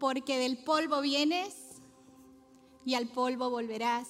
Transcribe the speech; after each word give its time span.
porque 0.00 0.38
del 0.38 0.56
polvo 0.56 1.02
vienes 1.02 1.54
y 2.86 2.94
al 2.94 3.06
polvo 3.06 3.50
volverás. 3.50 4.08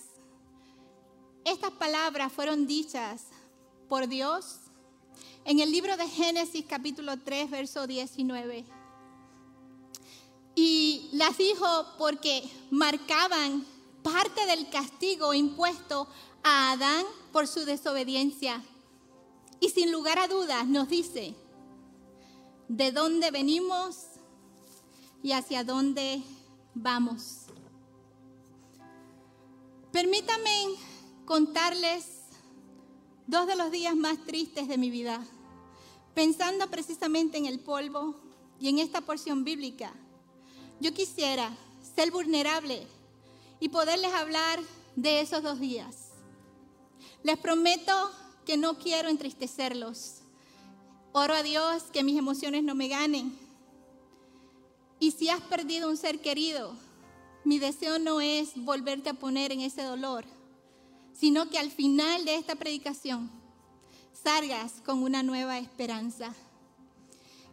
Estas 1.44 1.72
palabras 1.72 2.32
fueron 2.32 2.66
dichas 2.66 3.26
por 3.88 4.06
Dios 4.06 4.60
en 5.44 5.58
el 5.58 5.72
libro 5.72 5.96
de 5.96 6.06
Génesis 6.06 6.64
capítulo 6.66 7.18
3, 7.18 7.50
verso 7.50 7.88
19. 7.88 8.64
Y 10.54 11.10
las 11.12 11.36
dijo 11.36 11.66
porque 11.98 12.48
marcaban 12.70 13.66
parte 14.02 14.46
del 14.46 14.70
castigo 14.70 15.34
impuesto 15.34 16.06
a 16.44 16.72
Adán 16.72 17.04
por 17.32 17.48
su 17.48 17.64
desobediencia. 17.64 18.62
Y 19.58 19.70
sin 19.70 19.90
lugar 19.90 20.20
a 20.20 20.28
dudas 20.28 20.66
nos 20.66 20.88
dice 20.88 21.34
de 22.68 22.92
dónde 22.92 23.32
venimos 23.32 24.09
y 25.22 25.32
hacia 25.32 25.64
dónde 25.64 26.22
vamos. 26.74 27.46
Permítanme 29.92 30.74
contarles 31.24 32.06
dos 33.26 33.46
de 33.46 33.56
los 33.56 33.70
días 33.70 33.96
más 33.96 34.18
tristes 34.24 34.68
de 34.68 34.78
mi 34.78 34.90
vida, 34.90 35.24
pensando 36.14 36.68
precisamente 36.70 37.38
en 37.38 37.46
el 37.46 37.60
polvo 37.60 38.16
y 38.58 38.68
en 38.68 38.78
esta 38.78 39.00
porción 39.00 39.44
bíblica. 39.44 39.92
Yo 40.80 40.94
quisiera 40.94 41.56
ser 41.94 42.10
vulnerable 42.10 42.86
y 43.58 43.68
poderles 43.68 44.12
hablar 44.12 44.60
de 44.96 45.20
esos 45.20 45.42
dos 45.42 45.60
días. 45.60 46.10
Les 47.22 47.38
prometo 47.38 48.10
que 48.46 48.56
no 48.56 48.78
quiero 48.78 49.08
entristecerlos. 49.08 50.22
Oro 51.12 51.34
a 51.34 51.42
Dios 51.42 51.84
que 51.92 52.02
mis 52.02 52.18
emociones 52.18 52.62
no 52.62 52.74
me 52.74 52.88
ganen. 52.88 53.49
Y 55.00 55.12
si 55.12 55.30
has 55.30 55.40
perdido 55.40 55.88
un 55.88 55.96
ser 55.96 56.20
querido, 56.20 56.76
mi 57.42 57.58
deseo 57.58 57.98
no 57.98 58.20
es 58.20 58.50
volverte 58.54 59.08
a 59.08 59.14
poner 59.14 59.50
en 59.50 59.62
ese 59.62 59.82
dolor, 59.82 60.26
sino 61.14 61.48
que 61.48 61.58
al 61.58 61.70
final 61.70 62.26
de 62.26 62.34
esta 62.34 62.54
predicación 62.54 63.30
salgas 64.22 64.82
con 64.84 65.02
una 65.02 65.22
nueva 65.22 65.58
esperanza. 65.58 66.34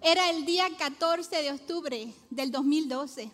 Era 0.02 0.30
el 0.30 0.46
día 0.46 0.68
14 0.78 1.42
de 1.42 1.52
octubre 1.52 2.14
del 2.30 2.52
2012. 2.52 3.32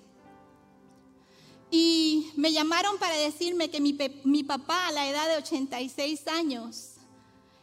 Y 1.72 2.32
me 2.36 2.54
llamaron 2.54 3.00
para 3.00 3.18
decirme 3.18 3.72
que 3.72 3.82
mi, 3.82 3.98
mi, 4.24 4.44
papá 4.44 4.88
a 4.88 4.92
la 4.92 5.10
edad 5.10 5.28
de 5.28 5.38
86 5.38 6.28
años 6.28 6.92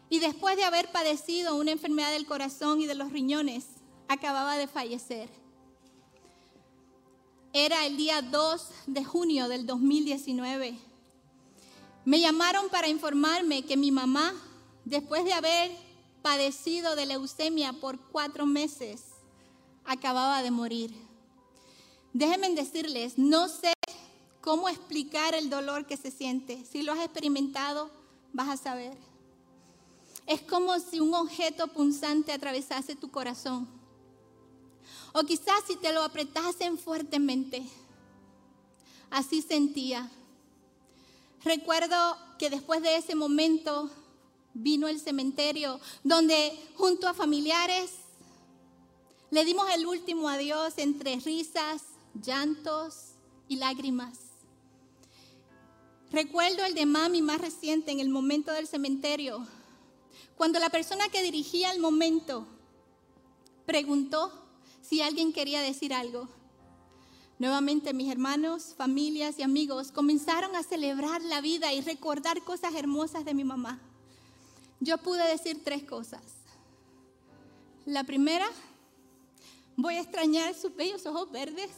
y 0.09 0.19
después 0.19 0.57
de 0.57 0.65
haber 0.65 0.91
padecido 0.91 1.55
una 1.55 1.71
enfermedad 1.71 2.11
del 2.11 2.27
corazón 2.27 2.81
y 2.81 2.87
de 2.87 2.97
los 2.97 3.13
riñones, 3.13 3.67
acababa 4.09 4.57
de 4.57 4.67
fallecer. 4.67 5.40
Era 7.53 7.85
el 7.85 7.97
día 7.97 8.23
2 8.23 8.69
de 8.87 9.05
junio 9.05 9.49
del 9.49 9.67
2019. 9.67 10.79
Me 12.05 12.21
llamaron 12.21 12.69
para 12.69 12.87
informarme 12.87 13.65
que 13.65 13.77
mi 13.77 13.91
mamá, 13.91 14.33
después 14.85 15.25
de 15.25 15.33
haber 15.33 15.73
padecido 16.23 16.95
de 16.95 17.07
leucemia 17.07 17.73
por 17.73 17.99
cuatro 17.99 18.47
meses, 18.47 19.03
acababa 19.85 20.45
de 20.45 20.53
morir. 20.53 20.95
Déjenme 22.13 22.55
decirles, 22.55 23.19
no 23.19 23.49
sé 23.49 23.73
cómo 24.41 24.69
explicar 24.69 25.35
el 25.35 25.51
dolor 25.51 25.87
que 25.87 25.97
se 25.97 26.13
siente. 26.13 26.65
Si 26.71 26.83
lo 26.83 26.93
has 26.93 27.01
experimentado, 27.01 27.91
vas 28.33 28.49
a 28.49 28.57
saber. 28.57 28.97
Es 30.29 30.41
como 30.41 30.79
si 30.79 31.01
un 31.01 31.15
objeto 31.15 31.67
punzante 31.67 32.31
atravesase 32.31 32.95
tu 32.95 33.11
corazón 33.11 33.80
o 35.13 35.23
quizás 35.25 35.65
si 35.67 35.77
te 35.77 35.93
lo 35.93 36.03
apretasen 36.03 36.79
fuertemente. 36.79 37.63
Así 39.11 39.43
sentía. 39.43 40.11
Recuerdo 41.43 42.17
que 42.39 42.51
después 42.51 42.83
de 42.83 42.97
ese 42.97 43.15
momento 43.15 43.91
vino 44.55 44.89
el 44.89 45.01
cementerio 45.01 45.81
donde 46.05 46.59
junto 46.75 47.09
a 47.09 47.15
familiares 47.15 47.93
le 49.31 49.45
dimos 49.45 49.69
el 49.71 49.87
último 49.87 50.29
adiós 50.29 50.75
entre 50.77 51.17
risas, 51.21 51.83
llantos 52.21 53.13
y 53.49 53.57
lágrimas. 53.57 54.19
Recuerdo 56.11 56.65
el 56.65 56.75
de 56.75 56.87
mami 56.87 57.23
más 57.23 57.41
reciente 57.41 57.93
en 57.93 58.01
el 58.01 58.09
momento 58.09 58.53
del 58.53 58.67
cementerio, 58.67 59.47
cuando 60.37 60.59
la 60.59 60.71
persona 60.71 61.09
que 61.09 61.23
dirigía 61.23 61.71
el 61.71 61.79
momento 61.79 62.47
preguntó 63.65 64.33
si 64.91 65.01
alguien 65.03 65.33
quería 65.33 65.63
decir 65.63 65.95
algo. 65.95 66.29
Nuevamente 67.39 67.95
mis 67.95 68.11
hermanos, 68.11 68.75
familias 68.77 69.39
y 69.39 69.43
amigos 69.45 69.93
comenzaron 69.93 70.57
a 70.57 70.65
celebrar 70.65 71.23
la 71.23 71.41
vida 71.41 71.73
y 71.73 71.81
recordar 71.81 72.43
cosas 72.43 72.75
hermosas 72.75 73.25
de 73.25 73.33
mi 73.33 73.45
mamá. 73.45 73.81
Yo 74.81 74.99
pude 74.99 75.25
decir 75.29 75.63
tres 75.63 75.85
cosas. 75.85 76.23
La 77.87 78.03
primera, 78.03 78.49
voy 79.77 79.95
a 79.95 80.01
extrañar 80.01 80.55
sus 80.55 80.75
bellos 80.75 81.07
ojos 81.07 81.31
verdes. 81.31 81.71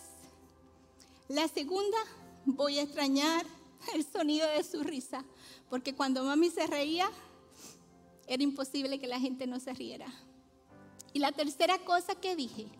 La 1.28 1.48
segunda, 1.48 1.98
voy 2.46 2.78
a 2.78 2.82
extrañar 2.82 3.44
el 3.94 4.06
sonido 4.06 4.48
de 4.48 4.64
su 4.64 4.82
risa, 4.82 5.22
porque 5.68 5.94
cuando 5.94 6.24
mami 6.24 6.48
se 6.48 6.66
reía, 6.66 7.10
era 8.26 8.42
imposible 8.42 8.98
que 8.98 9.06
la 9.06 9.20
gente 9.20 9.46
no 9.46 9.60
se 9.60 9.74
riera. 9.74 10.06
Y 11.12 11.18
la 11.18 11.32
tercera 11.32 11.76
cosa 11.84 12.14
que 12.14 12.34
dije, 12.34 12.70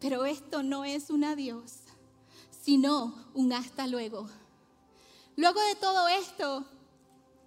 pero 0.00 0.24
esto 0.24 0.62
no 0.62 0.84
es 0.84 1.10
un 1.10 1.24
adiós, 1.24 1.72
sino 2.62 3.26
un 3.34 3.52
hasta 3.52 3.86
luego. 3.86 4.28
Luego 5.36 5.60
de 5.60 5.74
todo 5.76 6.08
esto, 6.08 6.64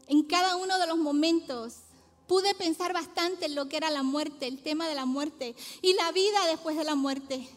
en 0.08 0.24
cada 0.24 0.56
uno 0.56 0.78
de 0.78 0.88
los 0.88 0.98
momentos, 0.98 1.76
pude 2.28 2.56
pensar 2.56 2.94
bastante 2.94 3.46
en 3.46 3.56
lo 3.56 3.68
que 3.68 3.78
era 3.78 3.90
la 3.90 4.04
muerte, 4.04 4.48
el 4.48 4.62
tema 4.64 4.88
de 4.88 4.96
la 4.96 5.06
muerte 5.06 5.56
y 5.82 5.94
la 5.94 6.12
vida 6.12 6.48
después 6.48 6.78
de 6.78 6.84
la 6.84 6.96
muerte. 6.96 7.48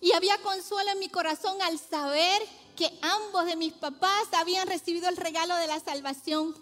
Y 0.00 0.12
había 0.12 0.36
consuelo 0.42 0.90
en 0.90 0.98
mi 0.98 1.08
corazón 1.08 1.60
al 1.62 1.78
saber 1.78 2.42
que 2.76 2.90
ambos 3.00 3.46
de 3.46 3.56
mis 3.56 3.72
papás 3.72 4.28
habían 4.32 4.66
recibido 4.66 5.08
el 5.08 5.16
regalo 5.16 5.56
de 5.56 5.66
la 5.66 5.80
salvación, 5.80 6.54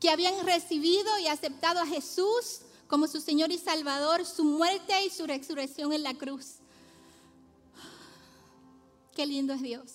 que 0.00 0.10
habían 0.10 0.44
recibido 0.46 1.18
y 1.18 1.26
aceptado 1.26 1.80
a 1.80 1.86
Jesús 1.86 2.60
como 2.86 3.06
su 3.06 3.20
Señor 3.20 3.52
y 3.52 3.58
Salvador, 3.58 4.24
su 4.24 4.44
muerte 4.44 4.94
y 5.04 5.10
su 5.10 5.26
resurrección 5.26 5.92
en 5.92 6.02
la 6.02 6.14
cruz. 6.14 6.56
Qué 9.18 9.26
lindo 9.26 9.52
es 9.52 9.62
Dios. 9.62 9.90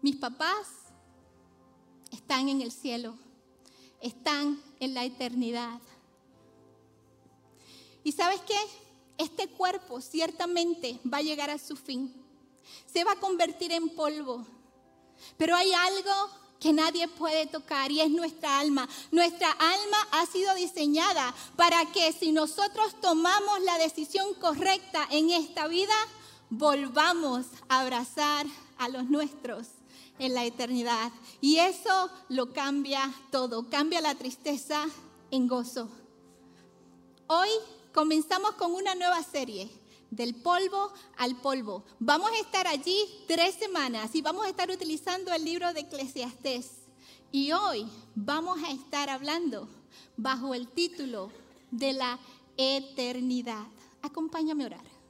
Mis 0.00 0.14
papás 0.14 0.68
están 2.12 2.48
en 2.48 2.60
el 2.60 2.70
cielo, 2.70 3.16
están 4.00 4.62
en 4.78 4.94
la 4.94 5.04
eternidad. 5.04 5.80
¿Y 8.04 8.12
sabes 8.12 8.40
qué? 8.42 8.54
Este 9.18 9.48
cuerpo 9.48 10.00
ciertamente 10.00 11.00
va 11.12 11.18
a 11.18 11.22
llegar 11.22 11.50
a 11.50 11.58
su 11.58 11.74
fin. 11.74 12.14
Se 12.86 13.02
va 13.02 13.14
a 13.14 13.18
convertir 13.18 13.72
en 13.72 13.88
polvo. 13.88 14.46
Pero 15.36 15.56
hay 15.56 15.72
algo 15.72 16.12
que 16.60 16.72
nadie 16.72 17.08
puede 17.08 17.46
tocar 17.46 17.90
y 17.90 18.02
es 18.02 18.10
nuestra 18.10 18.60
alma. 18.60 18.88
Nuestra 19.10 19.50
alma 19.50 19.98
ha 20.12 20.26
sido 20.26 20.54
diseñada 20.54 21.34
para 21.56 21.90
que 21.90 22.12
si 22.12 22.30
nosotros 22.30 23.00
tomamos 23.00 23.62
la 23.62 23.78
decisión 23.78 24.32
correcta 24.34 25.08
en 25.10 25.30
esta 25.30 25.66
vida, 25.66 25.96
volvamos 26.52 27.46
a 27.70 27.80
abrazar 27.80 28.46
a 28.76 28.90
los 28.90 29.08
nuestros 29.08 29.68
en 30.18 30.34
la 30.34 30.44
eternidad. 30.44 31.10
Y 31.40 31.56
eso 31.56 32.10
lo 32.28 32.52
cambia 32.52 33.10
todo, 33.30 33.70
cambia 33.70 34.02
la 34.02 34.14
tristeza 34.14 34.84
en 35.30 35.48
gozo. 35.48 35.88
Hoy 37.26 37.48
comenzamos 37.94 38.52
con 38.52 38.72
una 38.72 38.94
nueva 38.94 39.22
serie, 39.22 39.70
del 40.10 40.34
polvo 40.34 40.92
al 41.16 41.36
polvo. 41.36 41.84
Vamos 41.98 42.30
a 42.32 42.40
estar 42.40 42.66
allí 42.66 43.02
tres 43.26 43.54
semanas 43.54 44.14
y 44.14 44.20
vamos 44.20 44.44
a 44.44 44.50
estar 44.50 44.70
utilizando 44.70 45.32
el 45.32 45.42
libro 45.42 45.72
de 45.72 45.80
Eclesiastés. 45.80 46.82
Y 47.30 47.52
hoy 47.52 47.88
vamos 48.14 48.62
a 48.62 48.70
estar 48.72 49.08
hablando 49.08 49.70
bajo 50.18 50.52
el 50.52 50.68
título 50.68 51.30
de 51.70 51.94
la 51.94 52.18
eternidad. 52.58 53.64
Acompáñame 54.02 54.64
a 54.64 54.66
orar. 54.66 55.01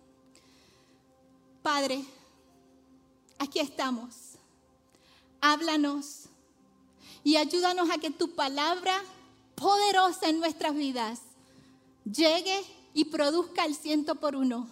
Padre, 1.63 2.05
aquí 3.39 3.61
estamos. 3.61 4.33
Háblanos 5.41 6.25
y 7.23 7.37
ayúdanos 7.37 7.89
a 7.89 7.99
que 7.99 8.11
tu 8.11 8.35
palabra 8.35 9.01
poderosa 9.55 10.29
en 10.29 10.41
nuestras 10.41 10.75
vidas 10.75 11.21
llegue 12.05 12.65
y 12.95 13.05
produzca 13.05 13.65
el 13.65 13.77
ciento 13.77 14.17
por 14.17 14.35
uno. 14.35 14.67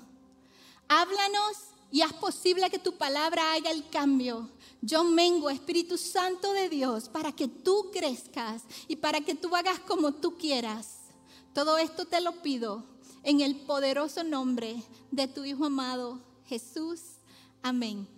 Háblanos 0.89 1.59
y 1.93 2.03
haz 2.03 2.13
posible 2.15 2.69
que 2.71 2.81
tu 2.81 2.97
palabra 2.97 3.53
haga 3.53 3.71
el 3.71 3.89
cambio. 3.89 4.49
Yo 4.83 5.05
mengo, 5.05 5.49
Espíritu 5.49 5.97
Santo 5.97 6.53
de 6.53 6.69
Dios, 6.69 7.09
para 7.09 7.31
que 7.31 7.47
tú 7.47 7.91
crezcas 7.93 8.63
y 8.89 8.97
para 8.97 9.21
que 9.21 9.37
tú 9.37 9.55
hagas 9.55 9.79
como 9.79 10.13
tú 10.13 10.37
quieras. 10.37 10.99
Todo 11.55 11.79
esto 11.79 12.05
te 12.05 12.21
lo 12.21 12.43
pido 12.43 12.85
en 13.23 13.43
el 13.43 13.55
poderoso 13.55 14.25
nombre 14.25 14.83
de 15.13 15.29
tu 15.29 15.45
Hijo 15.45 15.67
amado 15.67 16.30
Jesús. 16.51 17.01
Amén. 17.63 18.09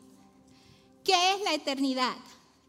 ¿Qué 1.04 1.34
es 1.34 1.42
la 1.42 1.52
eternidad? 1.52 2.16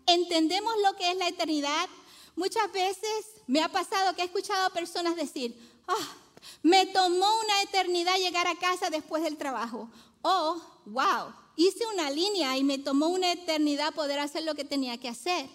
¿Entendemos 0.06 0.74
lo 0.84 0.94
que 0.98 1.10
es 1.10 1.18
la 1.18 1.30
eternidad? 1.30 1.88
Muchas 2.36 2.70
veces 2.74 3.26
me 3.48 3.62
ha 3.62 3.70
pasado 3.70 4.14
que 4.14 4.24
he 4.24 4.26
escuchado 4.26 4.66
a 4.66 4.74
personas 4.74 5.16
decir, 5.16 5.58
ah, 5.88 6.18
me 6.64 6.86
tomó 6.88 7.28
una 7.46 7.62
eternidad 7.62 8.18
llegar 8.18 8.46
a 8.46 8.58
casa 8.58 8.90
después 8.90 9.24
del 9.24 9.38
trabajo. 9.38 9.90
Oh, 10.22 10.62
wow, 10.86 11.34
hice 11.56 11.86
una 11.94 12.12
línea 12.12 12.58
y 12.58 12.66
me 12.66 12.78
tomó 12.78 13.08
una 13.08 13.32
eternidad 13.32 13.94
poder 13.94 14.20
hacer 14.20 14.44
lo 14.44 14.56
que 14.56 14.66
tenía 14.66 14.98
que 14.98 15.08
hacer. 15.08 15.48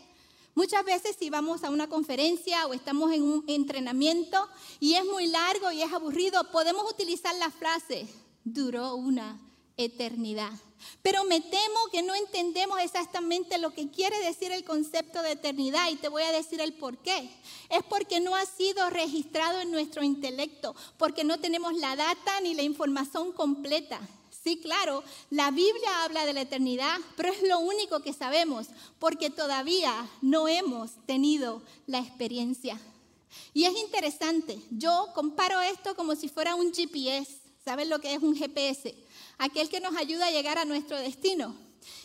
Muchas 0.54 0.86
veces 0.86 1.16
si 1.18 1.28
vamos 1.28 1.64
a 1.64 1.70
una 1.70 1.86
conferencia 1.86 2.66
o 2.66 2.72
estamos 2.72 3.12
en 3.12 3.22
un 3.22 3.44
entrenamiento 3.46 4.48
y 4.80 4.94
es 4.94 5.04
muy 5.04 5.26
largo 5.26 5.70
y 5.70 5.82
es 5.82 5.92
aburrido, 5.92 6.50
podemos 6.50 6.90
utilizar 6.90 7.34
la 7.34 7.50
frase, 7.50 8.08
duró 8.44 8.94
una 8.94 9.38
eternidad. 9.78 10.52
Pero 11.02 11.24
me 11.24 11.40
temo 11.40 11.88
que 11.90 12.02
no 12.02 12.14
entendemos 12.14 12.78
exactamente 12.80 13.58
lo 13.58 13.72
que 13.72 13.90
quiere 13.90 14.18
decir 14.20 14.52
el 14.52 14.64
concepto 14.64 15.22
de 15.22 15.32
eternidad 15.32 15.90
y 15.90 15.96
te 15.96 16.08
voy 16.08 16.22
a 16.22 16.32
decir 16.32 16.60
el 16.60 16.74
por 16.74 16.98
qué. 16.98 17.30
Es 17.70 17.82
porque 17.88 18.20
no 18.20 18.36
ha 18.36 18.44
sido 18.46 18.88
registrado 18.90 19.60
en 19.60 19.70
nuestro 19.70 20.02
intelecto, 20.02 20.74
porque 20.98 21.24
no 21.24 21.38
tenemos 21.38 21.74
la 21.74 21.96
data 21.96 22.40
ni 22.40 22.54
la 22.54 22.62
información 22.62 23.32
completa. 23.32 24.00
Sí, 24.44 24.58
claro, 24.58 25.02
la 25.30 25.50
Biblia 25.50 26.04
habla 26.04 26.24
de 26.24 26.32
la 26.32 26.42
eternidad, 26.42 26.98
pero 27.16 27.32
es 27.32 27.42
lo 27.42 27.58
único 27.58 28.00
que 28.00 28.12
sabemos, 28.12 28.68
porque 28.98 29.30
todavía 29.30 30.08
no 30.22 30.48
hemos 30.48 30.92
tenido 31.06 31.60
la 31.86 31.98
experiencia. 31.98 32.80
Y 33.52 33.64
es 33.64 33.76
interesante, 33.76 34.58
yo 34.70 35.08
comparo 35.14 35.60
esto 35.60 35.94
como 35.96 36.14
si 36.14 36.28
fuera 36.28 36.54
un 36.54 36.72
GPS. 36.72 37.47
¿Sabes 37.68 37.86
lo 37.86 38.00
que 38.00 38.14
es 38.14 38.22
un 38.22 38.34
GPS? 38.34 38.94
aquel 39.38 39.68
que 39.68 39.80
nos 39.80 39.96
ayuda 39.96 40.26
a 40.26 40.30
llegar 40.30 40.58
a 40.58 40.64
nuestro 40.64 40.98
destino. 40.98 41.54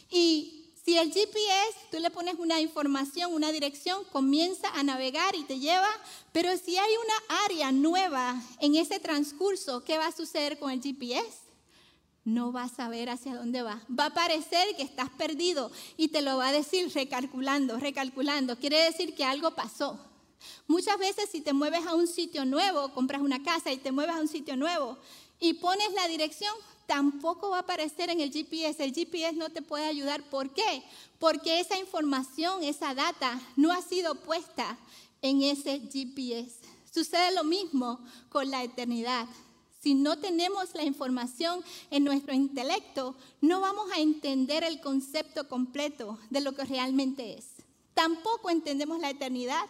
Y 0.10 0.72
si 0.86 0.98
el 0.98 1.12
GPS, 1.12 1.78
tú 1.90 2.00
le 2.00 2.12
pones 2.12 2.36
una 2.38 2.62
información, 2.62 3.34
una 3.34 3.52
dirección, 3.52 4.04
comienza 4.12 4.70
a 4.70 4.84
navegar 4.84 5.36
y 5.36 5.44
te 5.44 5.60
lleva, 5.60 5.90
pero 6.32 6.56
si 6.58 6.78
hay 6.78 6.92
una 6.98 7.42
área 7.46 7.72
nueva 7.72 8.42
en 8.60 8.76
ese 8.76 9.00
transcurso, 9.00 9.84
¿qué 9.84 9.98
va 9.98 10.08
a 10.08 10.12
suceder 10.12 10.60
con 10.60 10.72
el 10.72 10.82
GPS? 10.82 11.44
No 12.26 12.52
vas 12.52 12.74
a 12.74 12.76
saber 12.76 13.10
hacia 13.10 13.36
dónde 13.36 13.64
va. 13.64 13.82
Va 13.90 14.08
a 14.08 14.14
parecer 14.14 14.76
que 14.78 14.84
estás 14.84 15.10
perdido 15.12 15.72
y 15.98 16.10
te 16.10 16.22
lo 16.22 16.38
va 16.38 16.50
a 16.50 16.54
decir 16.54 16.92
recalculando, 16.94 17.78
recalculando. 17.80 18.58
Quiere 18.60 18.80
decir 18.80 19.16
que 19.16 19.26
algo 19.26 19.56
pasó. 19.56 20.00
Muchas 20.68 20.98
veces 20.98 21.30
si 21.30 21.42
te 21.42 21.54
mueves 21.54 21.86
a 21.86 21.96
un 21.96 22.08
sitio 22.08 22.46
nuevo, 22.46 22.94
compras 22.94 23.22
una 23.22 23.42
casa 23.42 23.72
y 23.72 23.78
te 23.78 23.92
mueves 23.92 24.16
a 24.16 24.20
un 24.20 24.28
sitio 24.28 24.56
nuevo 24.56 24.98
y 25.44 25.56
pones 25.56 25.92
la 25.92 26.08
dirección, 26.08 26.56
tampoco 26.86 27.50
va 27.50 27.58
a 27.58 27.60
aparecer 27.60 28.10
en 28.10 28.22
el 28.22 28.32
GPS. 28.32 28.82
El 28.82 28.94
GPS 28.94 29.34
no 29.34 29.50
te 29.50 29.62
puede 29.62 29.84
ayudar. 29.84 30.24
¿Por 30.24 30.54
qué? 30.54 30.84
Porque 31.20 31.60
esa 31.60 31.78
información, 31.78 32.64
esa 32.64 32.96
data 32.96 33.42
no 33.58 33.74
ha 33.74 33.82
sido 33.82 34.16
puesta 34.16 34.78
en 35.22 35.42
ese 35.42 35.82
GPS. 35.92 36.56
Sucede 36.90 37.36
lo 37.36 37.44
mismo 37.44 38.00
con 38.30 38.50
la 38.52 38.64
eternidad. 38.64 39.28
Si 39.82 39.96
no 39.96 40.18
tenemos 40.18 40.74
la 40.76 40.84
información 40.84 41.62
en 41.92 42.06
nuestro 42.06 42.34
intelecto, 42.34 43.14
no 43.42 43.60
vamos 43.60 43.92
a 43.92 44.00
entender 44.00 44.64
el 44.64 44.80
concepto 44.80 45.50
completo 45.50 46.20
de 46.30 46.40
lo 46.40 46.54
que 46.54 46.64
realmente 46.64 47.38
es. 47.38 47.48
Tampoco 47.94 48.50
entendemos 48.50 48.98
la 49.02 49.10
eternidad 49.10 49.66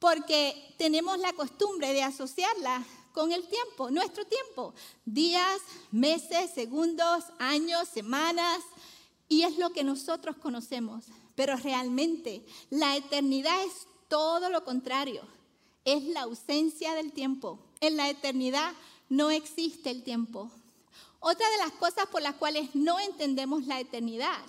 porque 0.00 0.74
tenemos 0.76 1.18
la 1.18 1.32
costumbre 1.32 1.94
de 1.94 2.02
asociarla 2.02 2.84
con 3.14 3.32
el 3.32 3.46
tiempo, 3.46 3.90
nuestro 3.90 4.26
tiempo. 4.26 4.74
Días, 5.06 5.60
meses, 5.92 6.50
segundos, 6.50 7.24
años, 7.38 7.88
semanas. 7.88 8.60
Y 9.28 9.42
es 9.42 9.56
lo 9.56 9.70
que 9.70 9.84
nosotros 9.84 10.36
conocemos. 10.36 11.04
Pero 11.36 11.56
realmente 11.56 12.44
la 12.70 12.96
eternidad 12.96 13.64
es 13.64 13.86
todo 14.08 14.50
lo 14.50 14.64
contrario. 14.64 15.22
Es 15.84 16.02
la 16.08 16.22
ausencia 16.22 16.94
del 16.94 17.12
tiempo. 17.12 17.58
En 17.80 17.96
la 17.96 18.10
eternidad 18.10 18.72
no 19.08 19.30
existe 19.30 19.90
el 19.90 20.02
tiempo. 20.02 20.50
Otra 21.20 21.48
de 21.50 21.58
las 21.58 21.72
cosas 21.72 22.06
por 22.08 22.20
las 22.20 22.34
cuales 22.34 22.74
no 22.74 22.98
entendemos 22.98 23.64
la 23.66 23.80
eternidad 23.80 24.44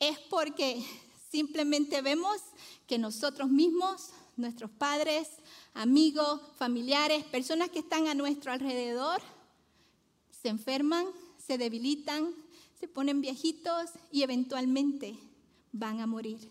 es 0.00 0.18
porque 0.28 0.84
simplemente 1.30 2.02
vemos 2.02 2.40
que 2.88 2.98
nosotros 2.98 3.48
mismos, 3.48 4.08
nuestros 4.36 4.70
padres, 4.72 5.28
amigos, 5.74 6.40
familiares, 6.56 7.24
personas 7.24 7.70
que 7.70 7.80
están 7.80 8.08
a 8.08 8.14
nuestro 8.14 8.52
alrededor, 8.52 9.20
se 10.42 10.48
enferman, 10.48 11.06
se 11.38 11.58
debilitan, 11.58 12.34
se 12.78 12.88
ponen 12.88 13.20
viejitos 13.20 13.90
y 14.10 14.22
eventualmente 14.22 15.16
van 15.72 16.00
a 16.00 16.06
morir. 16.06 16.50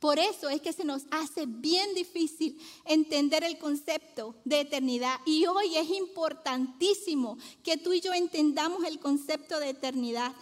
Por 0.00 0.18
eso 0.18 0.48
es 0.48 0.60
que 0.62 0.72
se 0.72 0.84
nos 0.84 1.02
hace 1.10 1.46
bien 1.46 1.94
difícil 1.94 2.58
entender 2.84 3.44
el 3.44 3.58
concepto 3.58 4.34
de 4.44 4.60
eternidad. 4.60 5.20
Y 5.26 5.46
hoy 5.46 5.76
es 5.76 5.90
importantísimo 5.90 7.38
que 7.62 7.76
tú 7.76 7.92
y 7.92 8.00
yo 8.00 8.14
entendamos 8.14 8.84
el 8.84 8.98
concepto 8.98 9.60
de 9.60 9.70
eternidad. 9.70 10.34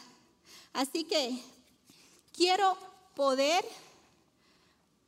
Así 0.73 1.05
que 1.05 1.37
quiero 2.33 2.77
poder 3.15 3.65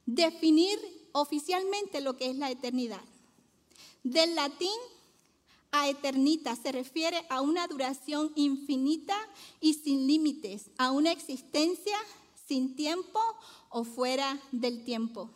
definir 0.06 0.78
oficialmente 1.16 2.00
lo 2.00 2.16
que 2.16 2.30
es 2.30 2.36
la 2.36 2.50
eternidad. 2.50 3.00
Del 4.02 4.34
latín 4.34 4.78
a 5.72 5.88
eternita 5.88 6.54
se 6.56 6.72
refiere 6.72 7.24
a 7.30 7.40
una 7.40 7.66
duración 7.66 8.32
infinita 8.34 9.16
y 9.60 9.74
sin 9.74 10.06
límites, 10.06 10.70
a 10.76 10.90
una 10.90 11.12
existencia 11.12 11.96
sin 12.46 12.76
tiempo 12.76 13.20
o 13.70 13.84
fuera 13.84 14.40
del 14.52 14.84
tiempo. 14.84 15.30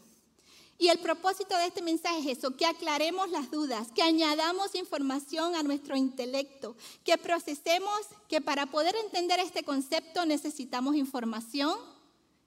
Y 0.79 0.88
el 0.88 0.99
propósito 0.99 1.56
de 1.56 1.67
este 1.67 1.82
mensaje 1.82 2.21
es 2.21 2.38
eso, 2.38 2.56
que 2.56 2.65
aclaremos 2.65 3.31
las 3.31 3.50
dudas, 3.50 3.88
que 3.93 4.03
añadamos 4.03 4.75
información 4.75 5.55
a 5.55 5.62
nuestro 5.62 5.97
intelecto, 5.97 6.77
que 7.05 7.19
procesemos 7.19 8.00
que 8.29 8.41
para 8.41 8.67
poder 8.67 8.94
entender 8.97 9.41
este 9.41 9.62
concepto 9.62 10.25
necesitamos 10.25 10.94
información, 10.94 11.77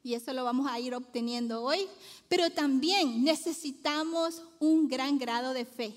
y 0.04 0.16
eso 0.16 0.34
lo 0.34 0.44
vamos 0.44 0.68
a 0.70 0.80
ir 0.80 0.94
obteniendo 0.94 1.64
hoy, 1.64 1.88
pero 2.28 2.50
también 2.50 3.24
necesitamos 3.24 4.44
un 4.60 4.90
gran 4.90 5.18
grado 5.18 5.54
de 5.54 5.66
fe, 5.66 5.94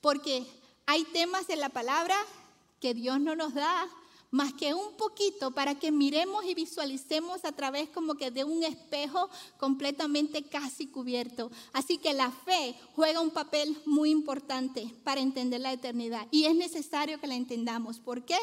porque 0.00 0.46
hay 0.86 1.04
temas 1.04 1.50
en 1.50 1.60
la 1.60 1.68
palabra 1.68 2.16
que 2.80 2.94
Dios 2.94 3.20
no 3.20 3.34
nos 3.34 3.54
da 3.54 3.88
más 4.30 4.52
que 4.54 4.74
un 4.74 4.96
poquito 4.96 5.50
para 5.50 5.74
que 5.74 5.90
miremos 5.90 6.44
y 6.44 6.54
visualicemos 6.54 7.44
a 7.44 7.52
través 7.52 7.88
como 7.88 8.14
que 8.14 8.30
de 8.30 8.44
un 8.44 8.62
espejo 8.62 9.28
completamente 9.58 10.42
casi 10.44 10.86
cubierto. 10.86 11.50
Así 11.72 11.98
que 11.98 12.14
la 12.14 12.30
fe 12.30 12.74
juega 12.94 13.20
un 13.20 13.30
papel 13.30 13.76
muy 13.86 14.10
importante 14.10 14.94
para 15.04 15.20
entender 15.20 15.60
la 15.60 15.72
eternidad 15.72 16.26
y 16.30 16.44
es 16.44 16.54
necesario 16.54 17.20
que 17.20 17.26
la 17.26 17.34
entendamos. 17.34 17.98
¿Por 17.98 18.24
qué? 18.24 18.38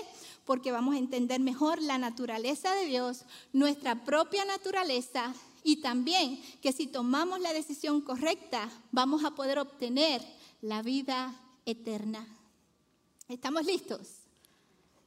Porque 0.46 0.72
vamos 0.72 0.96
a 0.96 1.00
entender 1.00 1.40
mejor 1.40 1.82
la 1.82 1.98
naturaleza 1.98 2.74
de 2.76 2.86
Dios, 2.86 3.24
nuestra 3.54 4.04
propia 4.04 4.44
naturaleza 4.46 5.34
y 5.64 5.78
también 5.78 6.42
que 6.62 6.74
si 6.74 6.88
tomamos 6.88 7.40
la 7.40 7.54
decisión 7.54 8.02
correcta 8.02 8.70
vamos 8.92 9.24
a 9.24 9.32
poder 9.32 9.60
obtener 9.60 10.22
la 10.62 10.82
vida 10.82 11.34
eterna. 11.66 12.28
¿Estamos 13.28 13.66
listos? 13.66 14.27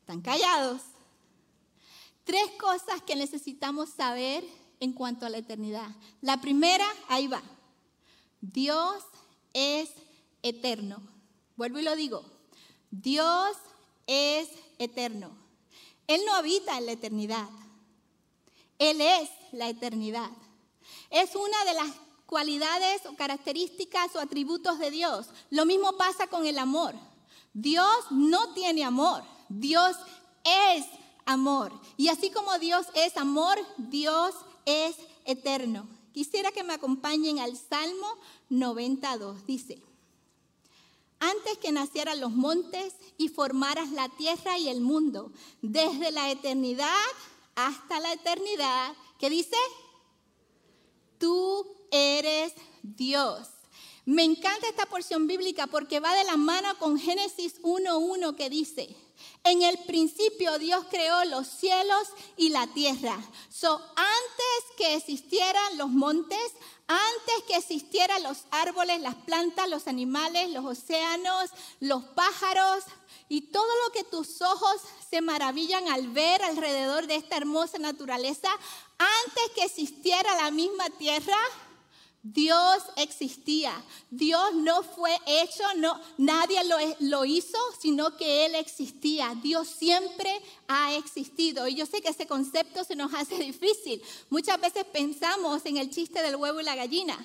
Están 0.01 0.21
callados. 0.21 0.83
Tres 2.25 2.51
cosas 2.59 3.03
que 3.03 3.17
necesitamos 3.17 3.91
saber 3.91 4.45
en 4.81 4.93
cuanto 4.93 5.27
a 5.27 5.31
la 5.31 5.39
eternidad. 5.39 5.89
La 6.21 6.41
primera, 6.41 6.87
ahí 7.09 7.27
va. 7.27 7.43
Dios 8.41 9.03
es 9.53 9.91
eterno. 10.43 11.03
Vuelvo 11.57 11.79
y 11.79 11.83
lo 11.83 11.97
digo. 11.97 12.25
Dios 12.91 13.57
es 14.07 14.49
eterno. 14.79 15.31
Él 16.07 16.23
no 16.27 16.35
habita 16.35 16.77
en 16.79 16.87
la 16.87 16.93
eternidad. 16.93 17.49
Él 18.79 19.01
es 19.01 19.31
la 19.53 19.69
eternidad. 19.69 20.31
Es 21.11 21.37
una 21.37 21.65
de 21.65 21.75
las 21.75 21.91
cualidades 22.27 23.05
o 23.07 23.15
características 23.15 24.15
o 24.17 24.21
atributos 24.21 24.79
de 24.79 24.91
Dios. 24.91 25.29
Lo 25.51 25.67
mismo 25.67 25.97
pasa 25.97 26.27
con 26.29 26.47
el 26.47 26.59
amor. 26.59 26.95
Dios 27.53 28.11
no 28.11 28.55
tiene 28.55 28.85
amor. 28.85 29.23
Dios 29.51 29.97
es 30.45 30.87
amor. 31.27 31.73
Y 31.97 32.09
así 32.09 32.31
como 32.31 32.59
Dios 32.59 32.87
es 32.95 33.17
amor, 33.17 33.59
Dios 33.77 34.35
es 34.65 34.97
eterno. 35.27 35.87
Quisiera 36.13 36.51
que 36.51 36.65
me 36.65 36.73
acompañen 36.73 37.39
al 37.39 37.57
Salmo 37.57 38.09
92. 38.49 39.47
Dice, 39.47 39.83
antes 41.19 41.59
que 41.59 41.73
nacieran 41.73 42.21
los 42.21 42.33
montes 42.33 42.95
y 43.19 43.29
formaras 43.29 43.91
la 43.91 44.09
tierra 44.09 44.59
y 44.59 44.69
el 44.69 44.81
mundo, 44.81 45.33
desde 45.61 46.11
la 46.11 46.31
eternidad 46.31 46.89
hasta 47.55 48.01
la 48.01 48.13
eternidad, 48.13 48.95
¿qué 49.19 49.29
dice? 49.29 49.57
Tú 51.19 51.67
eres 51.91 52.55
Dios. 52.83 53.49
Me 54.07 54.25
encanta 54.25 54.67
esta 54.67 54.87
porción 54.87 55.27
bíblica 55.27 55.67
porque 55.67 56.01
va 56.01 56.15
de 56.15 56.25
la 56.25 56.37
mano 56.37 56.69
con 56.79 56.99
Génesis 56.99 57.61
1.1 57.63 58.35
que 58.35 58.49
dice, 58.49 58.97
En 59.45 59.63
el 59.63 59.79
principio 59.85 60.59
Dios 60.59 60.85
creó 60.91 61.25
los 61.25 61.47
cielos 61.47 62.09
y 62.37 62.51
la 62.51 62.67
tierra. 62.69 63.19
So, 63.49 63.75
antes 63.97 64.77
que 64.77 64.95
existieran 64.97 65.79
los 65.79 65.89
montes, 65.89 66.53
antes 66.87 67.45
que 67.47 67.57
existieran 67.57 68.23
los 68.23 68.45
árboles, 68.51 69.01
las 69.01 69.15
plantas, 69.15 69.69
los 69.69 69.87
animales, 69.87 70.51
los 70.51 70.65
océanos, 70.65 71.51
los 71.79 72.03
pájaros 72.05 72.85
y 73.29 73.43
todo 73.43 73.69
lo 73.87 73.93
que 73.93 74.05
tus 74.05 74.43
ojos 74.43 74.83
se 75.09 75.21
maravillan 75.21 75.89
al 75.89 76.09
ver 76.09 76.43
alrededor 76.43 77.07
de 77.07 77.17
esta 77.17 77.37
hermosa 77.37 77.79
naturaleza, 77.79 78.51
antes 78.99 79.51
que 79.55 79.65
existiera 79.65 80.35
la 80.37 80.51
misma 80.51 80.91
tierra, 80.99 81.39
Dios 82.23 82.83
existía. 82.97 83.73
Dios 84.11 84.55
no 84.55 84.83
fue 84.83 85.17
hecho, 85.27 85.63
no, 85.77 85.99
nadie 86.19 86.63
lo, 86.65 86.77
lo, 87.01 87.25
hizo, 87.25 87.59
sino 87.81 88.17
que 88.17 88.45
Él 88.45 88.55
existía. 88.57 89.35
Dios 89.43 89.69
siempre 89.69 90.31
ha 90.69 90.95
existido. 90.97 91.67
Y 91.67 91.77
yo 91.77 91.87
sé 91.87 92.03
que 92.03 92.11
ese 92.11 92.27
concepto 92.27 92.85
se 92.85 92.95
nos 92.95 93.15
hace 93.15 93.39
difícil. 93.39 94.03
Muchas 94.29 94.61
veces 94.61 94.85
pensamos 94.85 95.65
en 95.65 95.79
el 95.79 95.91
chiste 95.91 96.23
del 96.23 96.37
huevo 96.37 96.61
y 96.61 96.65
la 96.65 96.77
gallina. 96.77 97.19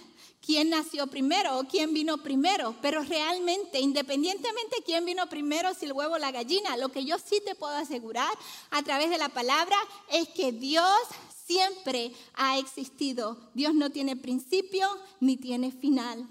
¿Quién 0.45 0.69
nació 0.69 1.07
primero 1.07 1.57
o 1.57 1.63
quién 1.63 1.91
vino 1.93 2.19
primero? 2.19 2.75
Pero 2.79 3.01
realmente, 3.01 3.79
independientemente 3.79 4.77
de 4.77 4.83
quién 4.83 5.03
vino 5.03 5.27
primero, 5.27 5.73
si 5.73 5.85
el 5.85 5.93
huevo 5.93 6.13
o 6.13 6.19
la 6.19 6.31
gallina, 6.31 6.77
lo 6.77 6.89
que 6.89 7.03
yo 7.03 7.17
sí 7.17 7.41
te 7.43 7.55
puedo 7.55 7.75
asegurar 7.75 8.31
a 8.69 8.83
través 8.83 9.09
de 9.09 9.17
la 9.17 9.29
palabra 9.29 9.75
es 10.11 10.29
que 10.29 10.51
Dios 10.51 10.85
siempre 11.45 12.11
ha 12.33 12.57
existido. 12.57 13.37
Dios 13.53 13.73
no 13.73 13.91
tiene 13.91 14.15
principio 14.15 14.87
ni 15.19 15.37
tiene 15.37 15.71
final. 15.71 16.27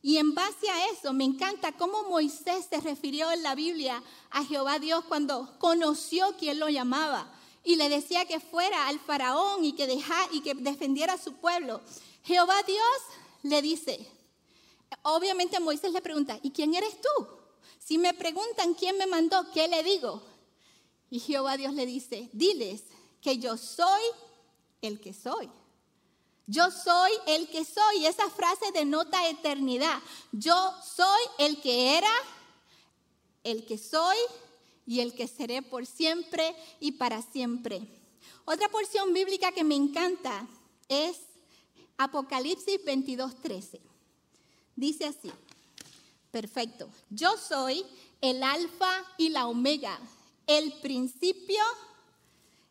Y 0.00 0.16
en 0.18 0.34
base 0.34 0.70
a 0.70 0.90
eso, 0.90 1.12
me 1.12 1.24
encanta 1.24 1.72
cómo 1.72 2.04
Moisés 2.04 2.66
se 2.70 2.80
refirió 2.80 3.30
en 3.32 3.42
la 3.42 3.54
Biblia 3.54 4.02
a 4.30 4.44
Jehová 4.44 4.78
Dios 4.78 5.04
cuando 5.04 5.58
conoció 5.58 6.34
quién 6.38 6.58
lo 6.58 6.68
llamaba 6.68 7.34
y 7.64 7.76
le 7.76 7.88
decía 7.88 8.24
que 8.24 8.40
fuera 8.40 8.88
al 8.88 9.00
faraón 9.00 9.64
y 9.64 9.72
que, 9.72 9.86
dejara, 9.86 10.28
y 10.32 10.40
que 10.40 10.54
defendiera 10.54 11.14
a 11.14 11.18
su 11.18 11.34
pueblo. 11.34 11.80
Jehová 12.22 12.62
Dios 12.62 12.78
le 13.42 13.60
dice, 13.60 14.06
obviamente 15.02 15.60
Moisés 15.60 15.92
le 15.92 16.00
pregunta, 16.00 16.38
¿y 16.42 16.52
quién 16.52 16.74
eres 16.74 17.00
tú? 17.00 17.26
Si 17.78 17.98
me 17.98 18.14
preguntan 18.14 18.74
quién 18.74 18.96
me 18.96 19.06
mandó, 19.06 19.50
¿qué 19.52 19.66
le 19.66 19.82
digo? 19.82 20.22
Y 21.10 21.20
Jehová 21.20 21.56
Dios 21.56 21.74
le 21.74 21.86
dice, 21.86 22.30
diles 22.32 22.84
que 23.20 23.38
yo 23.38 23.56
soy 23.56 24.02
el 24.82 25.00
que 25.00 25.12
soy. 25.12 25.50
Yo 26.46 26.70
soy 26.70 27.10
el 27.26 27.48
que 27.48 27.64
soy. 27.64 28.06
Esa 28.06 28.30
frase 28.30 28.72
denota 28.72 29.28
eternidad. 29.28 30.00
Yo 30.32 30.72
soy 30.82 31.20
el 31.38 31.60
que 31.60 31.98
era, 31.98 32.12
el 33.44 33.66
que 33.66 33.76
soy 33.76 34.16
y 34.86 35.00
el 35.00 35.14
que 35.14 35.28
seré 35.28 35.60
por 35.60 35.84
siempre 35.84 36.56
y 36.80 36.92
para 36.92 37.20
siempre. 37.20 37.86
Otra 38.46 38.70
porción 38.70 39.12
bíblica 39.12 39.52
que 39.52 39.62
me 39.62 39.74
encanta 39.74 40.48
es 40.88 41.18
Apocalipsis 41.98 42.82
22:13. 42.82 43.80
Dice 44.74 45.04
así, 45.04 45.30
perfecto, 46.30 46.88
yo 47.10 47.36
soy 47.36 47.84
el 48.22 48.42
alfa 48.42 49.04
y 49.18 49.28
la 49.28 49.46
omega, 49.48 49.98
el 50.46 50.72
principio 50.80 51.62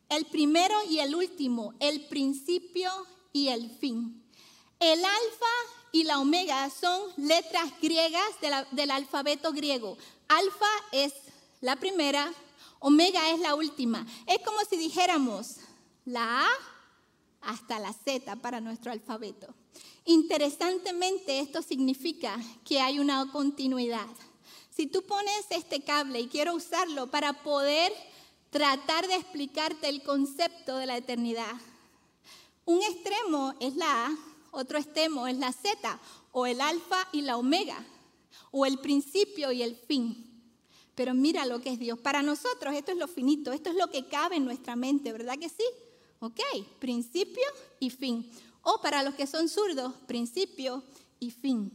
el 0.10 0.26
primero 0.26 0.76
y 0.90 1.00
el 1.00 1.16
último, 1.16 1.74
el 1.80 2.06
principio 2.08 2.92
y 3.34 3.50
el 3.50 3.70
fin. 3.70 4.24
El 4.80 5.04
alfa 5.04 5.56
y 5.92 6.04
la 6.04 6.20
omega 6.20 6.70
son 6.70 7.02
letras 7.18 7.72
griegas 7.82 8.30
del 8.72 8.92
alfabeto 8.92 9.52
griego. 9.52 9.98
Alfa 10.28 10.70
es 10.92 11.14
la 11.62 11.76
primera, 11.76 12.32
omega 12.80 13.32
es 13.32 13.40
la 13.40 13.56
última. 13.56 14.06
Es 14.28 14.40
como 14.46 14.60
si 14.70 14.78
dijéramos 14.78 15.58
la 16.06 16.46
A 16.46 16.50
hasta 17.42 17.80
la 17.80 17.94
Z 17.94 18.36
para 18.38 18.62
nuestro 18.62 18.92
alfabeto. 18.92 19.48
Interesantemente, 20.06 21.40
esto 21.40 21.62
significa 21.62 22.38
que 22.64 22.80
hay 22.80 23.00
una 23.00 23.30
continuidad. 23.32 24.08
Si 24.70 24.88
tú 24.88 25.02
pones 25.02 25.46
este 25.50 25.82
cable 25.82 26.20
y 26.20 26.28
quiero 26.28 26.54
usarlo 26.54 27.08
para 27.08 27.42
poder 27.42 27.92
tratar 28.58 29.08
de 29.08 29.14
explicarte 29.14 29.88
el 29.88 30.02
concepto 30.02 30.78
de 30.78 30.88
la 30.88 30.98
eternidad. 30.98 31.54
Un 32.66 32.82
extremo 32.82 33.54
es 33.60 33.76
la 33.76 34.08
A, 34.08 34.18
otro 34.50 34.80
extremo 34.80 35.28
es 35.28 35.38
la 35.38 35.52
Z, 35.52 36.00
o 36.32 36.48
el 36.48 36.60
alfa 36.60 37.08
y 37.12 37.22
la 37.22 37.38
omega, 37.38 37.86
o 38.50 38.66
el 38.66 38.80
principio 38.80 39.52
y 39.52 39.62
el 39.62 39.76
fin. 39.76 40.42
Pero 40.96 41.14
mira 41.14 41.46
lo 41.46 41.62
que 41.62 41.70
es 41.70 41.78
Dios. 41.78 42.00
Para 42.00 42.24
nosotros 42.24 42.74
esto 42.74 42.92
es 42.92 42.98
lo 42.98 43.08
finito, 43.08 43.52
esto 43.52 43.70
es 43.70 43.76
lo 43.76 43.92
que 43.92 44.08
cabe 44.08 44.38
en 44.38 44.46
nuestra 44.46 44.76
mente, 44.76 45.12
¿verdad 45.12 45.38
que 45.38 45.50
sí? 45.50 45.66
Ok, 46.20 46.40
principio 46.80 47.46
y 47.80 47.92
fin. 47.92 48.28
O 48.64 48.82
para 48.82 49.04
los 49.04 49.14
que 49.14 49.28
son 49.28 49.50
zurdos, 49.50 49.94
principio 50.08 50.84
y 51.20 51.30
fin. 51.30 51.72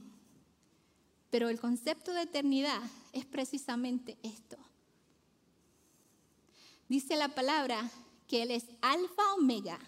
Pero 1.30 1.48
el 1.48 1.60
concepto 1.60 2.12
de 2.12 2.22
eternidad 2.22 2.82
es 3.12 3.24
precisamente 3.24 4.16
esto. 4.24 4.58
Dice 6.92 7.16
la 7.16 7.34
palabra 7.34 7.90
que 8.28 8.42
Él 8.42 8.50
es 8.50 8.66
alfa 8.82 9.32
omega, 9.38 9.78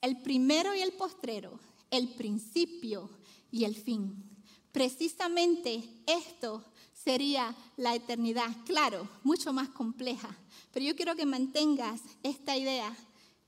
el 0.00 0.22
primero 0.22 0.72
y 0.76 0.80
el 0.80 0.92
postrero, 0.92 1.58
el 1.90 2.08
principio 2.10 3.10
y 3.50 3.64
el 3.64 3.74
fin. 3.74 4.14
Precisamente 4.70 5.82
esto 6.06 6.62
sería 6.94 7.52
la 7.76 7.96
eternidad, 7.96 8.48
claro, 8.64 9.08
mucho 9.24 9.52
más 9.52 9.68
compleja, 9.70 10.38
pero 10.72 10.86
yo 10.86 10.94
quiero 10.94 11.16
que 11.16 11.26
mantengas 11.26 12.00
esta 12.22 12.56
idea 12.56 12.96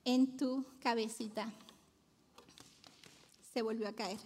en 0.04 0.37
tu 0.37 0.64
cabecita. 0.80 1.54
Se 3.54 3.62
volvió 3.62 3.87
a 3.87 3.92
caer. 3.92 4.18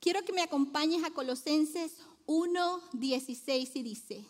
Quiero 0.00 0.22
que 0.22 0.34
me 0.34 0.42
acompañes 0.42 1.02
a 1.02 1.12
Colosenses 1.12 1.94
1.16 2.26 3.70
y 3.72 3.82
dice, 3.82 4.26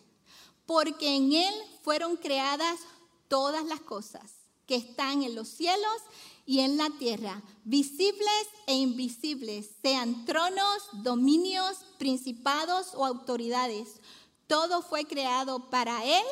porque 0.66 1.16
en 1.16 1.32
Él 1.32 1.54
fueron 1.82 2.16
creadas 2.16 2.80
todas 3.28 3.64
las 3.64 3.80
cosas 3.80 4.32
que 4.66 4.76
están 4.76 5.22
en 5.22 5.34
los 5.34 5.48
cielos 5.48 6.02
y 6.44 6.60
en 6.60 6.76
la 6.76 6.90
tierra, 6.98 7.42
visibles 7.64 8.46
e 8.66 8.74
invisibles, 8.74 9.70
sean 9.80 10.24
tronos, 10.24 10.82
dominios, 10.92 11.78
principados 11.98 12.94
o 12.94 13.04
autoridades. 13.04 14.00
Todo 14.46 14.82
fue 14.82 15.04
creado 15.04 15.70
para 15.70 16.04
Él, 16.04 16.24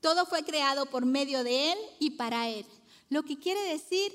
todo 0.00 0.26
fue 0.26 0.44
creado 0.44 0.86
por 0.86 1.06
medio 1.06 1.44
de 1.44 1.72
Él 1.72 1.78
y 1.98 2.10
para 2.10 2.48
Él. 2.48 2.66
Lo 3.08 3.22
que 3.22 3.38
quiere 3.38 3.60
decir, 3.62 4.12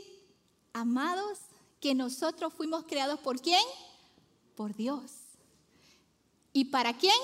amados, 0.71 1.39
que 1.79 1.95
nosotros 1.95 2.53
fuimos 2.53 2.85
creados 2.85 3.19
por 3.19 3.41
quién? 3.41 3.63
Por 4.55 4.75
Dios. 4.75 5.11
¿Y 6.53 6.65
para 6.65 6.95
quién? 6.95 7.19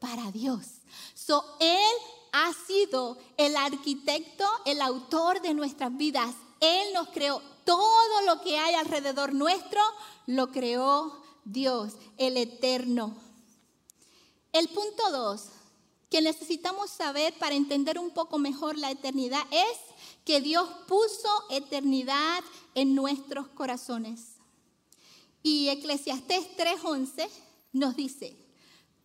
Para 0.00 0.30
Dios. 0.32 0.66
So, 1.14 1.44
él 1.60 1.92
ha 2.32 2.52
sido 2.66 3.18
el 3.36 3.56
arquitecto, 3.56 4.44
el 4.64 4.80
autor 4.80 5.40
de 5.40 5.54
nuestras 5.54 5.96
vidas. 5.96 6.34
Él 6.60 6.92
nos 6.94 7.08
creó. 7.08 7.42
Todo 7.64 8.22
lo 8.26 8.40
que 8.40 8.58
hay 8.58 8.74
alrededor 8.74 9.32
nuestro 9.34 9.80
lo 10.26 10.50
creó 10.50 11.22
Dios, 11.44 11.92
el 12.16 12.36
eterno. 12.36 13.14
El 14.52 14.68
punto 14.68 15.10
dos 15.12 15.50
que 16.10 16.20
necesitamos 16.20 16.90
saber 16.90 17.32
para 17.38 17.54
entender 17.54 17.98
un 17.98 18.10
poco 18.10 18.38
mejor 18.38 18.76
la 18.76 18.90
eternidad 18.90 19.42
es 19.52 19.78
que 20.24 20.40
Dios 20.40 20.68
puso 20.88 21.28
eternidad 21.50 22.42
en 22.74 22.94
nuestros 22.94 23.46
corazones. 23.48 24.36
Y 25.42 25.68
Eclesiastés 25.68 26.56
3:11 26.56 27.28
nos 27.72 27.94
dice, 27.94 28.36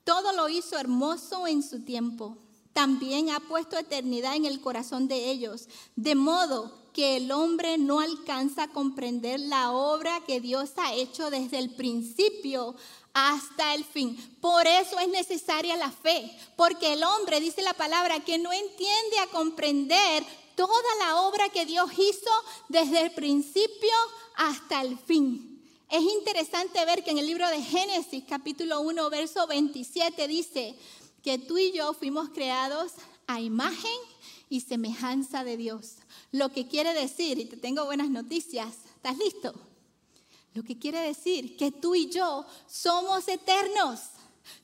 todo 0.05 0.31
lo 0.31 0.47
hizo 0.47 0.77
hermoso 0.77 1.47
en 1.47 1.61
su 1.61 1.83
tiempo. 1.83 2.37
También 2.71 3.31
ha 3.31 3.41
puesto 3.41 3.77
eternidad 3.77 4.35
en 4.35 4.45
el 4.45 4.61
corazón 4.61 5.07
de 5.07 5.29
ellos, 5.29 5.67
de 5.95 6.15
modo 6.15 6.71
que 6.93 7.17
el 7.17 7.31
hombre 7.31 7.77
no 7.77 7.99
alcanza 7.99 8.63
a 8.63 8.71
comprender 8.71 9.39
la 9.39 9.71
obra 9.71 10.21
que 10.25 10.39
Dios 10.39 10.71
ha 10.77 10.93
hecho 10.93 11.29
desde 11.29 11.57
el 11.57 11.75
principio 11.75 12.75
hasta 13.13 13.73
el 13.73 13.83
fin. 13.83 14.15
Por 14.39 14.65
eso 14.67 14.99
es 14.99 15.09
necesaria 15.09 15.75
la 15.75 15.91
fe, 15.91 16.31
porque 16.55 16.93
el 16.93 17.03
hombre, 17.03 17.41
dice 17.41 17.61
la 17.61 17.73
palabra, 17.73 18.21
que 18.21 18.37
no 18.37 18.53
entiende 18.53 19.19
a 19.19 19.27
comprender 19.27 20.23
toda 20.55 20.95
la 20.99 21.21
obra 21.21 21.49
que 21.49 21.65
Dios 21.65 21.89
hizo 21.97 22.31
desde 22.69 23.01
el 23.01 23.11
principio 23.11 23.95
hasta 24.35 24.81
el 24.81 24.97
fin. 24.97 25.54
Es 25.95 26.03
interesante 26.03 26.83
ver 26.83 27.05
que 27.05 27.11
en 27.11 27.19
el 27.19 27.25
libro 27.25 27.47
de 27.47 27.61
Génesis 27.61 28.25
capítulo 28.27 28.81
1 28.81 29.09
verso 29.09 29.47
27 29.47 30.27
dice 30.27 30.75
que 31.23 31.37
tú 31.37 31.57
y 31.57 31.71
yo 31.71 31.93
fuimos 31.93 32.31
creados 32.31 32.91
a 33.27 33.39
imagen 33.39 33.97
y 34.49 34.59
semejanza 34.59 35.45
de 35.45 35.55
Dios. 35.55 35.93
Lo 36.33 36.49
que 36.49 36.67
quiere 36.67 36.93
decir, 36.93 37.39
y 37.39 37.45
te 37.45 37.55
tengo 37.55 37.85
buenas 37.85 38.09
noticias, 38.09 38.75
¿estás 38.93 39.17
listo? 39.17 39.53
Lo 40.53 40.63
que 40.63 40.77
quiere 40.77 40.99
decir 40.99 41.55
que 41.55 41.71
tú 41.71 41.95
y 41.95 42.09
yo 42.09 42.45
somos 42.67 43.29
eternos. 43.29 44.01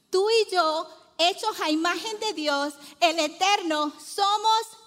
Tú 0.10 0.28
y 0.30 0.54
yo, 0.54 0.86
hechos 1.18 1.62
a 1.62 1.70
imagen 1.70 2.20
de 2.20 2.34
Dios, 2.34 2.74
el 3.00 3.18
eterno, 3.20 3.94
somos 4.06 4.64
eternos, 4.64 4.81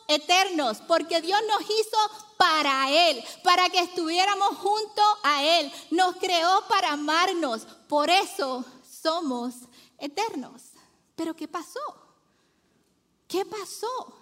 porque 0.86 1.20
Dios 1.20 1.40
nos 1.48 1.62
hizo 1.62 1.98
para 2.36 2.90
Él, 2.90 3.22
para 3.42 3.68
que 3.70 3.80
estuviéramos 3.80 4.56
junto 4.58 5.02
a 5.22 5.42
Él. 5.42 5.72
Nos 5.90 6.16
creó 6.16 6.64
para 6.68 6.92
amarnos, 6.92 7.66
por 7.88 8.10
eso 8.10 8.64
somos 8.82 9.54
eternos. 9.98 10.62
Pero 11.16 11.34
¿qué 11.34 11.48
pasó? 11.48 11.80
¿Qué 13.28 13.44
pasó? 13.44 14.14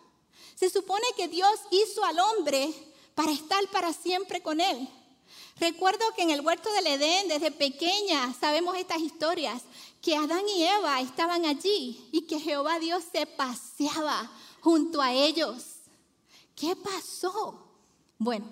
Se 0.55 0.71
supone 0.71 1.07
que 1.17 1.29
Dios 1.29 1.53
hizo 1.71 2.05
al 2.05 2.19
hombre 2.21 2.73
para 3.15 3.33
estar 3.33 3.67
para 3.71 3.93
siempre 3.93 4.43
con 4.43 4.61
Él. 4.61 4.89
Recuerdo 5.59 6.05
que 6.15 6.23
en 6.23 6.31
el 6.31 6.41
huerto 6.41 6.73
del 6.73 6.87
Edén, 6.87 7.29
desde 7.29 7.51
pequeña, 7.51 8.35
sabemos 8.41 8.77
estas 8.77 9.01
historias, 9.01 9.63
que 10.01 10.17
Adán 10.17 10.49
y 10.49 10.65
Eva 10.65 11.01
estaban 11.01 11.45
allí 11.45 12.09
y 12.11 12.23
que 12.23 12.41
Jehová 12.41 12.79
Dios 12.79 13.05
se 13.13 13.27
paseaba 13.27 14.31
junto 14.63 15.03
a 15.03 15.13
ellos. 15.13 15.65
¿Qué 16.55 16.77
pasó? 16.77 17.59
Bueno, 18.19 18.47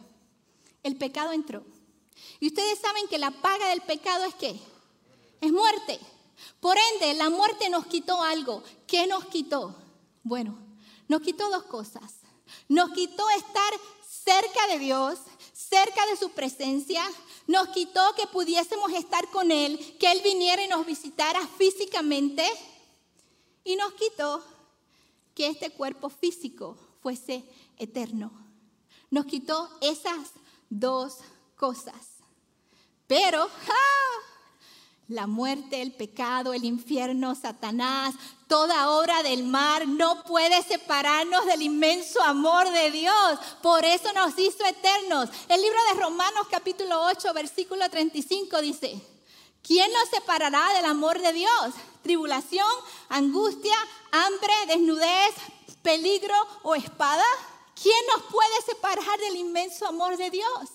el 0.83 0.97
pecado 0.97 1.33
entró. 1.33 1.63
Y 2.41 2.49
ustedes 2.49 2.79
saben 2.79 3.07
que 3.09 3.19
la 3.19 3.31
paga 3.31 3.69
del 3.69 3.81
pecado 3.83 4.25
es 4.25 4.35
qué? 4.35 4.61
Es 5.41 5.53
muerte. 5.53 6.01
Por 6.59 6.77
ende, 6.93 7.15
la 7.15 7.31
muerte 7.31 7.69
nos 7.71 7.87
quitó 7.87 8.23
algo. 8.23 8.63
¿Qué 8.87 9.07
nos 9.07 9.27
quitó? 9.27 9.75
Bueno, 10.23 10.59
nos 11.09 11.21
quitó 11.23 11.49
dos 11.51 11.65
cosas. 11.65 12.15
Nos 12.69 12.91
quitó 12.91 13.29
estar 13.31 13.73
cerca 14.07 14.67
de 14.69 14.79
Dios, 14.79 15.19
cerca 15.53 16.05
de 16.07 16.17
su 16.17 16.31
presencia. 16.31 17.05
Nos 17.47 17.69
quitó 17.69 18.15
que 18.17 18.27
pudiésemos 18.27 18.93
estar 18.93 19.29
con 19.31 19.51
Él, 19.51 19.97
que 19.99 20.11
Él 20.11 20.21
viniera 20.25 20.63
y 20.63 20.69
nos 20.69 20.85
visitara 20.85 21.47
físicamente. 21.47 22.45
Y 23.65 23.77
nos 23.77 23.93
quitó 23.93 24.43
que 25.41 25.47
este 25.47 25.71
cuerpo 25.71 26.11
físico 26.11 26.77
fuese 27.03 27.43
eterno. 27.79 28.31
Nos 29.09 29.25
quitó 29.25 29.71
esas 29.81 30.33
dos 30.69 31.17
cosas. 31.57 31.95
Pero 33.07 33.49
la 35.09 35.27
muerte, 35.27 35.81
el 35.81 35.93
pecado, 35.93 36.53
el 36.53 36.65
infierno, 36.65 37.35
Satanás, 37.35 38.15
toda 38.49 38.91
obra 38.91 39.23
del 39.23 39.45
mar 39.45 39.89
no 39.89 40.25
puede 40.25 40.63
separarnos 40.63 41.47
del 41.47 41.63
inmenso 41.63 42.23
amor 42.23 42.71
de 42.71 42.91
Dios. 42.91 43.39
Por 43.63 43.83
eso 43.87 44.13
nos 44.13 44.39
hizo 44.39 44.63
eternos. 44.67 45.31
El 45.49 45.63
libro 45.63 45.79
de 45.95 46.01
Romanos 46.03 46.49
capítulo 46.51 47.03
8, 47.07 47.33
versículo 47.33 47.89
35 47.89 48.61
dice, 48.61 49.01
¿quién 49.63 49.91
nos 49.91 50.11
separará 50.11 50.75
del 50.75 50.85
amor 50.85 51.19
de 51.19 51.33
Dios? 51.33 51.75
Tribulación, 52.03 52.69
angustia, 53.09 53.77
hambre, 54.13 54.53
desnudez, 54.67 55.35
peligro 55.83 56.35
o 56.63 56.75
espada. 56.75 57.25
¿Quién 57.81 57.97
nos 58.15 58.25
puede 58.31 58.63
separar 58.67 59.19
del 59.21 59.37
inmenso 59.37 59.87
amor 59.87 60.17
de 60.17 60.31
Dios? 60.31 60.69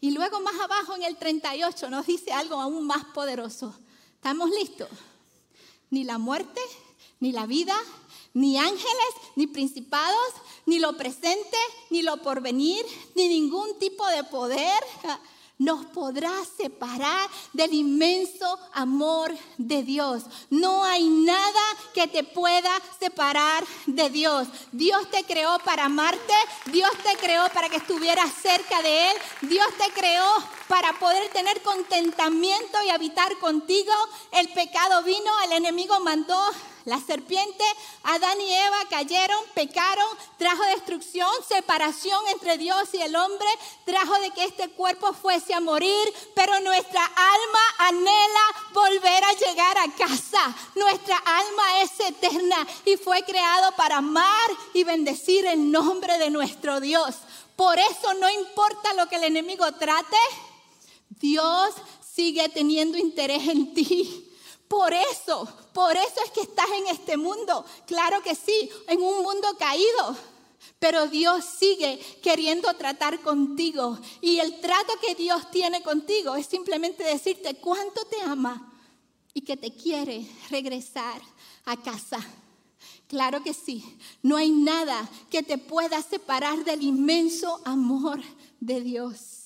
Y 0.00 0.10
luego 0.10 0.40
más 0.40 0.58
abajo 0.60 0.94
en 0.94 1.02
el 1.02 1.16
38 1.16 1.88
nos 1.88 2.06
dice 2.06 2.32
algo 2.32 2.60
aún 2.60 2.86
más 2.86 3.04
poderoso. 3.06 3.74
¿Estamos 4.16 4.50
listos? 4.50 4.88
Ni 5.90 6.04
la 6.04 6.18
muerte, 6.18 6.60
ni 7.20 7.32
la 7.32 7.46
vida, 7.46 7.76
ni 8.34 8.58
ángeles, 8.58 9.14
ni 9.36 9.46
principados, 9.46 10.34
ni 10.66 10.78
lo 10.78 10.96
presente, 10.96 11.56
ni 11.90 12.02
lo 12.02 12.20
porvenir, 12.22 12.84
ni 13.14 13.28
ningún 13.28 13.78
tipo 13.78 14.06
de 14.08 14.24
poder 14.24 14.82
nos 15.58 15.86
podrá 15.86 16.32
separar 16.56 17.28
del 17.52 17.72
inmenso 17.74 18.58
amor 18.72 19.34
de 19.56 19.82
Dios. 19.82 20.24
No 20.50 20.84
hay 20.84 21.04
nada 21.08 21.60
que 21.92 22.08
te 22.08 22.24
pueda 22.24 22.70
separar 22.98 23.64
de 23.86 24.10
Dios. 24.10 24.48
Dios 24.72 25.10
te 25.10 25.24
creó 25.24 25.58
para 25.64 25.84
amarte, 25.84 26.34
Dios 26.66 26.90
te 27.02 27.16
creó 27.18 27.48
para 27.50 27.68
que 27.68 27.76
estuvieras 27.76 28.32
cerca 28.42 28.82
de 28.82 29.10
Él, 29.10 29.16
Dios 29.42 29.68
te 29.78 29.92
creó 29.92 30.32
para 30.68 30.92
poder 30.98 31.30
tener 31.30 31.60
contentamiento 31.62 32.82
y 32.84 32.90
habitar 32.90 33.36
contigo. 33.38 33.92
El 34.32 34.48
pecado 34.50 35.02
vino, 35.02 35.40
el 35.44 35.52
enemigo 35.52 35.98
mandó 36.00 36.38
la 36.84 37.00
serpiente, 37.00 37.64
Adán 38.02 38.38
y 38.42 38.52
Eva 38.52 38.76
cayeron, 38.90 39.38
pecaron, 39.54 40.06
trajo 40.36 40.62
destrucción, 40.64 41.30
separación 41.48 42.22
entre 42.28 42.58
Dios 42.58 42.92
y 42.92 43.00
el 43.00 43.16
hombre, 43.16 43.46
trajo 43.86 44.12
de 44.20 44.30
que 44.32 44.44
este 44.44 44.68
cuerpo 44.68 45.14
fuese 45.14 45.54
a 45.54 45.60
morir, 45.60 46.12
pero 46.34 46.60
nuestra 46.60 47.02
alma 47.02 47.60
anhela 47.78 48.40
volver 48.74 49.24
a 49.24 49.32
llegar 49.32 49.78
a 49.78 49.92
casa. 49.94 50.54
Nuestra 50.74 51.16
alma 51.16 51.80
es 51.80 52.00
eterna 52.00 52.66
y 52.84 52.98
fue 52.98 53.22
creado 53.22 53.72
para 53.76 53.96
amar 53.96 54.50
y 54.74 54.84
bendecir 54.84 55.46
el 55.46 55.70
nombre 55.72 56.18
de 56.18 56.28
nuestro 56.28 56.80
Dios. 56.80 57.14
Por 57.56 57.78
eso 57.78 58.12
no 58.20 58.28
importa 58.28 58.92
lo 58.92 59.08
que 59.08 59.16
el 59.16 59.24
enemigo 59.24 59.70
trate, 59.72 60.16
Dios 61.08 61.74
sigue 62.14 62.48
teniendo 62.48 62.98
interés 62.98 63.48
en 63.48 63.74
ti. 63.74 64.30
Por 64.68 64.92
eso, 64.92 65.46
por 65.72 65.96
eso 65.96 66.20
es 66.24 66.30
que 66.30 66.40
estás 66.40 66.68
en 66.70 66.88
este 66.88 67.16
mundo. 67.16 67.64
Claro 67.86 68.22
que 68.22 68.34
sí, 68.34 68.70
en 68.88 69.02
un 69.02 69.22
mundo 69.22 69.48
caído. 69.58 70.16
Pero 70.78 71.06
Dios 71.06 71.44
sigue 71.44 71.98
queriendo 72.22 72.72
tratar 72.74 73.20
contigo. 73.20 73.98
Y 74.20 74.38
el 74.38 74.60
trato 74.60 74.92
que 75.00 75.14
Dios 75.14 75.50
tiene 75.50 75.82
contigo 75.82 76.34
es 76.34 76.46
simplemente 76.46 77.04
decirte 77.04 77.56
cuánto 77.56 78.04
te 78.06 78.20
ama 78.22 78.72
y 79.32 79.42
que 79.42 79.56
te 79.56 79.74
quiere 79.74 80.26
regresar 80.50 81.20
a 81.64 81.80
casa. 81.80 82.18
Claro 83.08 83.42
que 83.42 83.52
sí, 83.52 83.84
no 84.22 84.36
hay 84.36 84.50
nada 84.50 85.08
que 85.30 85.42
te 85.42 85.58
pueda 85.58 86.00
separar 86.02 86.64
del 86.64 86.82
inmenso 86.82 87.60
amor 87.64 88.20
de 88.60 88.80
Dios. 88.80 89.43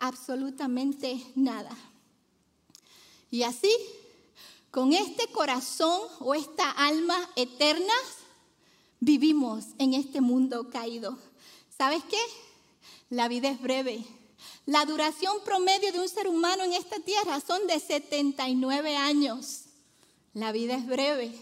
Absolutamente 0.00 1.22
nada. 1.36 1.70
Y 3.30 3.44
así 3.44 3.70
con 4.70 4.92
este 4.92 5.26
corazón 5.28 6.00
o 6.20 6.34
esta 6.34 6.70
alma 6.70 7.16
eterna, 7.36 7.92
vivimos 8.98 9.66
en 9.78 9.94
este 9.94 10.20
mundo 10.20 10.70
caído. 10.70 11.18
¿Sabes 11.76 12.02
qué? 12.08 12.16
La 13.10 13.28
vida 13.28 13.50
es 13.50 13.60
breve. 13.60 14.04
La 14.66 14.84
duración 14.84 15.36
promedio 15.44 15.92
de 15.92 16.00
un 16.00 16.08
ser 16.08 16.28
humano 16.28 16.64
en 16.64 16.72
esta 16.72 16.98
tierra 17.00 17.40
son 17.40 17.66
de 17.66 17.78
79 17.78 18.96
años. 18.96 19.64
La 20.32 20.52
vida 20.52 20.76
es 20.76 20.86
breve. 20.86 21.34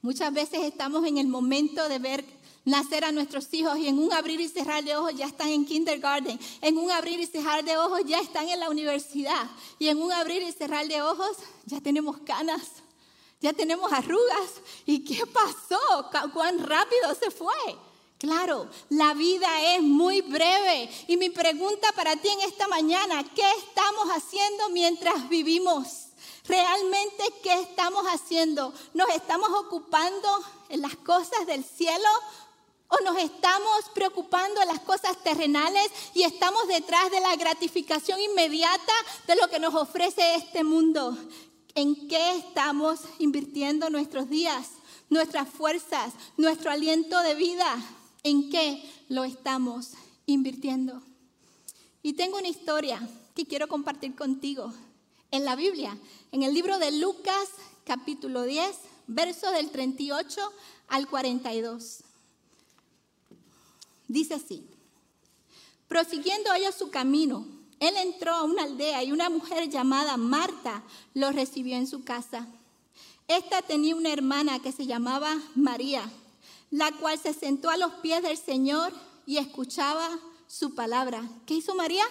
Muchas 0.00 0.32
veces 0.32 0.62
estamos 0.62 1.04
en 1.06 1.18
el 1.18 1.26
momento 1.26 1.88
de 1.88 1.98
ver 1.98 2.24
nacer 2.64 3.04
a 3.04 3.12
nuestros 3.12 3.52
hijos 3.54 3.78
y 3.78 3.88
en 3.88 3.98
un 3.98 4.12
abrir 4.12 4.40
y 4.40 4.48
cerrar 4.48 4.84
de 4.84 4.96
ojos 4.96 5.14
ya 5.14 5.26
están 5.26 5.48
en 5.48 5.64
kindergarten, 5.64 6.38
en 6.60 6.78
un 6.78 6.90
abrir 6.90 7.18
y 7.20 7.26
cerrar 7.26 7.64
de 7.64 7.76
ojos 7.76 8.00
ya 8.06 8.20
están 8.20 8.48
en 8.48 8.60
la 8.60 8.68
universidad 8.68 9.48
y 9.78 9.88
en 9.88 10.00
un 10.00 10.12
abrir 10.12 10.42
y 10.42 10.52
cerrar 10.52 10.86
de 10.86 11.02
ojos 11.02 11.36
ya 11.66 11.80
tenemos 11.80 12.18
canas, 12.18 12.62
ya 13.40 13.52
tenemos 13.52 13.90
arrugas. 13.92 14.60
¿Y 14.84 15.04
qué 15.04 15.26
pasó? 15.26 15.80
¿Cuán 16.32 16.58
rápido 16.58 17.14
se 17.14 17.30
fue? 17.30 17.54
Claro, 18.18 18.68
la 18.90 19.14
vida 19.14 19.48
es 19.74 19.82
muy 19.82 20.20
breve. 20.20 20.90
Y 21.08 21.16
mi 21.16 21.30
pregunta 21.30 21.90
para 21.92 22.16
ti 22.16 22.28
en 22.28 22.42
esta 22.42 22.68
mañana, 22.68 23.24
¿qué 23.34 23.50
estamos 23.58 24.08
haciendo 24.14 24.68
mientras 24.70 25.26
vivimos? 25.30 26.08
¿Realmente 26.46 27.24
qué 27.42 27.60
estamos 27.60 28.04
haciendo? 28.06 28.74
¿Nos 28.92 29.08
estamos 29.10 29.48
ocupando 29.50 30.28
en 30.68 30.82
las 30.82 30.96
cosas 30.96 31.46
del 31.46 31.64
cielo 31.64 32.08
¿O 32.90 33.04
nos 33.04 33.16
estamos 33.18 33.84
preocupando 33.94 34.64
las 34.64 34.80
cosas 34.80 35.16
terrenales 35.22 35.88
y 36.12 36.24
estamos 36.24 36.66
detrás 36.66 37.08
de 37.12 37.20
la 37.20 37.36
gratificación 37.36 38.18
inmediata 38.20 38.92
de 39.28 39.36
lo 39.36 39.48
que 39.48 39.60
nos 39.60 39.74
ofrece 39.76 40.34
este 40.34 40.64
mundo? 40.64 41.16
¿En 41.76 42.08
qué 42.08 42.36
estamos 42.36 42.98
invirtiendo 43.20 43.90
nuestros 43.90 44.28
días, 44.28 44.70
nuestras 45.08 45.48
fuerzas, 45.48 46.14
nuestro 46.36 46.72
aliento 46.72 47.22
de 47.22 47.36
vida? 47.36 47.76
¿En 48.24 48.50
qué 48.50 48.82
lo 49.08 49.22
estamos 49.22 49.92
invirtiendo? 50.26 51.00
Y 52.02 52.14
tengo 52.14 52.38
una 52.38 52.48
historia 52.48 53.08
que 53.36 53.46
quiero 53.46 53.68
compartir 53.68 54.16
contigo 54.16 54.74
en 55.30 55.44
la 55.44 55.54
Biblia, 55.54 55.96
en 56.32 56.42
el 56.42 56.52
libro 56.52 56.80
de 56.80 56.90
Lucas 56.90 57.50
capítulo 57.84 58.42
10, 58.42 58.76
verso 59.06 59.52
del 59.52 59.70
38 59.70 60.40
al 60.88 61.06
42. 61.06 62.09
Dice 64.10 64.34
así, 64.34 64.66
prosiguiendo 65.86 66.52
ellos 66.52 66.74
su 66.74 66.90
camino, 66.90 67.46
él 67.78 67.96
entró 67.96 68.34
a 68.34 68.42
una 68.42 68.64
aldea 68.64 69.04
y 69.04 69.12
una 69.12 69.30
mujer 69.30 69.70
llamada 69.70 70.16
Marta 70.16 70.82
lo 71.14 71.30
recibió 71.30 71.76
en 71.76 71.86
su 71.86 72.02
casa. 72.02 72.48
Esta 73.28 73.62
tenía 73.62 73.94
una 73.94 74.12
hermana 74.12 74.58
que 74.58 74.72
se 74.72 74.86
llamaba 74.86 75.40
María, 75.54 76.10
la 76.72 76.90
cual 76.90 77.20
se 77.20 77.32
sentó 77.32 77.70
a 77.70 77.76
los 77.76 77.92
pies 78.02 78.24
del 78.24 78.36
Señor 78.36 78.92
y 79.26 79.36
escuchaba 79.36 80.10
su 80.48 80.74
palabra. 80.74 81.22
¿Qué 81.46 81.54
hizo 81.54 81.76
María? 81.76 82.04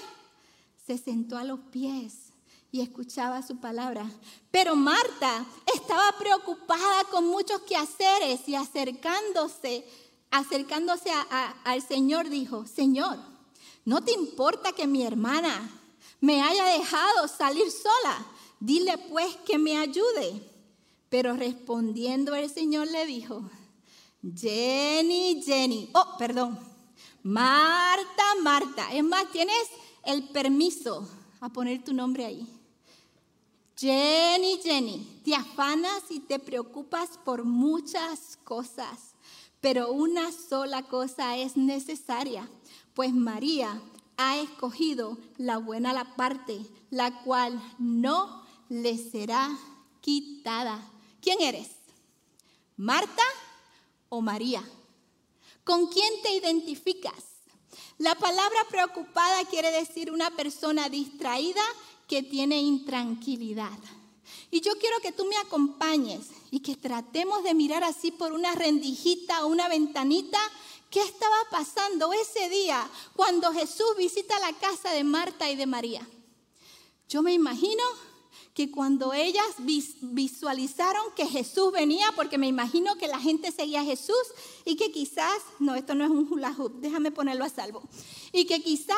Se 0.87 0.97
sentó 0.97 1.37
a 1.37 1.43
los 1.43 1.59
pies 1.59 2.31
y 2.71 2.79
escuchaba 2.79 3.41
su 3.41 3.57
palabra. 3.57 4.09
Pero 4.51 4.77
Marta 4.77 5.45
estaba 5.75 6.17
preocupada 6.17 7.03
con 7.11 7.27
muchos 7.27 7.59
quehaceres 7.63 8.47
y 8.47 8.55
acercándose, 8.55 9.85
acercándose 10.31 11.09
al 11.63 11.81
Señor 11.81 12.29
dijo, 12.29 12.65
Señor, 12.65 13.17
¿no 13.85 14.03
te 14.03 14.11
importa 14.11 14.71
que 14.71 14.87
mi 14.87 15.03
hermana 15.03 15.69
me 16.21 16.41
haya 16.41 16.65
dejado 16.65 17.27
salir 17.27 17.69
sola? 17.71 18.25
Dile 18.59 18.97
pues 19.09 19.35
que 19.45 19.57
me 19.57 19.77
ayude. 19.77 20.45
Pero 21.09 21.33
respondiendo 21.35 22.35
el 22.35 22.49
Señor 22.49 22.87
le 22.87 23.05
dijo, 23.05 23.49
Jenny, 24.35 25.41
Jenny, 25.43 25.89
oh, 25.93 26.17
perdón, 26.17 26.59
Marta, 27.23 28.23
Marta. 28.41 28.93
Es 28.93 29.03
más, 29.03 29.31
tienes 29.31 29.67
el 30.03 30.29
permiso 30.29 31.07
a 31.39 31.49
poner 31.49 31.83
tu 31.83 31.93
nombre 31.93 32.25
ahí. 32.25 32.47
Jenny, 33.77 34.59
Jenny, 34.61 35.21
te 35.23 35.33
afanas 35.33 36.03
y 36.09 36.19
te 36.19 36.37
preocupas 36.37 37.17
por 37.23 37.45
muchas 37.45 38.37
cosas, 38.43 39.08
pero 39.61 39.91
una 39.91 40.31
sola 40.31 40.83
cosa 40.83 41.37
es 41.37 41.57
necesaria, 41.57 42.49
pues 42.93 43.13
María 43.13 43.81
ha 44.17 44.37
escogido 44.37 45.17
la 45.37 45.57
buena 45.57 45.93
la 45.93 46.15
parte, 46.15 46.59
la 46.89 47.23
cual 47.23 47.61
no 47.77 48.43
le 48.69 48.97
será 48.97 49.49
quitada. 50.01 50.79
¿Quién 51.21 51.41
eres? 51.41 51.69
¿Marta 52.77 53.23
o 54.09 54.21
María? 54.21 54.63
¿Con 55.63 55.87
quién 55.87 56.11
te 56.23 56.33
identificas? 56.35 57.25
La 57.97 58.15
palabra 58.15 58.59
preocupada 58.69 59.43
quiere 59.49 59.71
decir 59.71 60.11
una 60.11 60.31
persona 60.31 60.89
distraída 60.89 61.61
que 62.07 62.23
tiene 62.23 62.59
intranquilidad. 62.61 63.77
Y 64.51 64.61
yo 64.61 64.73
quiero 64.79 64.99
que 65.01 65.11
tú 65.11 65.25
me 65.25 65.37
acompañes 65.37 66.27
y 66.51 66.59
que 66.59 66.75
tratemos 66.75 67.43
de 67.43 67.53
mirar 67.53 67.83
así 67.83 68.11
por 68.11 68.33
una 68.33 68.53
rendijita 68.55 69.45
o 69.45 69.47
una 69.47 69.67
ventanita 69.67 70.39
qué 70.89 71.01
estaba 71.01 71.35
pasando 71.51 72.11
ese 72.13 72.49
día 72.49 72.89
cuando 73.15 73.53
Jesús 73.53 73.95
visita 73.97 74.39
la 74.39 74.53
casa 74.53 74.91
de 74.91 75.03
Marta 75.03 75.49
y 75.49 75.55
de 75.55 75.67
María. 75.67 76.07
Yo 77.07 77.21
me 77.21 77.33
imagino 77.33 77.83
que 78.53 78.71
cuando 78.71 79.13
ellas 79.13 79.45
visualizaron 80.01 81.13
que 81.15 81.25
Jesús 81.25 81.71
venía, 81.71 82.11
porque 82.15 82.37
me 82.37 82.47
imagino 82.47 82.97
que 82.97 83.07
la 83.07 83.19
gente 83.19 83.51
seguía 83.51 83.81
a 83.81 83.85
Jesús 83.85 84.17
y 84.65 84.75
que 84.75 84.91
quizás, 84.91 85.41
no, 85.59 85.75
esto 85.75 85.95
no 85.95 86.03
es 86.03 86.09
un 86.09 86.27
hula 86.29 86.53
hoop, 86.57 86.73
déjame 86.81 87.11
ponerlo 87.11 87.45
a 87.45 87.49
salvo, 87.49 87.83
y 88.33 88.45
que 88.45 88.61
quizás 88.61 88.97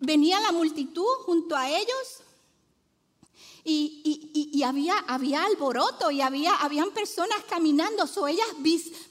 venía 0.00 0.40
la 0.40 0.52
multitud 0.52 1.06
junto 1.24 1.54
a 1.54 1.70
ellos 1.70 2.22
y, 3.64 4.62
había, 4.64 4.98
había 5.08 5.44
alboroto 5.44 6.10
y 6.10 6.20
había, 6.20 6.54
habían 6.56 6.90
personas 6.90 7.38
caminando, 7.48 8.04
o 8.16 8.28
ellas 8.28 8.46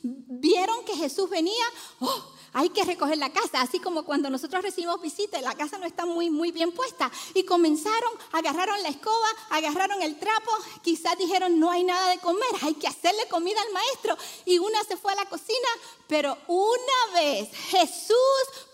vieron 0.02 0.86
que 0.86 0.96
Jesús 0.96 1.30
venía, 1.30 1.66
oh, 2.00 2.24
hay 2.54 2.70
que 2.70 2.84
recoger 2.84 3.18
la 3.18 3.32
casa, 3.32 3.62
así 3.62 3.80
como 3.80 4.04
cuando 4.04 4.30
nosotros 4.30 4.64
recibimos 4.64 5.02
visita 5.02 5.40
la 5.42 5.54
casa 5.54 5.78
no 5.78 5.86
está 5.86 6.06
muy, 6.06 6.30
muy 6.30 6.52
bien 6.52 6.72
puesta. 6.72 7.12
Y 7.34 7.44
comenzaron, 7.44 8.12
agarraron 8.32 8.82
la 8.82 8.90
escoba, 8.90 9.28
agarraron 9.52 10.02
el 10.02 10.18
trapo, 10.18 10.52
quizás 10.82 11.18
dijeron, 11.18 11.60
no 11.60 11.70
hay 11.70 11.84
nada 11.84 12.10
de 12.10 12.18
comer, 12.20 12.50
hay 12.62 12.74
que 12.74 12.88
hacerle 12.88 13.28
comida 13.30 13.62
al 13.62 13.74
maestro. 13.74 14.18
Y 14.46 14.60
una 14.60 14.84
se 14.84 14.98
fue 14.98 15.14
a 15.14 15.16
la 15.16 15.26
cocina, 15.26 15.70
pero 16.08 16.38
una 16.48 17.14
vez 17.14 17.50
Jesús 17.70 18.16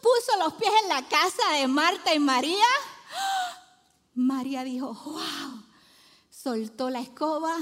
puso 0.02 0.38
los 0.40 0.54
pies 0.54 0.72
en 0.84 0.90
la 0.90 1.08
casa 1.08 1.52
de 1.54 1.68
Marta 1.68 2.14
y 2.14 2.20
María, 2.20 2.66
María 4.16 4.64
dijo, 4.64 4.94
wow, 4.94 5.64
soltó 6.30 6.90
la 6.90 7.02
escoba, 7.02 7.56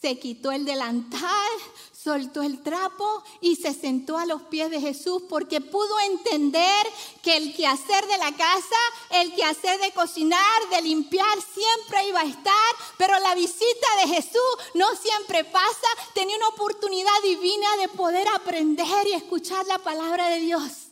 se 0.00 0.18
quitó 0.18 0.52
el 0.52 0.64
delantal, 0.64 1.50
soltó 1.92 2.42
el 2.42 2.62
trapo 2.62 3.22
y 3.40 3.56
se 3.56 3.74
sentó 3.74 4.18
a 4.18 4.26
los 4.26 4.42
pies 4.42 4.70
de 4.70 4.80
Jesús 4.80 5.22
porque 5.28 5.60
pudo 5.60 6.00
entender 6.00 6.86
que 7.22 7.36
el 7.36 7.54
quehacer 7.54 8.06
de 8.06 8.18
la 8.18 8.32
casa, 8.32 8.76
el 9.10 9.34
quehacer 9.34 9.78
de 9.80 9.92
cocinar, 9.92 10.68
de 10.70 10.82
limpiar, 10.82 11.38
siempre 11.42 12.08
iba 12.08 12.20
a 12.20 12.24
estar, 12.24 12.74
pero 12.96 13.18
la 13.18 13.34
visita 13.34 13.86
de 14.02 14.14
Jesús 14.14 14.40
no 14.74 14.86
siempre 14.96 15.44
pasa. 15.44 15.88
Tenía 16.14 16.36
una 16.36 16.48
oportunidad 16.48 17.22
divina 17.22 17.76
de 17.78 17.88
poder 17.88 18.26
aprender 18.28 19.06
y 19.06 19.12
escuchar 19.12 19.66
la 19.66 19.78
palabra 19.78 20.28
de 20.28 20.40
Dios. 20.40 20.88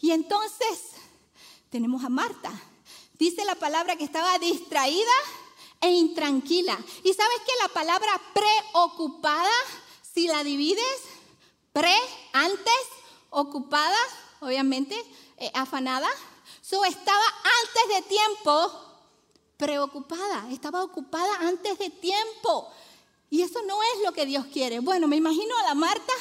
Y 0.00 0.12
entonces 0.12 0.92
tenemos 1.70 2.04
a 2.04 2.08
Marta. 2.08 2.52
Dice 3.18 3.44
la 3.44 3.54
palabra 3.56 3.96
que 3.96 4.04
estaba 4.04 4.38
distraída 4.38 5.12
e 5.80 5.90
intranquila. 5.90 6.78
¿Y 7.02 7.12
sabes 7.12 7.38
que 7.46 7.52
la 7.62 7.68
palabra 7.68 8.20
preocupada 8.32 9.50
si 10.18 10.26
la 10.26 10.42
divides, 10.42 11.00
pre, 11.72 11.94
antes, 12.32 12.74
ocupada, 13.30 13.96
obviamente, 14.40 14.96
eh, 15.36 15.50
afanada, 15.54 16.08
so 16.60 16.84
estaba 16.84 17.22
antes 17.62 17.96
de 17.96 18.08
tiempo 18.08 18.72
preocupada, 19.56 20.48
estaba 20.50 20.82
ocupada 20.82 21.30
antes 21.40 21.78
de 21.78 21.90
tiempo. 21.90 22.68
Y 23.30 23.42
eso 23.42 23.62
no 23.62 23.80
es 23.80 24.04
lo 24.04 24.12
que 24.12 24.26
Dios 24.26 24.46
quiere. 24.46 24.80
Bueno, 24.80 25.06
me 25.06 25.16
imagino 25.16 25.56
a 25.58 25.68
la 25.68 25.74
Marta 25.74 26.12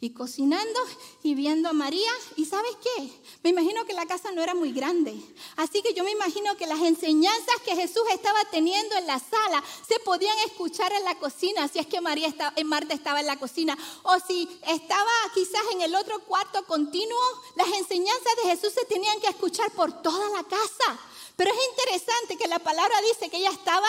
y 0.00 0.10
cocinando 0.10 0.80
y 1.22 1.34
viendo 1.34 1.68
a 1.68 1.72
María. 1.72 2.10
¿Y 2.36 2.44
sabes 2.44 2.72
qué? 2.82 3.10
Me 3.42 3.50
imagino 3.50 3.84
que 3.86 3.94
la 3.94 4.06
casa 4.06 4.30
no 4.32 4.42
era 4.42 4.54
muy 4.54 4.72
grande. 4.72 5.14
Así 5.56 5.82
que 5.82 5.94
yo 5.94 6.04
me 6.04 6.10
imagino 6.10 6.56
que 6.56 6.66
las 6.66 6.80
enseñanzas 6.80 7.56
que 7.64 7.74
Jesús 7.74 8.02
estaba 8.12 8.44
teniendo 8.50 8.94
en 8.96 9.06
la 9.06 9.18
sala 9.18 9.62
se 9.88 9.98
podían 10.00 10.38
escuchar 10.40 10.92
en 10.92 11.04
la 11.04 11.18
cocina, 11.18 11.66
si 11.68 11.78
es 11.78 11.86
que 11.86 12.00
María 12.00 12.28
estaba, 12.28 12.52
en 12.56 12.66
Marta 12.66 12.94
estaba 12.94 13.20
en 13.20 13.26
la 13.26 13.38
cocina. 13.38 13.76
O 14.02 14.16
si 14.26 14.48
estaba 14.66 15.10
quizás 15.34 15.62
en 15.72 15.82
el 15.82 15.94
otro 15.94 16.18
cuarto 16.24 16.64
continuo, 16.66 17.20
las 17.56 17.68
enseñanzas 17.68 18.36
de 18.42 18.50
Jesús 18.50 18.72
se 18.72 18.84
tenían 18.84 19.20
que 19.20 19.28
escuchar 19.28 19.70
por 19.72 20.02
toda 20.02 20.28
la 20.30 20.44
casa. 20.44 21.00
Pero 21.36 21.50
es 21.50 21.58
interesante 21.70 22.36
que 22.36 22.48
la 22.48 22.58
palabra 22.58 23.00
dice 23.02 23.30
que 23.30 23.38
ella 23.38 23.50
estaba 23.50 23.88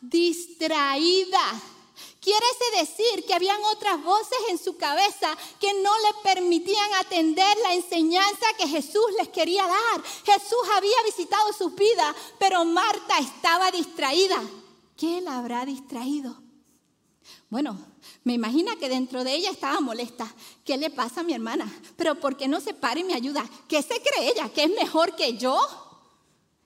distraída. 0.00 1.40
Quiere 2.20 2.46
decir 2.78 3.24
que 3.24 3.34
habían 3.34 3.62
otras 3.64 4.02
voces 4.02 4.38
en 4.50 4.58
su 4.58 4.76
cabeza 4.76 5.36
que 5.60 5.72
no 5.74 5.92
le 5.98 6.14
permitían 6.22 6.94
atender 6.94 7.56
la 7.62 7.74
enseñanza 7.74 8.46
que 8.58 8.68
Jesús 8.68 9.06
les 9.18 9.28
quería 9.28 9.66
dar. 9.66 10.02
Jesús 10.24 10.58
había 10.74 11.02
visitado 11.04 11.52
su 11.52 11.70
vida, 11.70 12.14
pero 12.38 12.64
Marta 12.64 13.18
estaba 13.18 13.70
distraída. 13.70 14.42
¿Qué 14.96 15.20
la 15.20 15.38
habrá 15.38 15.64
distraído? 15.64 16.36
Bueno, 17.48 17.78
me 18.24 18.34
imagino 18.34 18.76
que 18.78 18.88
dentro 18.88 19.22
de 19.22 19.34
ella 19.34 19.50
estaba 19.50 19.80
molesta. 19.80 20.32
¿Qué 20.64 20.76
le 20.76 20.90
pasa 20.90 21.20
a 21.20 21.24
mi 21.24 21.32
hermana? 21.32 21.72
Pero 21.96 22.18
¿por 22.18 22.36
qué 22.36 22.48
no 22.48 22.60
se 22.60 22.74
para 22.74 22.98
y 22.98 23.04
me 23.04 23.14
ayuda? 23.14 23.48
¿Qué 23.68 23.82
se 23.82 24.02
cree 24.02 24.30
ella? 24.30 24.48
¿Que 24.52 24.64
es 24.64 24.70
mejor 24.70 25.14
que 25.14 25.36
yo? 25.36 25.58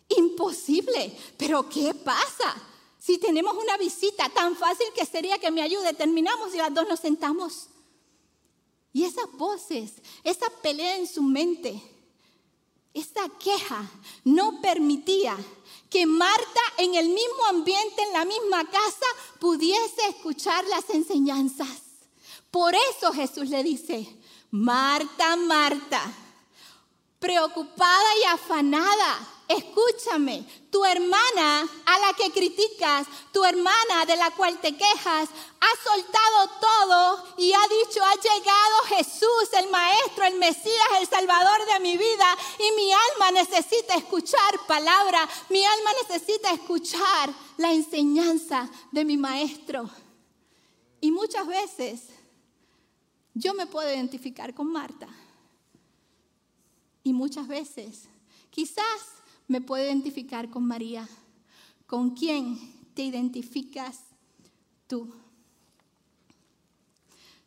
Imposible. 0.08 1.16
¿Pero 1.36 1.68
qué 1.68 1.92
pasa? 1.94 2.69
Si 3.00 3.16
tenemos 3.16 3.56
una 3.56 3.78
visita 3.78 4.28
tan 4.28 4.54
fácil 4.54 4.86
que 4.94 5.06
sería 5.06 5.38
que 5.38 5.50
me 5.50 5.62
ayude, 5.62 5.94
terminamos 5.94 6.54
y 6.54 6.58
las 6.58 6.72
dos 6.72 6.86
nos 6.86 7.00
sentamos. 7.00 7.68
Y 8.92 9.04
esas 9.04 9.32
voces, 9.32 9.94
esa 10.22 10.50
pelea 10.62 10.98
en 10.98 11.06
su 11.06 11.22
mente, 11.22 11.80
esa 12.92 13.26
queja 13.38 13.90
no 14.24 14.60
permitía 14.60 15.34
que 15.88 16.04
Marta 16.04 16.60
en 16.76 16.94
el 16.94 17.08
mismo 17.08 17.46
ambiente, 17.48 18.02
en 18.02 18.12
la 18.12 18.24
misma 18.26 18.68
casa, 18.68 19.06
pudiese 19.38 20.08
escuchar 20.08 20.62
las 20.66 20.90
enseñanzas. 20.90 21.68
Por 22.50 22.74
eso 22.74 23.12
Jesús 23.12 23.48
le 23.48 23.62
dice, 23.62 24.06
Marta, 24.50 25.36
Marta, 25.36 26.02
preocupada 27.18 28.18
y 28.20 28.24
afanada 28.24 29.39
escúchame, 29.50 30.44
tu 30.70 30.84
hermana 30.84 31.68
a 31.84 31.98
la 31.98 32.14
que 32.16 32.30
criticas, 32.30 33.06
tu 33.32 33.44
hermana 33.44 34.06
de 34.06 34.16
la 34.16 34.30
cual 34.30 34.60
te 34.60 34.76
quejas, 34.76 35.28
ha 35.60 35.90
soltado 35.90 36.50
todo 36.60 37.34
y 37.36 37.52
ha 37.52 37.62
dicho, 37.68 38.00
ha 38.04 38.14
llegado 38.14 38.76
Jesús, 38.88 39.48
el 39.58 39.68
Maestro, 39.70 40.24
el 40.24 40.36
Mesías, 40.38 40.86
el 41.00 41.08
Salvador 41.08 41.66
de 41.66 41.80
mi 41.80 41.96
vida 41.96 42.36
y 42.58 42.76
mi 42.76 42.92
alma 42.92 43.32
necesita 43.32 43.94
escuchar 43.96 44.66
palabra, 44.68 45.28
mi 45.48 45.64
alma 45.64 45.90
necesita 46.08 46.52
escuchar 46.52 47.34
la 47.56 47.72
enseñanza 47.72 48.70
de 48.92 49.04
mi 49.04 49.16
Maestro. 49.16 49.90
Y 51.00 51.10
muchas 51.10 51.46
veces 51.46 52.02
yo 53.34 53.54
me 53.54 53.66
puedo 53.66 53.92
identificar 53.92 54.54
con 54.54 54.70
Marta. 54.70 55.08
Y 57.02 57.12
muchas 57.14 57.48
veces, 57.48 58.08
quizás 58.50 59.19
me 59.50 59.60
puedo 59.60 59.84
identificar 59.84 60.48
con 60.48 60.64
María. 60.64 61.08
¿Con 61.88 62.10
quién 62.10 62.56
te 62.94 63.02
identificas 63.02 63.98
tú? 64.86 65.12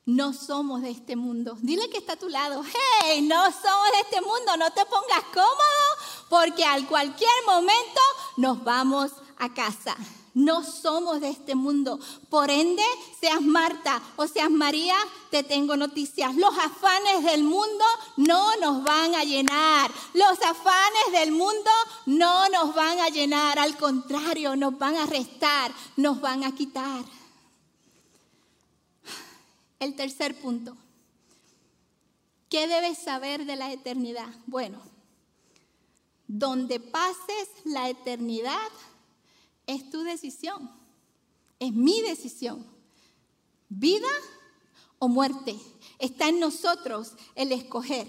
No 0.06 0.34
somos 0.34 0.82
de 0.82 0.90
este 0.90 1.16
mundo. 1.16 1.58
Dile 1.62 1.90
que 1.90 2.00
está 2.00 2.14
a 2.14 2.18
tu 2.18 2.28
lado. 2.28 2.62
Hey, 3.06 3.22
no 3.22 3.42
somos 3.46 3.88
de 3.94 4.02
este 4.02 4.20
mundo. 4.20 4.58
No 4.58 4.70
te 4.74 4.86
pongas 4.86 5.24
cómodo 5.34 5.86
porque 6.28 6.66
al 6.66 6.86
cualquier 6.88 7.32
momento 7.46 8.02
nos 8.36 8.62
vamos 8.66 9.14
a 9.38 9.54
casa. 9.54 9.96
No 10.34 10.64
somos 10.64 11.22
de 11.22 11.30
este 11.30 11.54
mundo. 11.54 12.00
Por 12.30 12.50
ende, 12.50 12.84
seas 13.20 13.42
Marta 13.42 14.02
o 14.16 14.28
seas 14.28 14.50
María, 14.50 14.96
te 15.30 15.44
tengo 15.44 15.78
noticias. 15.78 16.36
Los 16.36 16.58
afanes 16.58 17.24
del 17.24 17.44
mundo 17.44 17.86
no 18.18 18.56
nos 18.58 18.84
van 18.84 19.14
a 19.14 19.24
llenar. 19.24 19.92
Los 20.14 20.42
afanes 20.42 21.12
del 21.12 21.32
mundo 21.32 21.72
no 22.08 22.50
nos 22.50 22.74
van 22.74 23.00
a 23.00 23.10
llenar. 23.10 23.60
Al 23.60 23.78
contrario, 23.78 24.56
nos 24.56 24.78
van 24.80 24.96
a 24.96 25.06
restar, 25.06 25.72
nos 25.98 26.20
van 26.20 26.44
a 26.44 26.56
quitar. 26.56 27.06
El 29.80 29.96
tercer 29.96 30.40
punto. 30.40 30.76
¿Qué 32.50 32.68
debes 32.68 32.98
saber 32.98 33.46
de 33.46 33.56
la 33.56 33.72
eternidad? 33.72 34.30
Bueno, 34.46 34.80
donde 36.28 36.80
pases 36.80 37.50
la 37.66 37.90
eternidad, 37.90 38.70
es 39.68 39.90
tu 39.90 40.04
decisión, 40.04 40.72
es 41.60 41.72
mi 41.74 42.02
decisión. 42.02 42.66
Vida 43.70 44.10
o 45.00 45.08
muerte, 45.08 45.60
está 46.00 46.30
en 46.30 46.40
nosotros 46.40 47.14
el 47.36 47.52
escoger. 47.52 48.08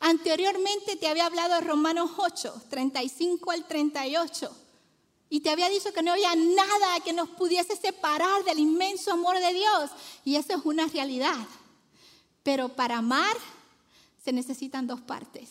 Anteriormente 0.00 0.96
te 0.96 1.08
había 1.08 1.26
hablado 1.26 1.54
de 1.54 1.60
Romanos 1.62 2.12
8, 2.16 2.62
35 2.68 3.50
al 3.50 3.66
38. 3.66 4.56
Y 5.30 5.40
te 5.40 5.50
había 5.50 5.68
dicho 5.68 5.92
que 5.92 6.02
no 6.02 6.12
había 6.12 6.34
nada 6.36 7.00
que 7.04 7.12
nos 7.12 7.28
pudiese 7.30 7.74
separar 7.74 8.44
del 8.44 8.58
inmenso 8.58 9.10
amor 9.10 9.38
de 9.40 9.52
Dios. 9.52 9.90
Y 10.24 10.36
eso 10.36 10.54
es 10.54 10.64
una 10.64 10.86
realidad. 10.86 11.46
Pero 12.42 12.68
para 12.68 12.98
amar 12.98 13.36
se 14.22 14.32
necesitan 14.32 14.86
dos 14.86 15.00
partes. 15.00 15.50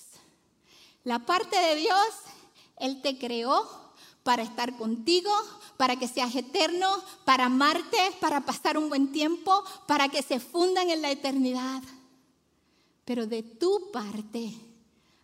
La 1.04 1.19
parte 1.19 1.58
de 1.58 1.76
Dios, 1.76 2.08
Él 2.78 3.02
te 3.02 3.17
creó 3.17 3.83
para 4.24 4.44
estar 4.44 4.78
contigo, 4.78 5.32
para 5.78 5.98
que 5.98 6.08
seas 6.08 6.34
eterno, 6.36 6.90
para 7.26 7.46
amarte, 7.46 7.98
para 8.20 8.46
pasar 8.46 8.78
un 8.78 8.90
buen 8.90 9.12
tiempo, 9.12 9.64
para 9.86 10.08
que 10.10 10.22
se 10.22 10.40
fundan 10.40 10.90
en 10.90 11.02
la 11.02 11.12
eternidad. 11.12 11.84
Pero 13.06 13.28
de 13.28 13.44
tu 13.44 13.92
parte 13.92 14.54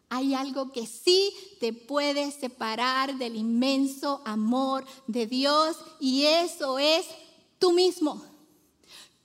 hay 0.09 0.33
algo 0.33 0.71
que 0.71 0.85
sí 0.85 1.33
te 1.59 1.71
puede 1.71 2.31
separar 2.31 3.15
del 3.17 3.35
inmenso 3.35 4.21
amor 4.25 4.85
de 5.07 5.27
Dios 5.27 5.77
y 5.99 6.25
eso 6.25 6.79
es 6.79 7.05
tú 7.59 7.71
mismo. 7.71 8.21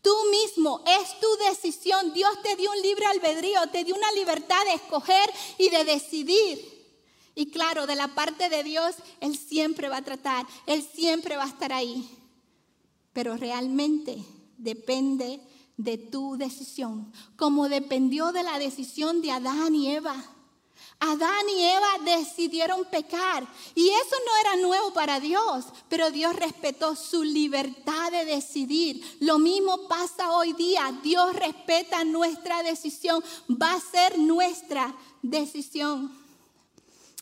Tú 0.03 0.15
mismo, 0.31 0.83
es 0.87 1.19
tu 1.19 1.27
decisión. 1.49 2.13
Dios 2.13 2.31
te 2.43 2.57
dio 2.57 2.71
un 2.71 2.83
libre 2.83 3.07
albedrío, 3.07 3.59
te 3.73 3.85
dio 3.85 3.95
una 3.95 4.13
libertad 4.13 4.63
de 4.67 4.75
escoger 4.75 5.33
y 5.57 5.71
de 5.71 5.85
decidir. 5.85 6.74
Y 7.35 7.51
claro, 7.51 7.87
de 7.87 7.97
la 7.97 8.09
parte 8.09 8.49
de 8.49 8.63
Dios, 8.63 8.95
Él 9.21 9.37
siempre 9.37 9.89
va 9.89 9.99
a 9.99 10.05
tratar, 10.05 10.47
Él 10.67 10.87
siempre 10.95 11.37
va 11.37 11.45
a 11.45 11.49
estar 11.49 11.73
ahí. 11.73 12.09
Pero 13.13 13.37
realmente 13.37 14.25
depende 14.57 15.41
de 15.77 15.99
tu 15.99 16.37
decisión, 16.37 17.13
como 17.37 17.69
dependió 17.69 18.33
de 18.33 18.45
la 18.45 18.59
decisión 18.59 19.21
de 19.23 19.33
Adán 19.33 19.75
y 19.75 19.91
Eva. 19.91 20.15
Adán 21.01 21.49
y 21.55 21.63
Eva 21.63 21.89
decidieron 22.05 22.85
pecar 22.85 23.47
y 23.75 23.89
eso 23.89 24.17
no 24.27 24.37
era 24.41 24.63
nuevo 24.63 24.93
para 24.93 25.21
Dios, 25.21 25.67
pero 25.89 26.11
Dios 26.11 26.35
respetó 26.37 26.95
su 26.95 27.25
libertad 27.25 28.13
de 28.13 28.25
decidir. 28.25 29.05
Lo 29.21 29.39
mismo 29.39 29.89
pasa 29.89 30.31
hoy 30.31 30.53
día, 30.53 30.99
Dios 31.03 31.35
respeta 31.35 32.05
nuestra 32.05 32.63
decisión, 32.63 33.23
va 33.51 33.75
a 33.75 33.81
ser 33.81 34.19
nuestra 34.19 34.95
decisión. 35.21 36.24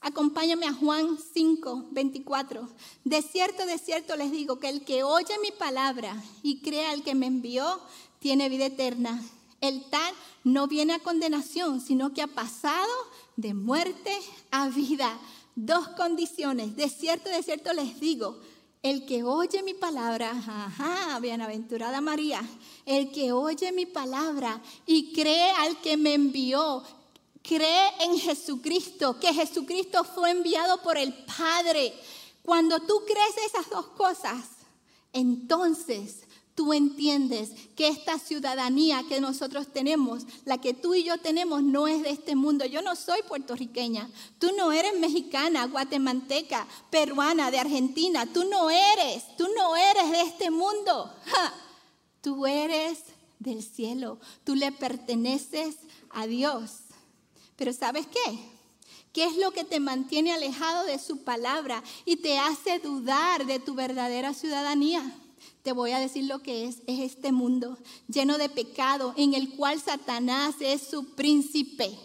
Acompáñame 0.03 0.67
a 0.67 0.73
Juan 0.73 1.17
5, 1.33 1.87
24. 1.93 2.69
De 3.05 3.23
cierto, 3.23 3.65
de 3.67 3.79
cierto 3.79 4.17
les 4.17 4.33
digo 4.33 4.59
que 4.59 4.69
el 4.69 4.85
que 4.85 5.05
oye 5.05 5.33
mi 5.41 5.53
palabra 5.53 6.21
y 6.43 6.61
crea 6.61 6.91
al 6.91 7.05
que 7.05 7.15
me 7.15 7.27
envió, 7.27 7.81
tiene 8.19 8.49
vida 8.49 8.67
eterna. 8.67 9.23
El 9.61 9.89
tal 9.91 10.13
no 10.43 10.67
viene 10.67 10.95
a 10.95 10.99
condenación, 10.99 11.81
sino 11.81 12.13
que 12.13 12.23
ha 12.23 12.27
pasado 12.27 12.91
de 13.37 13.55
muerte 13.55 14.13
a 14.51 14.69
vida. 14.69 15.17
Dos 15.55 15.87
condiciones. 15.91 16.75
De 16.75 16.89
cierto, 16.89 17.31
de 17.31 17.45
cierto 17.45 17.73
les 17.73 18.01
digo, 18.01 18.41
el 18.83 19.07
que 19.07 19.23
oye 19.23 19.63
mi 19.63 19.75
palabra, 19.75 20.33
ajá, 20.33 21.21
bienaventurada 21.21 22.01
María, 22.01 22.43
el 22.87 23.13
que 23.13 23.31
oye 23.31 23.71
mi 23.71 23.87
palabra 23.87 24.61
y 24.85 25.13
cree 25.13 25.53
al 25.53 25.81
que 25.81 25.97
me 25.97 26.15
envió, 26.15 26.83
cree 27.43 27.89
en 28.01 28.19
Jesucristo, 28.19 29.19
que 29.19 29.35
Jesucristo 29.35 30.05
fue 30.05 30.31
enviado 30.31 30.81
por 30.83 30.97
el 30.97 31.13
Padre. 31.25 31.93
Cuando 32.43 32.81
tú 32.81 33.03
crees 33.07 33.51
esas 33.51 33.71
dos 33.71 33.87
cosas, 33.89 34.47
entonces 35.13 36.25
tú 36.55 36.73
entiendes 36.73 37.51
que 37.77 37.89
esta 37.89 38.19
ciudadanía 38.19 39.05
que 39.09 39.21
nosotros 39.21 39.69
tenemos, 39.73 40.25
la 40.45 40.61
que 40.61 40.75
tú 40.75 40.95
y 40.95 41.03
yo 41.03 41.19
tenemos, 41.19 41.63
no 41.63 41.89
es 41.89 42.03
de 42.03 42.11
este 42.11 42.37
mundo. 42.37 42.65
Yo 42.65 42.83
no 42.83 42.95
soy 42.97 43.23
puertorriqueña, 43.23 44.09
tú 44.39 44.51
no 44.57 44.73
eres 44.73 44.99
mexicana, 44.99 45.67
guatemalteca, 45.67 46.67
peruana, 46.91 47.51
de 47.51 47.59
Argentina, 47.59 48.27
tú 48.33 48.45
no 48.45 48.71
eres, 48.71 49.37
tú 49.37 49.49
no 49.57 49.77
eres 49.77 50.11
de 50.11 50.21
este 50.23 50.51
mundo. 50.51 51.13
Tú 52.23 52.47
eres 52.47 53.01
del 53.41 53.65
cielo, 53.65 54.21
tú 54.45 54.55
le 54.55 54.71
perteneces 54.71 55.75
a 56.11 56.29
Dios. 56.29 56.71
Pero 57.57 57.73
¿sabes 57.73 58.07
qué? 58.07 58.39
¿Qué 59.13 59.25
es 59.25 59.37
lo 59.37 59.51
que 59.51 59.65
te 59.65 59.79
mantiene 59.79 60.33
alejado 60.33 60.85
de 60.85 60.99
su 60.99 61.23
palabra 61.23 61.83
y 62.07 62.17
te 62.17 62.39
hace 62.39 62.79
dudar 62.79 63.45
de 63.45 63.59
tu 63.59 63.75
verdadera 63.75 64.33
ciudadanía? 64.33 65.19
Te 65.63 65.73
voy 65.73 65.93
a 65.93 66.01
decir 66.01 66.25
lo 66.25 66.43
que 66.43 66.65
es. 66.65 66.79
Es 66.87 67.01
este 67.01 67.31
mundo 67.31 67.79
lleno 68.09 68.39
de 68.39 68.49
pecado 68.49 69.13
en 69.17 69.35
el 69.35 69.55
cual 69.55 69.81
Satanás 69.81 70.57
es 70.61 70.83
su 70.83 71.15
príncipe. 71.15 71.97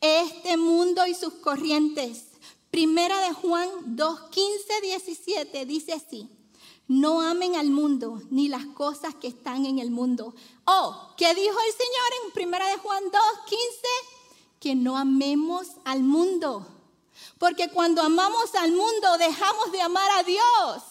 Este 0.00 0.56
mundo 0.56 1.06
y 1.06 1.14
sus 1.14 1.34
corrientes. 1.34 2.24
Primera 2.70 3.18
de 3.20 3.32
Juan 3.32 3.68
2, 3.84 4.20
15, 4.30 4.80
17 4.82 5.66
dice 5.66 5.92
así. 5.92 6.28
No 6.88 7.20
amen 7.20 7.56
al 7.56 7.70
mundo 7.70 8.20
ni 8.30 8.48
las 8.48 8.66
cosas 8.66 9.14
que 9.14 9.28
están 9.28 9.66
en 9.66 9.78
el 9.78 9.90
mundo. 9.90 10.34
Oh, 10.66 11.14
¿qué 11.16 11.34
dijo 11.34 11.56
el 11.58 11.72
Señor 11.72 12.24
en 12.24 12.32
Primera 12.32 12.66
de 12.68 12.76
Juan 12.76 13.02
2, 13.04 13.12
15? 13.46 14.15
Que 14.60 14.74
no 14.74 14.96
amemos 14.96 15.68
al 15.84 16.02
mundo. 16.02 16.66
Porque 17.38 17.70
cuando 17.70 18.02
amamos 18.02 18.54
al 18.54 18.72
mundo 18.72 19.18
dejamos 19.18 19.72
de 19.72 19.80
amar 19.80 20.10
a 20.18 20.22
Dios. 20.22 20.82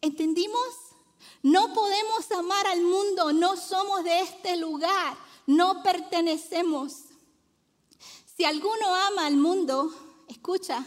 ¿Entendimos? 0.00 0.74
No 1.42 1.72
podemos 1.72 2.30
amar 2.32 2.66
al 2.66 2.82
mundo, 2.82 3.32
no 3.32 3.56
somos 3.56 4.04
de 4.04 4.20
este 4.20 4.56
lugar, 4.56 5.16
no 5.46 5.82
pertenecemos. 5.82 6.94
Si 8.36 8.44
alguno 8.44 8.94
ama 8.94 9.26
al 9.26 9.36
mundo, 9.36 9.92
escucha, 10.28 10.84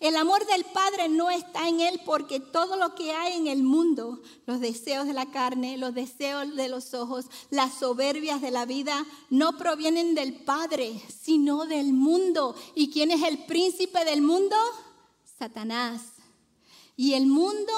el 0.00 0.16
amor 0.16 0.46
del 0.46 0.64
Padre 0.64 1.08
no 1.08 1.30
está 1.30 1.68
en 1.68 1.80
él 1.80 2.00
porque 2.04 2.40
todo 2.40 2.76
lo 2.76 2.94
que 2.94 3.12
hay 3.12 3.34
en 3.34 3.46
el 3.46 3.62
mundo, 3.62 4.20
los 4.46 4.60
deseos 4.60 5.06
de 5.06 5.12
la 5.12 5.26
carne, 5.26 5.76
los 5.76 5.94
deseos 5.94 6.54
de 6.54 6.68
los 6.68 6.94
ojos, 6.94 7.26
las 7.50 7.74
soberbias 7.74 8.40
de 8.40 8.50
la 8.50 8.66
vida, 8.66 9.04
no 9.30 9.56
provienen 9.56 10.14
del 10.14 10.34
Padre, 10.34 11.00
sino 11.22 11.66
del 11.66 11.92
mundo. 11.92 12.54
¿Y 12.74 12.90
quién 12.90 13.10
es 13.10 13.22
el 13.22 13.44
príncipe 13.44 14.04
del 14.04 14.22
mundo? 14.22 14.56
Satanás. 15.38 16.02
Y 16.96 17.14
el 17.14 17.26
mundo 17.26 17.72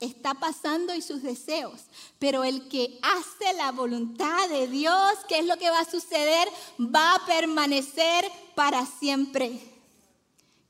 está 0.00 0.34
pasando 0.34 0.94
y 0.94 1.02
sus 1.02 1.22
deseos, 1.22 1.80
pero 2.18 2.44
el 2.44 2.68
que 2.68 3.00
hace 3.02 3.52
la 3.54 3.72
voluntad 3.72 4.48
de 4.48 4.68
Dios, 4.68 5.12
¿qué 5.28 5.40
es 5.40 5.46
lo 5.46 5.56
que 5.56 5.70
va 5.70 5.80
a 5.80 5.90
suceder? 5.90 6.48
Va 6.78 7.14
a 7.14 7.26
permanecer 7.26 8.30
para 8.54 8.86
siempre. 8.86 9.77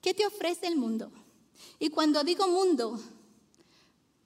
¿Qué 0.01 0.15
te 0.15 0.27
ofrece 0.27 0.67
el 0.67 0.77
mundo? 0.77 1.11
Y 1.79 1.91
cuando 1.91 2.25
digo 2.25 2.47
mundo, 2.49 3.01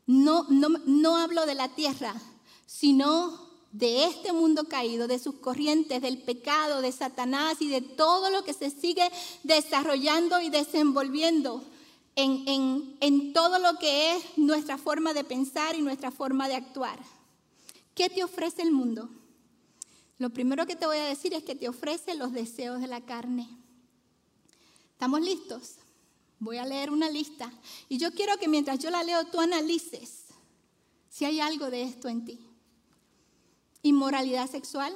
no, 0.06 0.46
no, 0.48 1.16
hablo 1.16 1.46
de 1.46 1.54
la 1.54 1.68
tierra, 1.68 2.14
sino 2.66 3.50
de 3.70 4.04
este 4.04 4.32
mundo 4.32 4.64
caído, 4.64 5.08
de 5.08 5.18
sus 5.18 5.36
corrientes, 5.36 6.02
del 6.02 6.18
pecado, 6.18 6.82
de 6.82 6.92
Satanás 6.92 7.56
y 7.60 7.68
de 7.68 7.80
todo 7.80 8.30
lo 8.30 8.44
que 8.44 8.52
se 8.52 8.70
sigue 8.70 9.10
desarrollando 9.42 10.40
y 10.40 10.50
desenvolviendo 10.50 11.64
en, 12.16 12.46
en, 12.46 12.96
en, 13.00 13.32
todo 13.32 13.58
lo 13.58 13.78
que 13.78 14.16
es 14.16 14.22
nuestra 14.36 14.76
forma 14.76 15.14
de 15.14 15.24
pensar 15.24 15.74
y 15.74 15.80
nuestra 15.80 16.10
forma 16.10 16.48
de 16.48 16.56
actuar. 16.56 16.98
¿Qué 17.94 18.10
te 18.10 18.22
ofrece 18.22 18.60
el 18.60 18.72
mundo? 18.72 19.08
Lo 20.18 20.30
primero 20.30 20.66
que 20.66 20.76
te 20.76 20.86
voy 20.86 20.98
a 20.98 21.04
decir 21.04 21.32
es 21.32 21.42
que 21.42 21.54
te 21.54 21.68
ofrece 21.68 22.14
los 22.14 22.32
deseos 22.32 22.80
de 22.80 22.86
la 22.86 23.00
carne. 23.00 23.48
¿Estamos 25.02 25.20
listos? 25.20 25.78
Voy 26.38 26.58
a 26.58 26.64
leer 26.64 26.92
una 26.92 27.10
lista 27.10 27.52
y 27.88 27.98
yo 27.98 28.12
quiero 28.12 28.36
que 28.36 28.46
mientras 28.46 28.78
yo 28.78 28.88
la 28.88 29.02
leo 29.02 29.26
tú 29.26 29.40
analices 29.40 30.26
si 31.10 31.24
hay 31.24 31.40
algo 31.40 31.70
de 31.70 31.82
esto 31.82 32.06
en 32.08 32.24
ti. 32.24 32.38
Inmoralidad 33.82 34.48
sexual, 34.48 34.94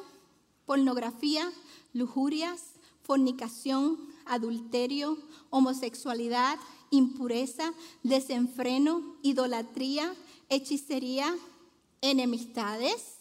pornografía, 0.64 1.50
lujurias, 1.92 2.74
fornicación, 3.02 3.98
adulterio, 4.26 5.18
homosexualidad, 5.50 6.56
impureza, 6.90 7.72
desenfreno, 8.04 9.16
idolatría, 9.22 10.14
hechicería, 10.48 11.36
enemistades, 12.00 13.16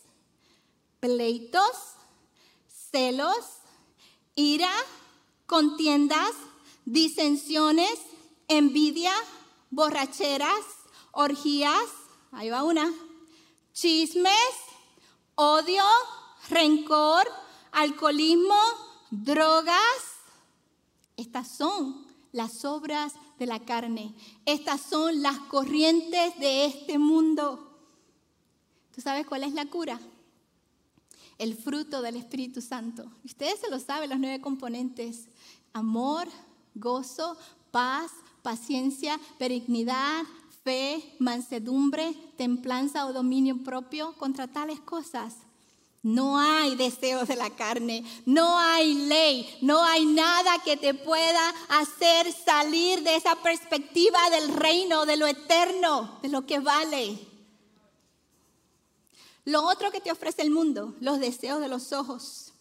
pleitos, 1.00 1.96
celos, 2.68 3.44
ira, 4.36 4.72
contiendas, 5.48 6.30
disensiones, 6.86 8.00
envidia, 8.48 9.12
borracheras, 9.72 10.64
orgías, 11.12 11.90
ahí 12.32 12.50
va 12.50 12.64
una, 12.64 12.92
chismes, 13.74 14.32
odio, 15.36 15.84
rencor, 16.50 17.28
alcoholismo, 17.72 18.60
drogas. 19.10 19.80
Estas 21.18 21.56
son 21.56 22.06
las 22.32 22.66
obras 22.66 23.14
de 23.40 23.46
la 23.46 23.60
carne. 23.60 24.14
Estas 24.46 24.82
son 24.82 25.22
las 25.22 25.38
corrientes 25.40 26.38
de 26.40 26.66
este 26.66 26.98
mundo. 26.98 27.72
¿Tú 28.94 29.02
sabes 29.02 29.26
cuál 29.26 29.44
es 29.44 29.54
la 29.54 29.66
cura? 29.66 30.00
El 31.38 31.56
fruto 31.56 32.02
del 32.02 32.16
Espíritu 32.16 32.62
Santo. 32.62 33.12
Ustedes 33.26 33.60
se 33.60 33.70
lo 33.70 33.80
saben, 33.80 34.10
los 34.10 34.20
nueve 34.20 34.40
componentes. 34.40 35.28
Amor, 35.74 36.30
gozo, 36.76 37.38
paz, 37.72 38.12
paciencia, 38.42 39.20
benignidad, 39.40 40.24
fe, 40.64 41.16
mansedumbre, 41.20 42.14
templanza 42.38 43.06
o 43.06 43.14
dominio 43.14 43.64
propio. 43.64 44.14
Contra 44.18 44.48
tales 44.48 44.80
cosas 44.80 45.36
no 46.06 46.38
hay 46.38 46.76
deseos 46.76 47.28
de 47.28 47.36
la 47.36 47.50
carne, 47.50 48.04
no 48.28 48.60
hay 48.60 48.94
ley, 48.94 49.58
no 49.64 49.84
hay 49.84 50.06
nada 50.06 50.60
que 50.64 50.78
te 50.78 50.94
pueda 50.94 51.50
hacer 51.68 52.32
salir 52.32 53.02
de 53.02 53.16
esa 53.16 53.36
perspectiva 53.38 54.20
del 54.30 54.54
reino, 54.54 55.08
de 55.08 55.18
lo 55.18 55.26
eterno, 55.26 56.20
de 56.22 56.30
lo 56.30 56.46
que 56.46 56.60
vale. 56.60 57.18
Lo 59.46 59.64
otro 59.64 59.92
que 59.92 60.00
te 60.00 60.12
ofrece 60.12 60.44
el 60.44 60.52
mundo, 60.52 60.94
los 61.00 61.20
deseos 61.20 61.60
de 61.60 61.70
los 61.70 61.92
ojos. 61.92 62.54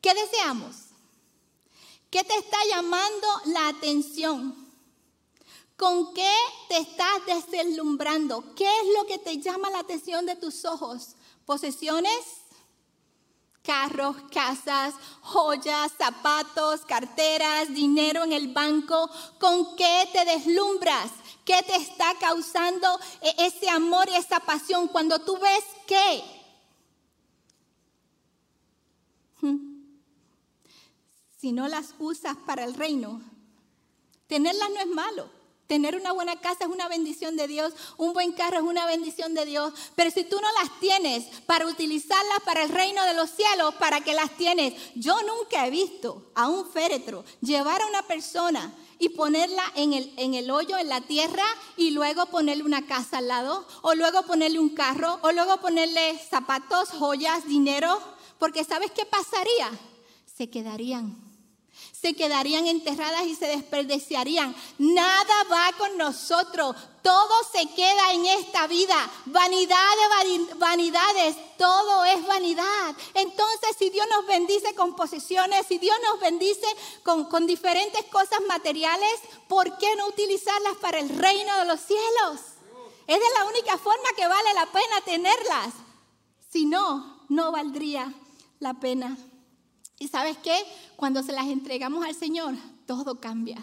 ¿Qué 0.00 0.14
deseamos? 0.14 0.76
¿Qué 2.10 2.24
te 2.24 2.34
está 2.36 2.58
llamando 2.70 3.26
la 3.46 3.68
atención? 3.68 4.66
¿Con 5.76 6.14
qué 6.14 6.34
te 6.68 6.78
estás 6.78 7.26
deslumbrando? 7.50 8.54
¿Qué 8.54 8.64
es 8.64 8.98
lo 8.98 9.06
que 9.06 9.18
te 9.18 9.38
llama 9.38 9.68
la 9.70 9.80
atención 9.80 10.24
de 10.24 10.36
tus 10.36 10.64
ojos? 10.64 11.16
posesiones, 11.46 12.42
carros, 13.62 14.16
casas, 14.32 14.94
joyas, 15.22 15.92
zapatos, 15.96 16.80
carteras, 16.82 17.72
dinero 17.72 18.24
en 18.24 18.32
el 18.32 18.52
banco. 18.52 19.08
¿Con 19.38 19.76
qué 19.76 20.08
te 20.12 20.24
deslumbras? 20.24 21.10
¿Qué 21.44 21.62
te 21.62 21.76
está 21.76 22.12
causando 22.20 22.88
e-, 23.22 23.46
ese 23.46 23.70
amor 23.70 24.08
y 24.08 24.16
esa 24.16 24.40
pasión 24.40 24.88
cuando 24.88 25.20
tú 25.20 25.38
ves 25.38 25.64
qué? 25.86 26.24
Hmm. 29.40 29.75
Si 31.46 31.52
no 31.52 31.68
las 31.68 31.94
usas 32.00 32.36
para 32.44 32.64
el 32.64 32.74
reino, 32.74 33.20
tenerlas 34.26 34.68
no 34.68 34.80
es 34.80 34.86
malo. 34.88 35.30
Tener 35.68 35.94
una 35.94 36.10
buena 36.10 36.40
casa 36.40 36.64
es 36.64 36.70
una 36.70 36.88
bendición 36.88 37.36
de 37.36 37.46
Dios, 37.46 37.72
un 37.98 38.12
buen 38.14 38.32
carro 38.32 38.56
es 38.56 38.64
una 38.64 38.84
bendición 38.84 39.32
de 39.32 39.44
Dios, 39.44 39.72
pero 39.94 40.10
si 40.10 40.24
tú 40.24 40.40
no 40.40 40.48
las 40.60 40.80
tienes 40.80 41.26
para 41.46 41.68
utilizarlas 41.68 42.40
para 42.44 42.64
el 42.64 42.70
reino 42.70 43.00
de 43.04 43.14
los 43.14 43.30
cielos, 43.30 43.76
¿para 43.76 44.00
qué 44.00 44.12
las 44.12 44.32
tienes? 44.32 44.74
Yo 44.96 45.16
nunca 45.22 45.64
he 45.64 45.70
visto 45.70 46.32
a 46.34 46.48
un 46.48 46.68
féretro 46.68 47.24
llevar 47.40 47.80
a 47.80 47.86
una 47.86 48.02
persona 48.02 48.74
y 48.98 49.10
ponerla 49.10 49.62
en 49.76 49.92
el, 49.92 50.12
en 50.16 50.34
el 50.34 50.50
hoyo, 50.50 50.76
en 50.78 50.88
la 50.88 51.02
tierra, 51.02 51.44
y 51.76 51.92
luego 51.92 52.26
ponerle 52.26 52.64
una 52.64 52.88
casa 52.88 53.18
al 53.18 53.28
lado, 53.28 53.68
o 53.82 53.94
luego 53.94 54.24
ponerle 54.24 54.58
un 54.58 54.70
carro, 54.70 55.20
o 55.22 55.30
luego 55.30 55.58
ponerle 55.58 56.18
zapatos, 56.28 56.88
joyas, 56.88 57.46
dinero, 57.46 58.00
porque 58.40 58.64
¿sabes 58.64 58.90
qué 58.90 59.06
pasaría? 59.06 59.70
Se 60.36 60.50
quedarían 60.50 61.25
se 62.00 62.14
quedarían 62.14 62.66
enterradas 62.66 63.24
y 63.24 63.34
se 63.34 63.46
desperdiciarían. 63.46 64.54
Nada 64.78 65.44
va 65.50 65.72
con 65.78 65.96
nosotros. 65.96 66.76
Todo 67.02 67.34
se 67.50 67.66
queda 67.74 68.12
en 68.12 68.26
esta 68.26 68.66
vida. 68.66 68.94
Vanidad 69.26 69.92
de 70.22 70.56
vanidades. 70.56 71.36
Todo 71.56 72.04
es 72.04 72.26
vanidad. 72.26 72.94
Entonces, 73.14 73.76
si 73.78 73.90
Dios 73.90 74.06
nos 74.10 74.26
bendice 74.26 74.74
con 74.74 74.94
posesiones, 74.94 75.66
si 75.66 75.78
Dios 75.78 75.96
nos 76.04 76.20
bendice 76.20 76.66
con, 77.02 77.24
con 77.24 77.46
diferentes 77.46 78.04
cosas 78.06 78.40
materiales, 78.46 79.14
¿por 79.48 79.78
qué 79.78 79.96
no 79.96 80.06
utilizarlas 80.08 80.76
para 80.80 80.98
el 80.98 81.08
reino 81.08 81.56
de 81.56 81.64
los 81.64 81.80
cielos? 81.80 82.40
Es 83.06 83.18
de 83.18 83.30
la 83.38 83.44
única 83.46 83.78
forma 83.78 84.08
que 84.16 84.26
vale 84.26 84.54
la 84.54 84.66
pena 84.66 85.00
tenerlas. 85.04 85.72
Si 86.50 86.66
no, 86.66 87.24
no 87.28 87.52
valdría 87.52 88.12
la 88.58 88.74
pena. 88.74 89.16
¿Y 89.98 90.08
sabes 90.08 90.36
qué? 90.38 90.56
Cuando 90.96 91.22
se 91.22 91.32
las 91.32 91.46
entregamos 91.46 92.04
al 92.04 92.14
Señor, 92.14 92.54
todo 92.86 93.20
cambia. 93.20 93.62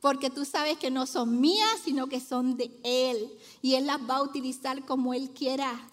Porque 0.00 0.30
tú 0.30 0.44
sabes 0.44 0.78
que 0.78 0.90
no 0.90 1.06
son 1.06 1.40
mías, 1.40 1.80
sino 1.84 2.08
que 2.08 2.20
son 2.20 2.56
de 2.56 2.70
Él. 2.84 3.30
Y 3.62 3.74
Él 3.74 3.86
las 3.86 4.00
va 4.00 4.16
a 4.16 4.22
utilizar 4.22 4.84
como 4.84 5.12
Él 5.12 5.30
quiera. 5.30 5.88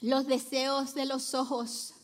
Los 0.00 0.26
deseos 0.26 0.94
de 0.94 1.06
los 1.06 1.34
ojos. 1.34 1.94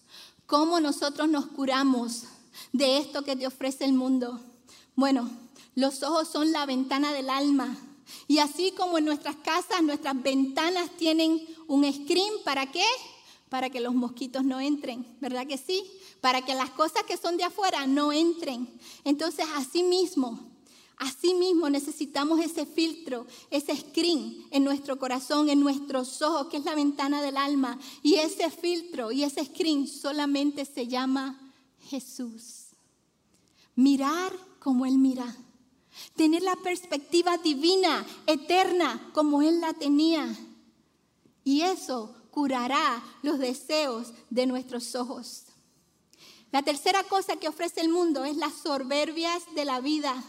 ¿Cómo 0.46 0.80
nosotros 0.80 1.28
nos 1.28 1.46
curamos 1.46 2.24
de 2.72 2.98
esto 2.98 3.22
que 3.22 3.36
te 3.36 3.46
ofrece 3.46 3.84
el 3.84 3.92
mundo? 3.92 4.40
Bueno, 4.94 5.28
los 5.74 6.02
ojos 6.02 6.28
son 6.28 6.52
la 6.52 6.66
ventana 6.66 7.12
del 7.12 7.28
alma. 7.28 7.76
Y 8.28 8.38
así 8.38 8.72
como 8.72 8.98
en 8.98 9.04
nuestras 9.04 9.36
casas, 9.36 9.82
nuestras 9.82 10.20
ventanas 10.22 10.90
tienen 10.96 11.44
un 11.66 11.90
screen, 11.92 12.32
¿para 12.44 12.70
qué? 12.70 12.84
Para 13.54 13.70
que 13.70 13.78
los 13.78 13.94
mosquitos 13.94 14.42
no 14.42 14.58
entren, 14.58 15.06
¿verdad 15.20 15.46
que 15.46 15.56
sí? 15.56 15.84
para 16.20 16.42
que 16.42 16.56
las 16.56 16.70
cosas 16.70 17.04
que 17.04 17.16
son 17.16 17.36
de 17.36 17.44
afuera 17.44 17.86
no 17.86 18.10
entren. 18.10 18.66
Entonces, 19.04 19.46
así 19.54 19.84
mismo, 19.84 20.40
así 20.96 21.34
mismo 21.34 21.70
necesitamos 21.70 22.40
ese 22.40 22.66
filtro, 22.66 23.28
ese 23.50 23.76
screen 23.76 24.44
en 24.50 24.64
nuestro 24.64 24.98
corazón, 24.98 25.50
en 25.50 25.60
nuestros 25.60 26.20
ojos, 26.20 26.48
que 26.48 26.56
es 26.56 26.64
la 26.64 26.74
ventana 26.74 27.22
del 27.22 27.36
alma. 27.36 27.78
Y 28.02 28.14
ese 28.14 28.50
filtro 28.50 29.12
y 29.12 29.22
ese 29.22 29.44
screen 29.44 29.86
solamente 29.86 30.64
se 30.64 30.88
llama 30.88 31.38
Jesús. 31.90 32.70
Mirar 33.76 34.32
como 34.58 34.84
Él 34.84 34.98
mira. 34.98 35.36
Tener 36.16 36.42
la 36.42 36.56
perspectiva 36.56 37.38
divina, 37.38 38.04
eterna, 38.26 39.10
como 39.12 39.42
Él 39.42 39.60
la 39.60 39.74
tenía. 39.74 40.34
Y 41.44 41.60
eso 41.60 42.16
curará 42.34 43.00
los 43.22 43.38
deseos 43.38 44.12
de 44.28 44.44
nuestros 44.46 44.96
ojos. 44.96 45.44
La 46.50 46.62
tercera 46.62 47.04
cosa 47.04 47.36
que 47.36 47.46
ofrece 47.46 47.80
el 47.80 47.90
mundo 47.90 48.24
es 48.24 48.36
las 48.36 48.54
soberbias 48.54 49.44
de 49.54 49.64
la 49.64 49.80
vida. 49.80 50.20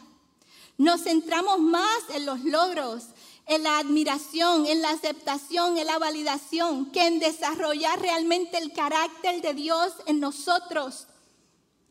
Nos 0.78 1.02
centramos 1.02 1.60
más 1.60 2.04
en 2.14 2.28
los 2.28 2.44
logros, 2.44 3.06
en 3.48 3.64
la 3.64 3.80
admiración, 3.80 4.68
en 4.68 4.84
la 4.84 4.92
aceptación, 4.92 5.80
en 5.80 5.88
la 5.88 5.98
validación, 5.98 6.92
que 6.92 7.08
en 7.08 7.18
desarrollar 7.18 8.00
realmente 8.00 8.60
el 8.60 8.72
carácter 8.72 9.42
de 9.42 9.56
Dios 9.56 9.94
en 10.06 10.20
nosotros. 10.20 11.08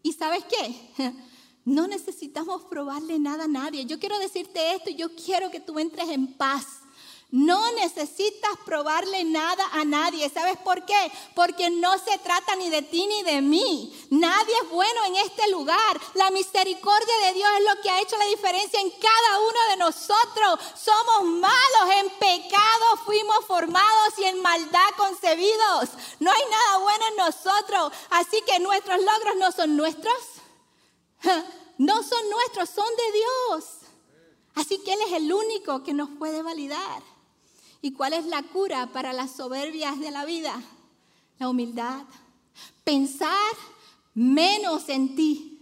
¿Y 0.04 0.12
sabes 0.12 0.44
qué? 0.44 1.12
No 1.66 1.86
necesitamos 1.86 2.64
probarle 2.64 3.18
nada 3.18 3.44
a 3.44 3.48
nadie. 3.48 3.86
Yo 3.86 3.98
quiero 3.98 4.18
decirte 4.18 4.74
esto 4.74 4.90
y 4.90 4.96
yo 4.96 5.08
quiero 5.16 5.50
que 5.50 5.60
tú 5.60 5.78
entres 5.78 6.10
en 6.10 6.34
paz. 6.34 6.66
No 7.34 7.72
necesitas 7.72 8.52
probarle 8.64 9.24
nada 9.24 9.68
a 9.72 9.84
nadie. 9.84 10.30
¿Sabes 10.30 10.56
por 10.58 10.86
qué? 10.86 11.10
Porque 11.34 11.68
no 11.68 11.98
se 11.98 12.16
trata 12.18 12.54
ni 12.54 12.70
de 12.70 12.82
ti 12.82 13.08
ni 13.08 13.24
de 13.24 13.40
mí. 13.40 14.06
Nadie 14.10 14.54
es 14.62 14.70
bueno 14.70 15.04
en 15.06 15.16
este 15.16 15.50
lugar. 15.50 16.00
La 16.14 16.30
misericordia 16.30 17.16
de 17.24 17.32
Dios 17.32 17.50
es 17.58 17.64
lo 17.74 17.82
que 17.82 17.90
ha 17.90 18.00
hecho 18.00 18.16
la 18.18 18.26
diferencia 18.26 18.80
en 18.80 18.88
cada 18.88 19.40
uno 19.40 19.58
de 19.70 19.76
nosotros. 19.78 20.60
Somos 20.80 21.24
malos, 21.24 21.96
en 21.96 22.10
pecado 22.20 22.98
fuimos 23.04 23.44
formados 23.48 24.16
y 24.18 24.26
en 24.26 24.40
maldad 24.40 24.90
concebidos. 24.96 25.88
No 26.20 26.30
hay 26.30 26.42
nada 26.48 26.78
bueno 26.78 27.04
en 27.08 27.16
nosotros. 27.16 27.92
Así 28.10 28.42
que 28.46 28.60
nuestros 28.60 29.00
logros 29.00 29.34
no 29.38 29.50
son 29.50 29.76
nuestros. 29.76 30.14
No 31.76 32.04
son 32.04 32.30
nuestros, 32.30 32.70
son 32.70 32.86
de 32.86 33.18
Dios. 33.18 33.64
Así 34.54 34.80
que 34.84 34.92
Él 34.92 35.00
es 35.08 35.12
el 35.14 35.32
único 35.32 35.82
que 35.82 35.92
nos 35.92 36.08
puede 36.08 36.40
validar. 36.40 37.02
¿Y 37.84 37.92
cuál 37.92 38.14
es 38.14 38.24
la 38.24 38.42
cura 38.42 38.86
para 38.94 39.12
las 39.12 39.32
soberbias 39.32 40.00
de 40.00 40.10
la 40.10 40.24
vida? 40.24 40.58
La 41.38 41.50
humildad. 41.50 42.04
Pensar 42.82 43.52
menos 44.14 44.88
en 44.88 45.14
ti. 45.14 45.60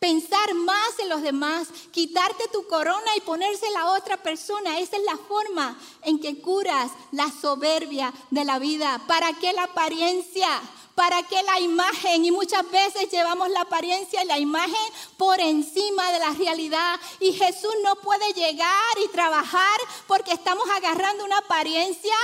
Pensar 0.00 0.52
más 0.54 0.98
en 0.98 1.08
los 1.08 1.22
demás, 1.22 1.68
quitarte 1.92 2.48
tu 2.52 2.66
corona 2.66 3.16
y 3.16 3.20
ponérsela 3.20 3.82
a 3.82 3.92
otra 3.92 4.16
persona. 4.16 4.80
Esa 4.80 4.96
es 4.96 5.04
la 5.04 5.16
forma 5.16 5.78
en 6.02 6.18
que 6.18 6.40
curas 6.40 6.90
la 7.12 7.30
soberbia 7.30 8.12
de 8.32 8.44
la 8.44 8.58
vida. 8.58 9.00
¿Para 9.06 9.32
qué 9.34 9.52
la 9.52 9.62
apariencia? 9.62 10.48
Para 10.94 11.22
que 11.24 11.42
la 11.42 11.60
imagen, 11.60 12.24
y 12.24 12.30
muchas 12.30 12.70
veces 12.70 13.10
llevamos 13.10 13.50
la 13.50 13.62
apariencia 13.62 14.22
y 14.22 14.26
la 14.26 14.38
imagen 14.38 14.74
por 15.16 15.40
encima 15.40 16.12
de 16.12 16.18
la 16.20 16.30
realidad. 16.30 17.00
Y 17.20 17.32
Jesús 17.32 17.74
no 17.82 17.96
puede 17.96 18.32
llegar 18.32 18.94
y 19.04 19.08
trabajar 19.08 19.78
porque 20.06 20.32
estamos 20.32 20.64
agarrando 20.76 21.24
una 21.24 21.38
apariencia 21.38 22.14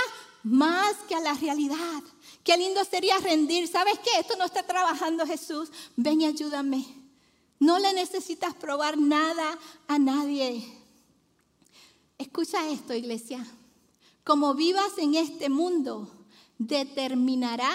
más 0.43 0.95
que 1.07 1.15
a 1.15 1.19
la 1.19 1.33
realidad. 1.33 2.01
Qué 2.43 2.57
lindo 2.57 2.83
sería 2.85 3.17
rendir. 3.19 3.67
¿Sabes 3.67 3.99
qué? 3.99 4.19
Esto 4.19 4.35
no 4.37 4.45
está 4.45 4.63
trabajando 4.63 5.27
Jesús. 5.27 5.69
Ven 5.95 6.21
y 6.21 6.25
ayúdame. 6.25 6.85
No 7.59 7.77
le 7.77 7.93
necesitas 7.93 8.55
probar 8.55 8.97
nada 8.97 9.57
a 9.87 9.99
nadie. 9.99 10.65
Escucha 12.17 12.67
esto, 12.69 12.93
iglesia. 12.93 13.45
Como 14.23 14.55
vivas 14.55 14.97
en 14.97 15.15
este 15.15 15.49
mundo, 15.49 16.09
determinará 16.57 17.71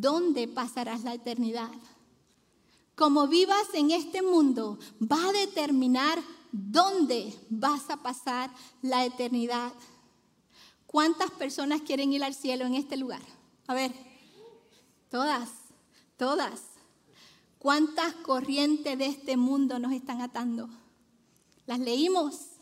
dónde 0.00 0.46
pasarás 0.46 1.04
la 1.04 1.14
eternidad. 1.14 1.70
Como 2.94 3.28
vivas 3.28 3.66
en 3.74 3.90
este 3.90 4.22
mundo, 4.22 4.78
va 5.00 5.28
a 5.28 5.32
determinar 5.32 6.18
dónde 6.52 7.34
vas 7.48 7.88
a 7.90 7.96
pasar 7.96 8.50
la 8.82 9.04
eternidad. 9.04 9.72
¿Cuántas 10.86 11.30
personas 11.30 11.80
quieren 11.82 12.12
ir 12.12 12.22
al 12.24 12.34
cielo 12.34 12.66
en 12.66 12.74
este 12.74 12.96
lugar? 12.96 13.22
A 13.66 13.74
ver, 13.74 13.92
todas, 15.10 15.50
todas. 16.16 16.62
¿Cuántas 17.58 18.14
corrientes 18.16 18.98
de 18.98 19.06
este 19.06 19.36
mundo 19.36 19.78
nos 19.78 19.92
están 19.92 20.20
atando? 20.20 20.68
Las 21.66 21.80
leímos. 21.80 22.55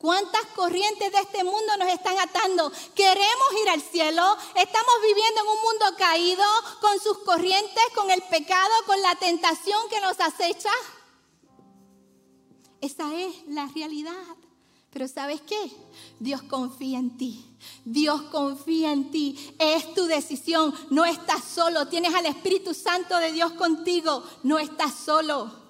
¿Cuántas 0.00 0.46
corrientes 0.56 1.12
de 1.12 1.18
este 1.18 1.44
mundo 1.44 1.76
nos 1.78 1.88
están 1.88 2.18
atando? 2.18 2.72
Queremos 2.94 3.48
ir 3.62 3.68
al 3.68 3.82
cielo. 3.82 4.22
Estamos 4.54 4.94
viviendo 5.02 5.40
en 5.42 5.46
un 5.46 5.62
mundo 5.62 5.84
caído 5.98 6.44
con 6.80 6.98
sus 7.00 7.18
corrientes, 7.18 7.84
con 7.94 8.10
el 8.10 8.22
pecado, 8.22 8.72
con 8.86 9.00
la 9.02 9.14
tentación 9.16 9.78
que 9.90 10.00
nos 10.00 10.18
acecha. 10.18 10.70
Esa 12.80 13.14
es 13.14 13.46
la 13.48 13.66
realidad. 13.66 14.14
Pero 14.90 15.06
¿sabes 15.06 15.42
qué? 15.42 15.70
Dios 16.18 16.42
confía 16.44 16.98
en 16.98 17.18
ti. 17.18 17.44
Dios 17.84 18.22
confía 18.22 18.92
en 18.92 19.10
ti. 19.10 19.54
Es 19.58 19.92
tu 19.92 20.06
decisión. 20.06 20.74
No 20.88 21.04
estás 21.04 21.44
solo. 21.44 21.88
Tienes 21.88 22.14
al 22.14 22.24
Espíritu 22.24 22.72
Santo 22.72 23.18
de 23.18 23.32
Dios 23.32 23.52
contigo. 23.52 24.24
No 24.44 24.58
estás 24.58 24.94
solo. 24.94 25.60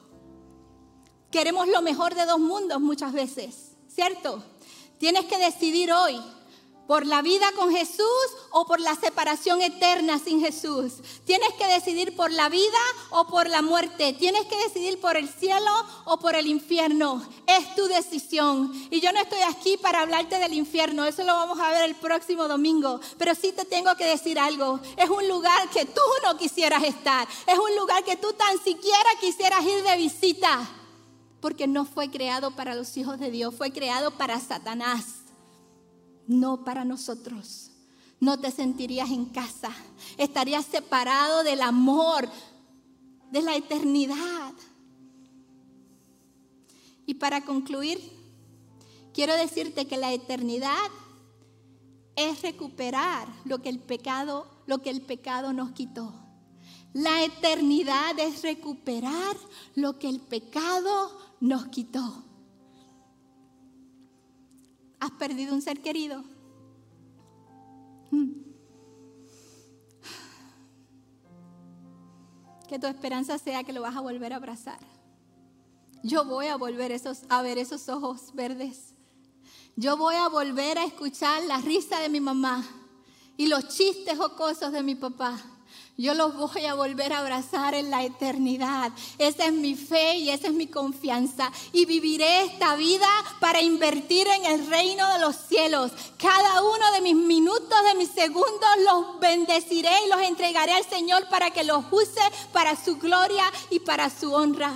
Queremos 1.32 1.66
lo 1.66 1.82
mejor 1.82 2.14
de 2.14 2.26
dos 2.26 2.38
mundos 2.38 2.80
muchas 2.80 3.12
veces, 3.12 3.69
¿cierto? 3.94 4.42
Tienes 4.98 5.24
que 5.26 5.38
decidir 5.38 5.92
hoy 5.92 6.20
por 6.90 7.06
la 7.06 7.22
vida 7.22 7.46
con 7.54 7.70
Jesús 7.70 8.04
o 8.50 8.66
por 8.66 8.80
la 8.80 8.96
separación 8.96 9.62
eterna 9.62 10.18
sin 10.18 10.40
Jesús. 10.40 10.94
Tienes 11.24 11.50
que 11.54 11.64
decidir 11.66 12.16
por 12.16 12.32
la 12.32 12.48
vida 12.48 12.80
o 13.10 13.28
por 13.28 13.48
la 13.48 13.62
muerte. 13.62 14.12
Tienes 14.12 14.44
que 14.46 14.56
decidir 14.56 15.00
por 15.00 15.16
el 15.16 15.28
cielo 15.28 15.70
o 16.04 16.18
por 16.18 16.34
el 16.34 16.48
infierno. 16.48 17.24
Es 17.46 17.76
tu 17.76 17.86
decisión. 17.86 18.72
Y 18.90 19.00
yo 19.00 19.12
no 19.12 19.20
estoy 19.20 19.38
aquí 19.42 19.76
para 19.76 20.00
hablarte 20.00 20.40
del 20.40 20.52
infierno. 20.52 21.04
Eso 21.04 21.22
lo 21.22 21.32
vamos 21.32 21.60
a 21.60 21.70
ver 21.70 21.84
el 21.84 21.94
próximo 21.94 22.48
domingo. 22.48 22.98
Pero 23.18 23.36
sí 23.36 23.52
te 23.52 23.64
tengo 23.64 23.94
que 23.94 24.06
decir 24.06 24.40
algo. 24.40 24.80
Es 24.96 25.08
un 25.08 25.28
lugar 25.28 25.70
que 25.70 25.84
tú 25.84 26.02
no 26.24 26.36
quisieras 26.36 26.82
estar. 26.82 27.28
Es 27.46 27.56
un 27.56 27.76
lugar 27.76 28.02
que 28.02 28.16
tú 28.16 28.32
tan 28.32 28.58
siquiera 28.64 29.10
quisieras 29.20 29.64
ir 29.64 29.84
de 29.84 29.96
visita. 29.96 30.79
Porque 31.40 31.66
no 31.66 31.84
fue 31.84 32.10
creado 32.10 32.54
para 32.54 32.74
los 32.74 32.96
hijos 32.96 33.18
de 33.18 33.30
Dios. 33.30 33.54
Fue 33.54 33.72
creado 33.72 34.10
para 34.12 34.38
Satanás 34.40 35.20
no 36.30 36.64
para 36.64 36.84
nosotros. 36.84 37.72
No 38.20 38.38
te 38.38 38.50
sentirías 38.52 39.10
en 39.10 39.26
casa. 39.26 39.72
Estarías 40.16 40.64
separado 40.64 41.42
del 41.42 41.60
amor, 41.60 42.28
de 43.32 43.42
la 43.42 43.56
eternidad. 43.56 44.52
Y 47.04 47.14
para 47.14 47.44
concluir, 47.44 47.98
quiero 49.12 49.34
decirte 49.34 49.86
que 49.86 49.96
la 49.96 50.12
eternidad 50.12 50.90
es 52.14 52.42
recuperar 52.42 53.26
lo 53.44 53.60
que 53.60 53.68
el 53.70 53.80
pecado, 53.80 54.46
lo 54.66 54.82
que 54.82 54.90
el 54.90 55.02
pecado 55.02 55.52
nos 55.52 55.72
quitó. 55.72 56.14
La 56.92 57.24
eternidad 57.24 58.16
es 58.18 58.42
recuperar 58.42 59.36
lo 59.74 59.98
que 59.98 60.08
el 60.08 60.20
pecado 60.20 61.29
nos 61.40 61.66
quitó. 61.68 62.24
¿Has 65.00 65.10
perdido 65.12 65.54
un 65.54 65.62
ser 65.62 65.80
querido? 65.80 66.22
Hmm. 68.10 68.32
Que 72.68 72.78
tu 72.78 72.86
esperanza 72.86 73.38
sea 73.38 73.64
que 73.64 73.72
lo 73.72 73.80
vas 73.80 73.96
a 73.96 74.00
volver 74.00 74.32
a 74.34 74.36
abrazar. 74.36 74.78
Yo 76.02 76.24
voy 76.24 76.46
a 76.46 76.56
volver 76.56 76.92
a 77.28 77.42
ver 77.42 77.58
esos 77.58 77.88
ojos 77.88 78.34
verdes. 78.34 78.94
Yo 79.76 79.96
voy 79.96 80.14
a 80.16 80.28
volver 80.28 80.78
a 80.78 80.84
escuchar 80.84 81.42
la 81.44 81.58
risa 81.58 82.00
de 82.00 82.08
mi 82.08 82.20
mamá 82.20 82.64
y 83.36 83.46
los 83.46 83.68
chistes 83.68 84.18
jocosos 84.18 84.72
de 84.72 84.82
mi 84.82 84.94
papá 84.94 85.40
yo 86.00 86.14
los 86.14 86.34
voy 86.34 86.64
a 86.64 86.72
volver 86.72 87.12
a 87.12 87.18
abrazar 87.18 87.74
en 87.74 87.90
la 87.90 88.02
eternidad. 88.02 88.90
Esa 89.18 89.44
es 89.44 89.52
mi 89.52 89.74
fe 89.74 90.16
y 90.16 90.30
esa 90.30 90.46
es 90.46 90.54
mi 90.54 90.66
confianza. 90.66 91.52
Y 91.74 91.84
viviré 91.84 92.44
esta 92.44 92.74
vida 92.76 93.06
para 93.38 93.60
invertir 93.60 94.26
en 94.28 94.46
el 94.46 94.66
reino 94.66 95.06
de 95.12 95.18
los 95.18 95.36
cielos. 95.36 95.92
Cada 96.16 96.62
uno 96.62 96.92
de 96.92 97.02
mis 97.02 97.16
minutos, 97.16 97.78
de 97.86 97.98
mis 97.98 98.08
segundos, 98.08 98.70
los 98.82 99.20
bendeciré 99.20 99.92
y 100.06 100.08
los 100.08 100.22
entregaré 100.22 100.72
al 100.72 100.84
Señor 100.84 101.28
para 101.28 101.50
que 101.50 101.64
los 101.64 101.84
use 101.90 102.20
para 102.50 102.82
su 102.82 102.96
gloria 102.96 103.44
y 103.68 103.80
para 103.80 104.08
su 104.08 104.32
honra. 104.32 104.72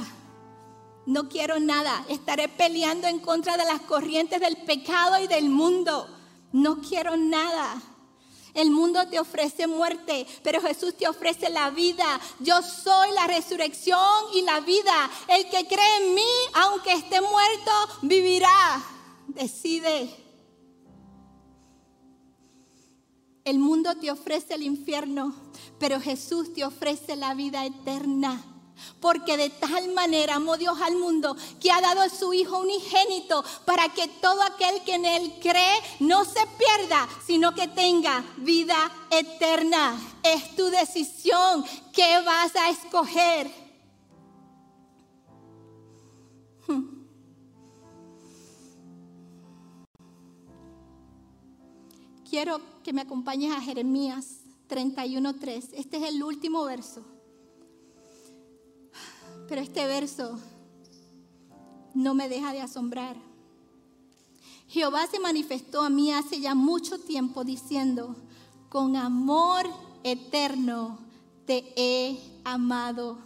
No 1.06 1.30
quiero 1.30 1.58
nada. 1.58 2.04
Estaré 2.10 2.48
peleando 2.48 3.08
en 3.08 3.18
contra 3.18 3.56
de 3.56 3.64
las 3.64 3.80
corrientes 3.80 4.40
del 4.40 4.58
pecado 4.58 5.22
y 5.22 5.26
del 5.26 5.48
mundo. 5.48 6.06
No 6.52 6.82
quiero 6.82 7.16
nada. 7.16 7.80
El 8.54 8.70
mundo 8.70 9.06
te 9.08 9.18
ofrece 9.18 9.66
muerte, 9.66 10.26
pero 10.44 10.60
Jesús 10.60 10.96
te 10.96 11.08
ofrece 11.08 11.50
la 11.50 11.70
vida. 11.70 12.20
Yo 12.38 12.62
soy 12.62 13.10
la 13.12 13.26
resurrección 13.26 14.00
y 14.32 14.42
la 14.42 14.60
vida. 14.60 15.10
El 15.26 15.50
que 15.50 15.66
cree 15.66 15.96
en 16.06 16.14
mí, 16.14 16.22
aunque 16.54 16.92
esté 16.92 17.20
muerto, 17.20 17.72
vivirá. 18.02 18.82
Decide. 19.26 20.08
El 23.44 23.58
mundo 23.58 23.96
te 23.96 24.10
ofrece 24.10 24.54
el 24.54 24.62
infierno, 24.62 25.34
pero 25.78 26.00
Jesús 26.00 26.54
te 26.54 26.64
ofrece 26.64 27.16
la 27.16 27.34
vida 27.34 27.66
eterna. 27.66 28.53
Porque 29.00 29.36
de 29.36 29.50
tal 29.50 29.92
manera 29.92 30.36
amó 30.36 30.56
Dios 30.56 30.80
al 30.80 30.96
mundo 30.96 31.36
que 31.60 31.70
ha 31.70 31.80
dado 31.80 32.00
a 32.02 32.08
su 32.08 32.32
Hijo 32.32 32.58
unigénito 32.58 33.44
para 33.64 33.88
que 33.90 34.08
todo 34.08 34.42
aquel 34.42 34.82
que 34.84 34.94
en 34.94 35.04
Él 35.04 35.34
cree 35.40 35.80
no 36.00 36.24
se 36.24 36.40
pierda, 36.58 37.08
sino 37.26 37.54
que 37.54 37.68
tenga 37.68 38.24
vida 38.38 38.90
eterna. 39.10 40.00
Es 40.22 40.56
tu 40.56 40.66
decisión. 40.66 41.64
¿Qué 41.92 42.22
vas 42.24 42.54
a 42.56 42.70
escoger? 42.70 43.64
Quiero 52.28 52.60
que 52.82 52.92
me 52.92 53.02
acompañes 53.02 53.52
a 53.52 53.60
Jeremías 53.60 54.40
31.3. 54.68 55.68
Este 55.74 55.98
es 55.98 56.02
el 56.02 56.20
último 56.20 56.64
verso. 56.64 57.13
Pero 59.48 59.60
este 59.60 59.86
verso 59.86 60.38
no 61.94 62.14
me 62.14 62.28
deja 62.28 62.52
de 62.52 62.60
asombrar. 62.60 63.16
Jehová 64.68 65.06
se 65.06 65.20
manifestó 65.20 65.82
a 65.82 65.90
mí 65.90 66.12
hace 66.12 66.40
ya 66.40 66.54
mucho 66.54 66.98
tiempo 66.98 67.44
diciendo, 67.44 68.16
con 68.68 68.96
amor 68.96 69.66
eterno 70.02 70.98
te 71.46 71.72
he 71.76 72.18
amado. 72.44 73.18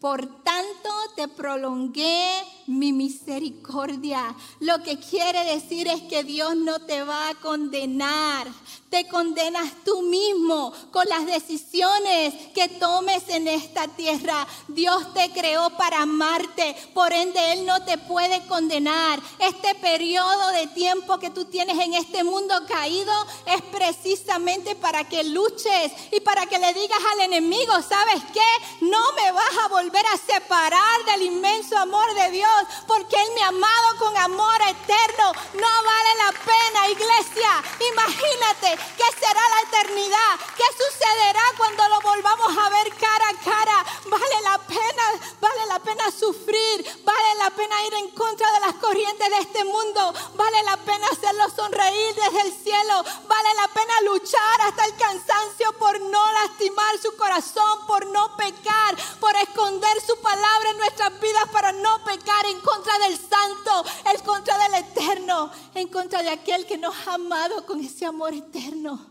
Por 0.00 0.44
tanto 0.44 0.90
te 1.16 1.26
prolongué 1.26 2.44
mi 2.68 2.92
misericordia. 2.92 4.32
Lo 4.60 4.80
que 4.84 4.96
quiere 4.98 5.44
decir 5.44 5.88
es 5.88 6.02
que 6.02 6.22
Dios 6.22 6.54
no 6.54 6.78
te 6.80 7.02
va 7.02 7.30
a 7.30 7.34
condenar. 7.34 8.46
Te 8.90 9.08
condenas 9.08 9.70
tú 9.84 10.02
mismo 10.02 10.72
con 10.92 11.06
las 11.08 11.26
decisiones 11.26 12.32
que 12.54 12.68
tomes 12.68 13.28
en 13.28 13.48
esta 13.48 13.88
tierra. 13.88 14.46
Dios 14.68 15.12
te 15.12 15.30
creó 15.32 15.70
para 15.70 16.02
amarte, 16.02 16.76
por 16.94 17.12
ende 17.12 17.52
Él 17.52 17.66
no 17.66 17.82
te 17.84 17.98
puede 17.98 18.46
condenar. 18.46 19.20
Este 19.40 19.74
periodo 19.74 20.52
de 20.52 20.68
tiempo 20.68 21.18
que 21.18 21.30
tú 21.30 21.46
tienes 21.46 21.78
en 21.78 21.94
este 21.94 22.22
mundo 22.22 22.54
caído 22.68 23.12
es 23.46 23.62
precisamente 23.62 24.76
para 24.76 25.08
que 25.08 25.24
luches 25.24 25.92
y 26.12 26.20
para 26.20 26.46
que 26.46 26.58
le 26.58 26.72
digas 26.72 27.00
al 27.14 27.20
enemigo, 27.22 27.72
¿sabes 27.82 28.22
qué? 28.32 28.86
No 28.86 29.12
me 29.16 29.32
vas 29.32 29.58
a 29.64 29.68
volver 29.68 29.87
volver 29.88 30.06
a 30.06 30.18
separar 30.18 31.04
del 31.06 31.22
inmenso 31.22 31.78
amor 31.78 32.12
de 32.12 32.30
Dios, 32.30 32.62
porque 32.86 33.16
Él 33.16 33.28
me 33.34 33.42
ha 33.42 33.48
amado 33.48 33.96
con 33.98 34.14
amor 34.18 34.60
eterno. 34.68 35.32
No 35.54 35.68
vale 35.82 36.12
la 36.18 36.32
pena, 36.44 36.88
iglesia. 36.90 37.50
Imagínate 37.92 38.78
qué 38.98 39.04
será 39.18 39.40
la 39.48 39.60
eternidad, 39.68 40.32
qué 40.56 40.64
sucederá 40.76 41.40
cuando 41.56 41.88
lo 41.88 42.00
volvamos 42.02 42.58
a 42.58 42.68
ver 42.68 42.94
cara 42.96 43.28
a 43.30 43.44
cara. 43.44 43.84
Vale 44.10 44.40
la 44.42 44.58
pena, 44.58 45.04
vale 45.40 45.66
la 45.68 45.78
pena 45.78 46.10
sufrir, 46.10 47.02
vale 47.04 47.34
la 47.38 47.50
pena 47.50 47.86
ir 47.86 47.94
en 47.94 48.10
contra 48.10 48.52
de 48.52 48.60
las 48.60 48.74
corrientes 48.74 49.30
de 49.30 49.38
este 49.38 49.64
mundo, 49.64 50.12
vale 50.34 50.62
la 50.64 50.76
pena 50.76 51.06
hacerlo 51.10 51.48
sonreír 51.48 52.14
desde 52.14 52.42
el 52.42 52.52
cielo, 52.52 53.04
vale 53.26 53.54
la 53.56 53.68
pena 53.68 54.00
luchar 54.02 54.60
hasta 54.66 54.84
el 54.84 54.96
cansancio 54.96 55.72
por 55.78 55.98
no 55.98 56.32
lastimar 56.32 56.98
su 57.00 57.16
corazón, 57.16 57.86
por 57.86 58.06
no 58.06 58.36
pecar, 58.36 58.94
por 59.18 59.34
esconder 59.36 59.77
su 60.06 60.16
palabra 60.20 60.70
en 60.70 60.78
nuestras 60.78 61.20
vidas 61.20 61.44
para 61.52 61.72
no 61.72 62.04
pecar 62.04 62.46
en 62.46 62.60
contra 62.60 62.98
del 62.98 63.16
santo, 63.16 63.84
en 64.12 64.20
contra 64.24 64.58
del 64.58 64.74
eterno, 64.74 65.50
en 65.74 65.88
contra 65.88 66.22
de 66.22 66.30
aquel 66.30 66.66
que 66.66 66.78
nos 66.78 66.94
ha 67.06 67.14
amado 67.14 67.64
con 67.66 67.80
ese 67.80 68.06
amor 68.06 68.34
eterno. 68.34 69.06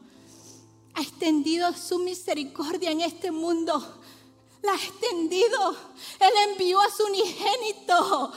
Ha 0.95 1.01
extendido 1.01 1.71
su 1.73 1.99
misericordia 1.99 2.91
en 2.91 3.01
este 3.01 3.31
mundo. 3.31 4.01
La 4.63 4.73
ha 4.73 4.75
extendido. 4.75 5.75
Él 6.19 6.33
envió 6.49 6.81
a 6.81 6.89
su 6.89 7.03
unigénito 7.05 8.33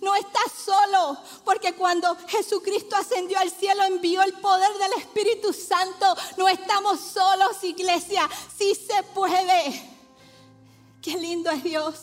no 0.00 0.14
estás 0.14 0.50
solo, 0.64 1.16
porque 1.44 1.74
cuando 1.74 2.16
Jesucristo 2.28 2.96
ascendió 2.96 3.38
al 3.38 3.50
cielo 3.50 3.84
envió 3.84 4.22
el 4.22 4.32
poder 4.34 4.72
del 4.78 4.94
Espíritu 4.94 5.52
Santo. 5.52 6.06
No 6.36 6.48
estamos 6.48 7.00
solos, 7.00 7.62
iglesia. 7.62 8.28
Sí 8.56 8.74
se 8.74 9.02
puede. 9.14 9.93
Qué 11.04 11.18
lindo 11.18 11.50
es 11.50 11.62
Dios. 11.62 11.96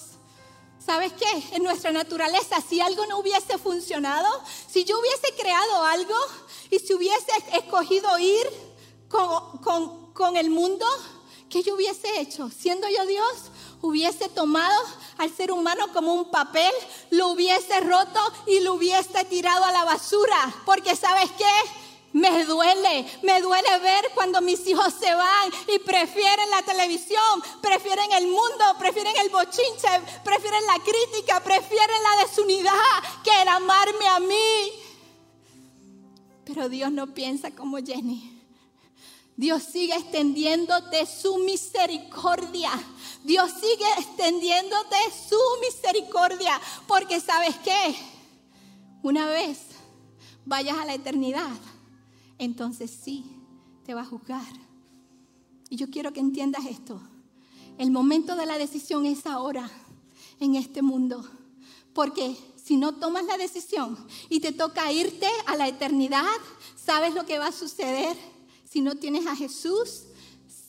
¿Sabes 0.77 1.11
qué? 1.13 1.55
En 1.55 1.63
nuestra 1.63 1.91
naturaleza, 1.91 2.61
si 2.61 2.81
algo 2.81 3.03
no 3.07 3.17
hubiese 3.17 3.57
funcionado, 3.57 4.27
si 4.69 4.83
yo 4.83 4.99
hubiese 4.99 5.33
creado 5.39 5.83
algo 5.85 6.13
y 6.69 6.77
si 6.77 6.93
hubiese 6.93 7.31
escogido 7.53 8.19
ir 8.19 8.47
con, 9.09 9.57
con, 9.57 10.13
con 10.13 10.37
el 10.37 10.51
mundo, 10.51 10.85
¿qué 11.49 11.63
yo 11.63 11.73
hubiese 11.73 12.21
hecho? 12.21 12.51
Siendo 12.51 12.87
yo 12.89 13.03
Dios, 13.07 13.49
hubiese 13.81 14.29
tomado 14.29 14.79
al 15.17 15.35
ser 15.35 15.51
humano 15.51 15.91
como 15.93 16.13
un 16.13 16.29
papel, 16.29 16.71
lo 17.09 17.29
hubiese 17.29 17.79
roto 17.79 18.19
y 18.45 18.59
lo 18.59 18.75
hubiese 18.75 19.25
tirado 19.25 19.65
a 19.65 19.71
la 19.71 19.83
basura. 19.83 20.53
Porque 20.63 20.95
sabes 20.95 21.31
qué? 21.39 21.80
Me 22.13 22.43
duele, 22.45 23.05
me 23.23 23.41
duele 23.41 23.79
ver 23.79 24.05
cuando 24.13 24.41
mis 24.41 24.67
hijos 24.67 24.93
se 24.99 25.13
van 25.13 25.49
y 25.73 25.79
prefieren 25.79 26.49
la 26.49 26.61
televisión, 26.61 27.41
prefieren 27.61 28.11
el 28.11 28.27
mundo, 28.27 28.65
prefieren 28.77 29.15
el 29.17 29.29
bochinche, 29.29 29.87
prefieren 30.23 30.65
la 30.67 30.77
crítica, 30.83 31.41
prefieren 31.41 32.03
la 32.03 32.23
desunidad 32.23 32.73
que 33.23 33.41
el 33.41 33.47
amarme 33.47 34.07
a 34.07 34.19
mí. 34.19 34.71
Pero 36.43 36.67
Dios 36.67 36.91
no 36.91 37.13
piensa 37.13 37.51
como 37.51 37.77
Jenny. 37.77 38.41
Dios 39.37 39.63
sigue 39.63 39.95
extendiéndote 39.95 41.05
su 41.05 41.37
misericordia. 41.37 42.71
Dios 43.23 43.51
sigue 43.53 43.85
extendiéndote 43.97 44.97
su 45.29 45.39
misericordia. 45.61 46.59
Porque 46.87 47.19
sabes 47.21 47.55
qué? 47.63 47.95
Una 49.01 49.27
vez 49.27 49.57
vayas 50.45 50.77
a 50.77 50.85
la 50.85 50.93
eternidad, 50.93 51.49
entonces 52.41 52.89
sí 52.89 53.23
te 53.85 53.93
va 53.93 54.01
a 54.01 54.05
juzgar. 54.05 54.51
Y 55.69 55.75
yo 55.75 55.91
quiero 55.91 56.11
que 56.11 56.19
entiendas 56.19 56.65
esto. 56.65 56.99
El 57.77 57.91
momento 57.91 58.35
de 58.35 58.47
la 58.47 58.57
decisión 58.57 59.05
es 59.05 59.27
ahora, 59.27 59.69
en 60.39 60.55
este 60.55 60.81
mundo. 60.81 61.23
Porque 61.93 62.35
si 62.55 62.77
no 62.77 62.95
tomas 62.95 63.25
la 63.25 63.37
decisión 63.37 63.95
y 64.27 64.39
te 64.39 64.51
toca 64.51 64.91
irte 64.91 65.27
a 65.45 65.55
la 65.55 65.67
eternidad, 65.67 66.25
¿sabes 66.75 67.13
lo 67.13 67.27
que 67.27 67.37
va 67.37 67.47
a 67.47 67.51
suceder? 67.51 68.17
Si 68.67 68.81
no 68.81 68.95
tienes 68.95 69.27
a 69.27 69.35
Jesús, 69.35 70.05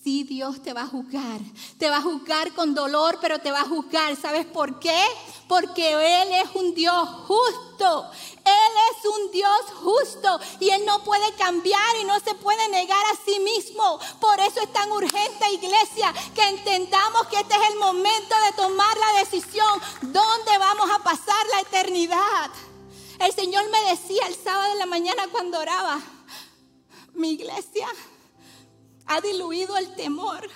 Sí, 0.02 0.24
Dios 0.24 0.60
te 0.60 0.72
va 0.72 0.82
a 0.82 0.86
juzgar. 0.88 1.38
Te 1.78 1.88
va 1.88 1.98
a 1.98 2.02
juzgar 2.02 2.52
con 2.54 2.74
dolor, 2.74 3.18
pero 3.20 3.38
te 3.38 3.52
va 3.52 3.60
a 3.60 3.68
juzgar. 3.68 4.16
¿Sabes 4.16 4.46
por 4.46 4.80
qué? 4.80 5.00
Porque 5.46 5.92
Él 5.92 6.28
es 6.32 6.56
un 6.56 6.74
Dios 6.74 7.08
justo. 7.28 8.10
Él 8.44 8.72
es 8.90 9.06
un 9.06 9.30
Dios 9.30 9.60
justo 9.80 10.40
y 10.58 10.70
Él 10.70 10.84
no 10.86 11.04
puede 11.04 11.32
cambiar 11.34 11.96
y 12.00 12.04
no 12.04 12.18
se 12.18 12.34
puede 12.34 12.68
negar 12.70 13.04
a 13.12 13.24
sí 13.24 13.38
mismo. 13.38 14.00
Por 14.20 14.40
eso 14.40 14.60
es 14.60 14.72
tan 14.72 14.90
urgente, 14.90 15.52
iglesia, 15.52 16.12
que 16.34 16.48
entendamos 16.48 17.28
que 17.28 17.36
este 17.36 17.54
es 17.54 17.70
el 17.70 17.78
momento 17.78 18.34
de 18.44 18.52
tomar 18.56 18.96
la 18.96 19.20
decisión. 19.20 19.80
¿Dónde 20.00 20.58
vamos 20.58 20.90
a 20.90 20.98
pasar 21.04 21.46
la 21.52 21.60
eternidad? 21.60 22.50
El 23.20 23.32
Señor 23.32 23.70
me 23.70 23.90
decía 23.90 24.26
el 24.26 24.34
sábado 24.34 24.72
de 24.72 24.78
la 24.80 24.86
mañana 24.86 25.28
cuando 25.30 25.60
oraba, 25.60 26.00
mi 27.14 27.30
iglesia 27.30 27.86
ha 29.12 29.20
diluido 29.20 29.76
el 29.76 29.94
temor. 29.94 30.48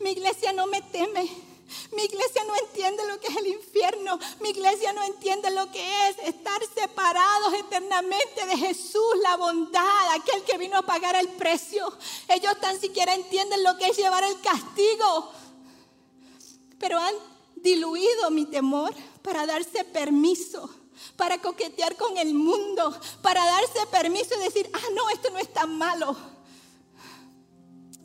Mi 0.00 0.10
iglesia 0.10 0.52
no 0.52 0.66
me 0.66 0.82
teme. 0.82 1.30
Mi 1.94 2.04
iglesia 2.04 2.42
no 2.44 2.56
entiende 2.56 3.06
lo 3.06 3.20
que 3.20 3.28
es 3.28 3.36
el 3.36 3.46
infierno. 3.46 4.18
Mi 4.40 4.50
iglesia 4.50 4.92
no 4.92 5.02
entiende 5.04 5.50
lo 5.50 5.70
que 5.70 6.08
es 6.08 6.18
estar 6.24 6.60
separados 6.74 7.54
eternamente 7.54 8.46
de 8.46 8.56
Jesús, 8.56 9.14
la 9.22 9.36
bondad, 9.36 10.14
aquel 10.14 10.42
que 10.44 10.58
vino 10.58 10.78
a 10.78 10.82
pagar 10.82 11.14
el 11.16 11.28
precio. 11.28 11.92
Ellos 12.28 12.58
tan 12.60 12.80
siquiera 12.80 13.14
entienden 13.14 13.62
lo 13.62 13.76
que 13.76 13.88
es 13.88 13.96
llevar 13.96 14.24
el 14.24 14.40
castigo. 14.40 15.30
Pero 16.78 16.98
han 16.98 17.14
diluido 17.56 18.30
mi 18.30 18.46
temor 18.46 18.92
para 19.22 19.46
darse 19.46 19.84
permiso, 19.84 20.70
para 21.16 21.38
coquetear 21.38 21.96
con 21.96 22.16
el 22.18 22.34
mundo, 22.34 22.98
para 23.22 23.44
darse 23.44 23.86
permiso 23.90 24.34
y 24.36 24.44
decir, 24.44 24.68
ah, 24.72 24.90
no, 24.94 25.10
esto 25.10 25.30
no 25.30 25.38
es 25.38 25.52
tan 25.52 25.76
malo. 25.76 26.37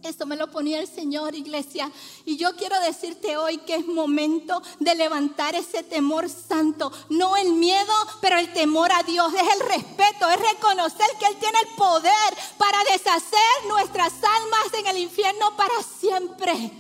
Eso 0.03 0.25
me 0.25 0.35
lo 0.35 0.51
ponía 0.51 0.81
el 0.81 0.87
Señor, 0.87 1.33
iglesia. 1.33 1.89
Y 2.25 2.35
yo 2.35 2.55
quiero 2.57 2.77
decirte 2.81 3.37
hoy 3.37 3.59
que 3.59 3.75
es 3.75 3.87
momento 3.87 4.61
de 4.79 4.95
levantar 4.95 5.55
ese 5.55 5.81
temor 5.81 6.29
santo. 6.29 6.91
No 7.09 7.37
el 7.37 7.53
miedo, 7.53 7.93
pero 8.19 8.37
el 8.37 8.51
temor 8.51 8.91
a 8.91 9.01
Dios. 9.03 9.33
Es 9.33 9.53
el 9.53 9.67
respeto, 9.67 10.29
es 10.29 10.39
reconocer 10.39 11.07
que 11.17 11.25
Él 11.27 11.37
tiene 11.39 11.57
el 11.61 11.75
poder 11.75 12.37
para 12.57 12.77
deshacer 12.91 13.39
nuestras 13.69 14.13
almas 14.13 14.73
en 14.77 14.87
el 14.87 14.97
infierno 14.97 15.55
para 15.55 15.81
siempre. 15.81 16.71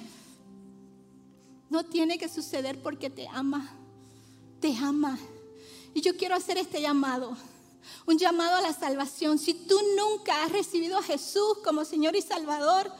No 1.69 1.85
tiene 1.85 2.17
que 2.17 2.27
suceder 2.27 2.81
porque 2.83 3.09
te 3.09 3.27
ama. 3.29 3.73
Te 4.59 4.75
ama. 4.75 5.17
Y 5.93 6.01
yo 6.01 6.17
quiero 6.17 6.35
hacer 6.35 6.57
este 6.57 6.81
llamado. 6.81 7.37
Un 8.05 8.17
llamado 8.17 8.57
a 8.57 8.61
la 8.61 8.73
salvación. 8.73 9.39
Si 9.39 9.53
tú 9.53 9.79
nunca 9.97 10.43
has 10.43 10.51
recibido 10.51 10.97
a 10.97 11.03
Jesús 11.03 11.59
como 11.63 11.85
Señor 11.85 12.15
y 12.15 12.21
Salvador, 12.21 12.91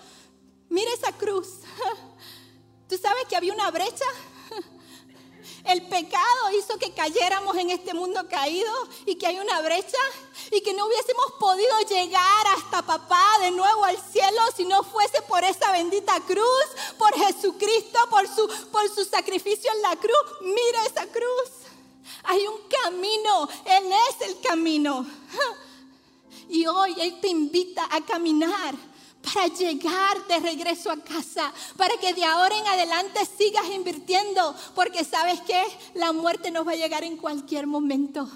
Mira 0.69 0.91
esa 0.93 1.11
cruz. 1.13 1.47
¿Tú 2.89 2.97
sabes 2.97 3.25
que 3.27 3.35
había 3.35 3.53
una 3.53 3.71
brecha? 3.71 4.05
El 5.65 5.87
pecado 5.87 6.51
hizo 6.57 6.77
que 6.77 6.93
cayéramos 6.93 7.55
en 7.57 7.69
este 7.69 7.93
mundo 7.93 8.27
caído 8.27 8.71
y 9.05 9.15
que 9.15 9.27
hay 9.27 9.39
una 9.39 9.61
brecha 9.61 9.97
y 10.51 10.61
que 10.61 10.73
no 10.73 10.85
hubiésemos 10.85 11.33
podido 11.39 11.79
llegar 11.89 12.47
hasta 12.57 12.81
papá 12.81 13.25
de 13.39 13.51
nuevo 13.51 13.85
al 13.85 13.97
cielo 13.97 14.39
si 14.55 14.65
no 14.65 14.83
fuese 14.83 15.21
por 15.23 15.43
esa 15.43 15.71
bendita 15.71 16.19
cruz, 16.21 16.65
por 16.97 17.13
Jesucristo, 17.15 17.99
por 18.09 18.27
su, 18.27 18.47
por 18.71 18.89
su 18.89 19.05
sacrificio 19.05 19.71
en 19.71 19.81
la 19.81 19.95
cruz. 19.95 20.41
Mira 20.41 20.85
esa 20.85 21.07
cruz. 21.07 21.63
Hay 22.25 22.45
un 22.45 22.57
camino, 22.83 23.49
Él 23.65 23.91
es 24.09 24.27
el 24.27 24.39
camino. 24.41 25.05
Y 26.49 26.67
hoy 26.67 26.93
Él 26.99 27.19
te 27.21 27.29
invita 27.29 27.87
a 27.89 28.01
caminar 28.01 28.75
para 29.23 29.47
llegar 29.47 30.27
de 30.27 30.39
regreso 30.39 30.91
a 30.91 30.97
casa, 30.97 31.53
para 31.77 31.95
que 31.97 32.13
de 32.13 32.25
ahora 32.25 32.57
en 32.57 32.67
adelante 32.67 33.19
sigas 33.37 33.65
invirtiendo, 33.73 34.55
porque 34.75 35.03
sabes 35.03 35.41
que 35.41 35.61
la 35.93 36.11
muerte 36.11 36.51
nos 36.51 36.67
va 36.67 36.73
a 36.73 36.75
llegar 36.75 37.03
en 37.03 37.17
cualquier 37.17 37.65
momento. 37.65 38.29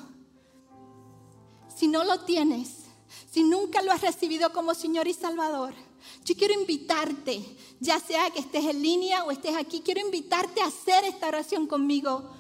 Si 1.76 1.88
no 1.88 2.04
lo 2.04 2.22
tienes, 2.22 2.70
si 3.30 3.44
nunca 3.44 3.82
lo 3.82 3.92
has 3.92 4.02
recibido 4.02 4.52
como 4.54 4.74
Señor 4.74 5.08
y 5.08 5.14
Salvador, 5.14 5.74
yo 6.24 6.36
quiero 6.36 6.54
invitarte, 6.54 7.44
ya 7.80 8.00
sea 8.00 8.30
que 8.32 8.40
estés 8.40 8.66
en 8.66 8.82
línea 8.82 9.24
o 9.26 9.32
estés 9.32 9.56
aquí, 9.56 9.82
quiero 9.82 10.02
invitarte 10.02 10.62
a 10.62 10.68
hacer 10.68 11.04
esta 11.04 11.28
oración 11.28 11.68
conmigo. 11.68 12.32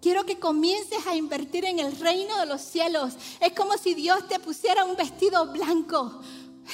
Quiero 0.00 0.24
que 0.24 0.38
comiences 0.38 1.04
a 1.08 1.16
invertir 1.16 1.64
en 1.64 1.80
el 1.80 1.98
reino 1.98 2.38
de 2.38 2.46
los 2.46 2.60
cielos. 2.60 3.14
Es 3.40 3.52
como 3.52 3.76
si 3.76 3.94
Dios 3.94 4.28
te 4.28 4.38
pusiera 4.38 4.84
un 4.84 4.94
vestido 4.94 5.50
blanco, 5.52 6.20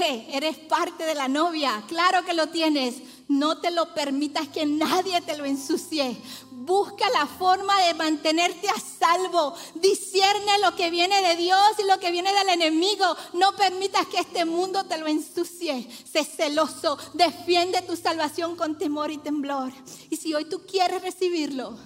eres 0.00 0.58
parte 0.58 1.04
de 1.04 1.14
la 1.14 1.28
novia, 1.28 1.84
claro 1.86 2.24
que 2.24 2.34
lo 2.34 2.48
tienes. 2.48 2.96
No 3.28 3.58
te 3.58 3.70
lo 3.70 3.94
permitas 3.94 4.48
que 4.48 4.66
nadie 4.66 5.20
te 5.22 5.36
lo 5.36 5.44
ensucie. 5.44 6.16
Busca 6.50 7.08
la 7.10 7.26
forma 7.26 7.80
de 7.84 7.94
mantenerte 7.94 8.68
a 8.68 8.78
salvo. 8.78 9.54
Discierne 9.76 10.58
lo 10.62 10.76
que 10.76 10.90
viene 10.90 11.22
de 11.22 11.36
Dios 11.36 11.58
y 11.78 11.88
lo 11.88 11.98
que 11.98 12.10
viene 12.10 12.32
del 12.32 12.48
enemigo. 12.50 13.04
No 13.32 13.56
permitas 13.56 14.06
que 14.08 14.18
este 14.18 14.44
mundo 14.44 14.84
te 14.84 14.98
lo 14.98 15.06
ensucie. 15.06 15.88
Sé 16.04 16.24
celoso. 16.24 16.98
Defiende 17.14 17.80
tu 17.82 17.96
salvación 17.96 18.56
con 18.56 18.76
temor 18.76 19.10
y 19.10 19.18
temblor. 19.18 19.72
Y 20.10 20.16
si 20.16 20.34
hoy 20.34 20.44
tú 20.44 20.62
quieres 20.66 21.00
recibirlo, 21.00 21.78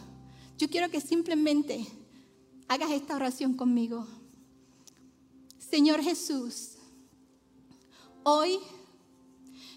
yo 0.57 0.69
quiero 0.69 0.91
que 0.91 1.01
simplemente 1.01 1.87
hagas 2.67 2.91
esta 2.91 3.15
oración 3.15 3.55
conmigo. 3.55 4.07
Señor 5.71 6.03
Jesús 6.03 6.78
Hoy 8.31 8.61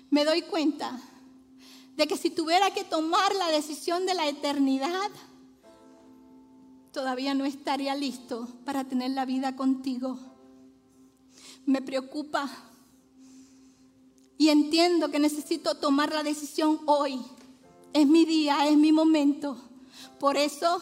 me 0.09 0.25
doy 0.25 0.41
cuenta 0.41 0.99
de 1.95 2.05
que 2.05 2.17
si 2.17 2.29
tuviera 2.29 2.73
que 2.73 2.83
tomar 2.83 3.33
la 3.33 3.47
decisión 3.47 4.05
de 4.05 4.13
la 4.13 4.27
eternidad, 4.27 5.09
todavía 6.91 7.33
no 7.33 7.45
estaría 7.45 7.95
listo 7.95 8.49
para 8.65 8.83
tener 8.83 9.11
la 9.11 9.23
vida 9.23 9.55
contigo. 9.55 10.19
Me 11.65 11.81
preocupa 11.81 12.51
Y 14.37 14.49
entiendo 14.49 15.09
que 15.09 15.19
necesito 15.19 15.75
tomar 15.75 16.11
la 16.11 16.23
decisión 16.23 16.81
hoy. 16.87 17.21
Es 17.93 18.05
mi 18.05 18.25
día, 18.25 18.67
es 18.67 18.75
mi 18.75 18.91
momento. 18.91 19.55
Por 20.19 20.35
eso 20.35 20.81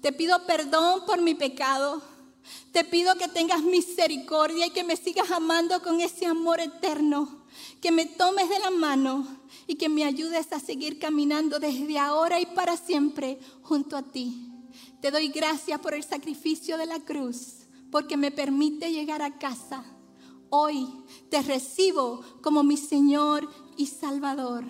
te 0.00 0.14
pido 0.14 0.46
perdón 0.46 1.04
por 1.04 1.20
mi 1.20 1.34
pecado. 1.34 2.00
Te 2.72 2.84
pido 2.84 3.16
que 3.16 3.28
tengas 3.28 3.62
misericordia 3.62 4.66
y 4.66 4.70
que 4.70 4.84
me 4.84 4.96
sigas 4.96 5.30
amando 5.30 5.82
con 5.82 6.00
ese 6.00 6.26
amor 6.26 6.60
eterno. 6.60 7.44
Que 7.80 7.90
me 7.90 8.06
tomes 8.06 8.48
de 8.48 8.58
la 8.58 8.70
mano 8.70 9.26
y 9.66 9.74
que 9.74 9.88
me 9.88 10.04
ayudes 10.04 10.52
a 10.52 10.60
seguir 10.60 10.98
caminando 10.98 11.58
desde 11.58 11.98
ahora 11.98 12.40
y 12.40 12.46
para 12.46 12.76
siempre 12.76 13.38
junto 13.62 13.96
a 13.96 14.02
ti. 14.02 14.50
Te 15.00 15.10
doy 15.10 15.28
gracias 15.28 15.80
por 15.80 15.94
el 15.94 16.04
sacrificio 16.04 16.76
de 16.76 16.86
la 16.86 17.00
cruz, 17.00 17.66
porque 17.90 18.16
me 18.16 18.30
permite 18.30 18.92
llegar 18.92 19.22
a 19.22 19.38
casa. 19.38 19.84
Hoy 20.50 20.88
te 21.30 21.42
recibo 21.42 22.20
como 22.42 22.62
mi 22.62 22.76
Señor 22.76 23.48
y 23.76 23.86
Salvador. 23.86 24.64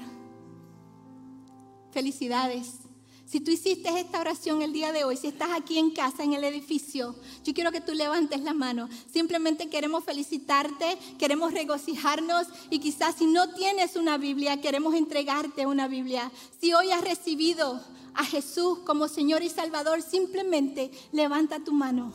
Felicidades. 1.90 2.89
Si 3.30 3.38
tú 3.38 3.52
hiciste 3.52 3.88
esta 4.00 4.18
oración 4.18 4.60
el 4.60 4.72
día 4.72 4.90
de 4.90 5.04
hoy, 5.04 5.16
si 5.16 5.28
estás 5.28 5.50
aquí 5.54 5.78
en 5.78 5.92
casa, 5.92 6.24
en 6.24 6.32
el 6.32 6.42
edificio, 6.42 7.14
yo 7.44 7.54
quiero 7.54 7.70
que 7.70 7.80
tú 7.80 7.94
levantes 7.94 8.40
la 8.40 8.54
mano. 8.54 8.88
Simplemente 9.08 9.68
queremos 9.68 10.02
felicitarte, 10.02 10.98
queremos 11.16 11.52
regocijarnos 11.52 12.48
y 12.70 12.80
quizás 12.80 13.14
si 13.14 13.26
no 13.26 13.54
tienes 13.54 13.94
una 13.94 14.18
Biblia, 14.18 14.60
queremos 14.60 14.96
entregarte 14.96 15.64
una 15.64 15.86
Biblia. 15.86 16.32
Si 16.60 16.72
hoy 16.72 16.90
has 16.90 17.02
recibido 17.02 17.80
a 18.14 18.24
Jesús 18.24 18.80
como 18.80 19.06
Señor 19.06 19.44
y 19.44 19.48
Salvador, 19.48 20.02
simplemente 20.02 20.90
levanta 21.12 21.62
tu 21.62 21.72
mano. 21.72 22.12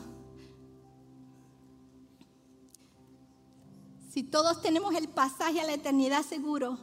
Si 4.12 4.22
todos 4.22 4.60
tenemos 4.60 4.94
el 4.94 5.08
pasaje 5.08 5.62
a 5.62 5.64
la 5.64 5.72
eternidad 5.72 6.26
seguro, 6.26 6.78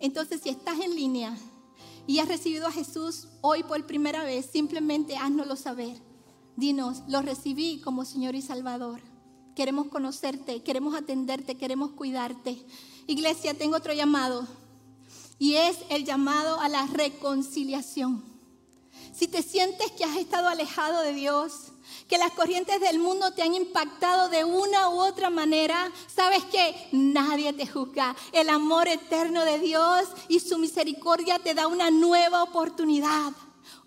entonces 0.00 0.40
si 0.40 0.48
estás 0.48 0.80
en 0.80 0.96
línea, 0.96 1.38
y 2.06 2.18
has 2.18 2.28
recibido 2.28 2.66
a 2.66 2.72
Jesús 2.72 3.28
hoy 3.40 3.62
por 3.62 3.86
primera 3.86 4.24
vez, 4.24 4.46
simplemente 4.46 5.16
háznoslo 5.16 5.56
saber. 5.56 5.96
Dinos, 6.56 7.02
lo 7.08 7.22
recibí 7.22 7.80
como 7.80 8.04
Señor 8.04 8.34
y 8.34 8.42
Salvador. 8.42 9.00
Queremos 9.54 9.88
conocerte, 9.88 10.62
queremos 10.62 10.94
atenderte, 10.94 11.56
queremos 11.56 11.92
cuidarte. 11.92 12.64
Iglesia, 13.06 13.54
tengo 13.54 13.76
otro 13.76 13.92
llamado 13.92 14.46
y 15.38 15.54
es 15.54 15.78
el 15.90 16.04
llamado 16.04 16.60
a 16.60 16.68
la 16.68 16.86
reconciliación. 16.86 18.22
Si 19.12 19.28
te 19.28 19.42
sientes 19.42 19.90
que 19.92 20.04
has 20.04 20.16
estado 20.16 20.48
alejado 20.48 21.00
de 21.02 21.12
Dios, 21.12 21.72
que 22.08 22.18
las 22.18 22.32
corrientes 22.32 22.80
del 22.80 22.98
mundo 22.98 23.32
te 23.32 23.42
han 23.42 23.54
impactado 23.54 24.28
de 24.28 24.44
una 24.44 24.88
u 24.90 25.00
otra 25.00 25.30
manera, 25.30 25.90
sabes 26.14 26.44
que 26.44 26.88
nadie 26.92 27.52
te 27.52 27.66
juzga. 27.66 28.14
El 28.32 28.48
amor 28.48 28.88
eterno 28.88 29.44
de 29.44 29.58
Dios 29.58 30.08
y 30.28 30.40
su 30.40 30.58
misericordia 30.58 31.38
te 31.38 31.54
da 31.54 31.66
una 31.66 31.90
nueva 31.90 32.42
oportunidad. 32.42 33.32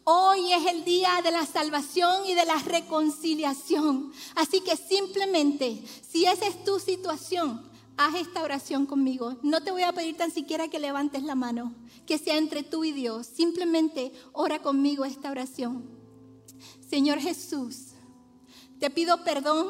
Hoy 0.03 0.53
es 0.53 0.65
el 0.67 0.85
día 0.85 1.09
de 1.21 1.31
la 1.31 1.45
salvación 1.45 2.25
y 2.25 2.33
de 2.33 2.45
la 2.45 2.57
reconciliación. 2.59 4.13
Así 4.35 4.61
que 4.61 4.77
simplemente, 4.77 5.83
si 6.09 6.25
esa 6.25 6.47
es 6.47 6.63
tu 6.63 6.79
situación, 6.79 7.69
haz 7.97 8.15
esta 8.15 8.41
oración 8.41 8.85
conmigo. 8.85 9.35
No 9.41 9.61
te 9.61 9.71
voy 9.71 9.81
a 9.81 9.91
pedir 9.91 10.15
tan 10.15 10.31
siquiera 10.31 10.69
que 10.69 10.79
levantes 10.79 11.23
la 11.23 11.35
mano, 11.35 11.73
que 12.05 12.17
sea 12.17 12.37
entre 12.37 12.63
tú 12.63 12.85
y 12.85 12.93
Dios. 12.93 13.27
Simplemente 13.27 14.13
ora 14.31 14.61
conmigo 14.61 15.03
esta 15.03 15.29
oración. 15.29 15.96
Señor 16.89 17.19
Jesús, 17.19 17.87
te 18.79 18.89
pido 18.89 19.23
perdón 19.23 19.67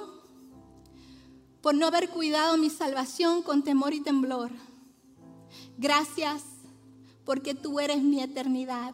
por 1.61 1.73
no 1.73 1.87
haber 1.87 2.09
cuidado 2.09 2.57
mi 2.57 2.69
salvación 2.69 3.41
con 3.41 3.63
temor 3.63 3.93
y 3.93 4.01
temblor. 4.01 4.51
Gracias 5.77 6.43
porque 7.25 7.55
tú 7.55 7.79
eres 7.79 8.01
mi 8.03 8.21
eternidad. 8.21 8.93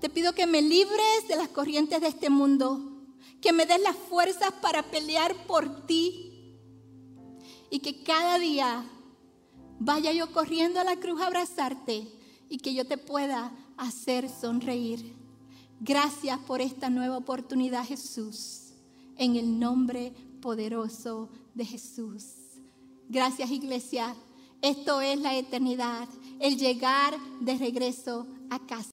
Te 0.00 0.08
pido 0.08 0.32
que 0.32 0.46
me 0.46 0.62
libres 0.62 1.28
de 1.28 1.36
las 1.36 1.48
corrientes 1.48 2.00
de 2.00 2.08
este 2.08 2.30
mundo, 2.30 3.02
que 3.40 3.52
me 3.52 3.66
des 3.66 3.80
las 3.82 3.96
fuerzas 3.96 4.52
para 4.62 4.82
pelear 4.82 5.34
por 5.46 5.86
ti 5.86 6.56
y 7.70 7.80
que 7.80 8.02
cada 8.02 8.38
día 8.38 8.84
vaya 9.78 10.12
yo 10.12 10.32
corriendo 10.32 10.80
a 10.80 10.84
la 10.84 10.96
cruz 10.96 11.20
a 11.20 11.26
abrazarte 11.26 12.08
y 12.48 12.58
que 12.58 12.72
yo 12.72 12.86
te 12.86 12.96
pueda 12.96 13.52
hacer 13.76 14.30
sonreír. 14.30 15.23
Gracias 15.80 16.38
por 16.40 16.60
esta 16.60 16.90
nueva 16.90 17.16
oportunidad, 17.16 17.84
Jesús 17.84 18.64
en 19.16 19.36
el 19.36 19.58
nombre 19.58 20.12
poderoso 20.40 21.28
de 21.54 21.64
Jesús. 21.64 22.24
Gracias 23.08 23.50
iglesia. 23.50 24.14
Esto 24.62 25.00
es 25.00 25.20
la 25.20 25.36
eternidad, 25.36 26.08
el 26.40 26.56
llegar 26.56 27.14
de 27.40 27.56
regreso 27.56 28.26
a 28.50 28.58
casa. 28.66 28.82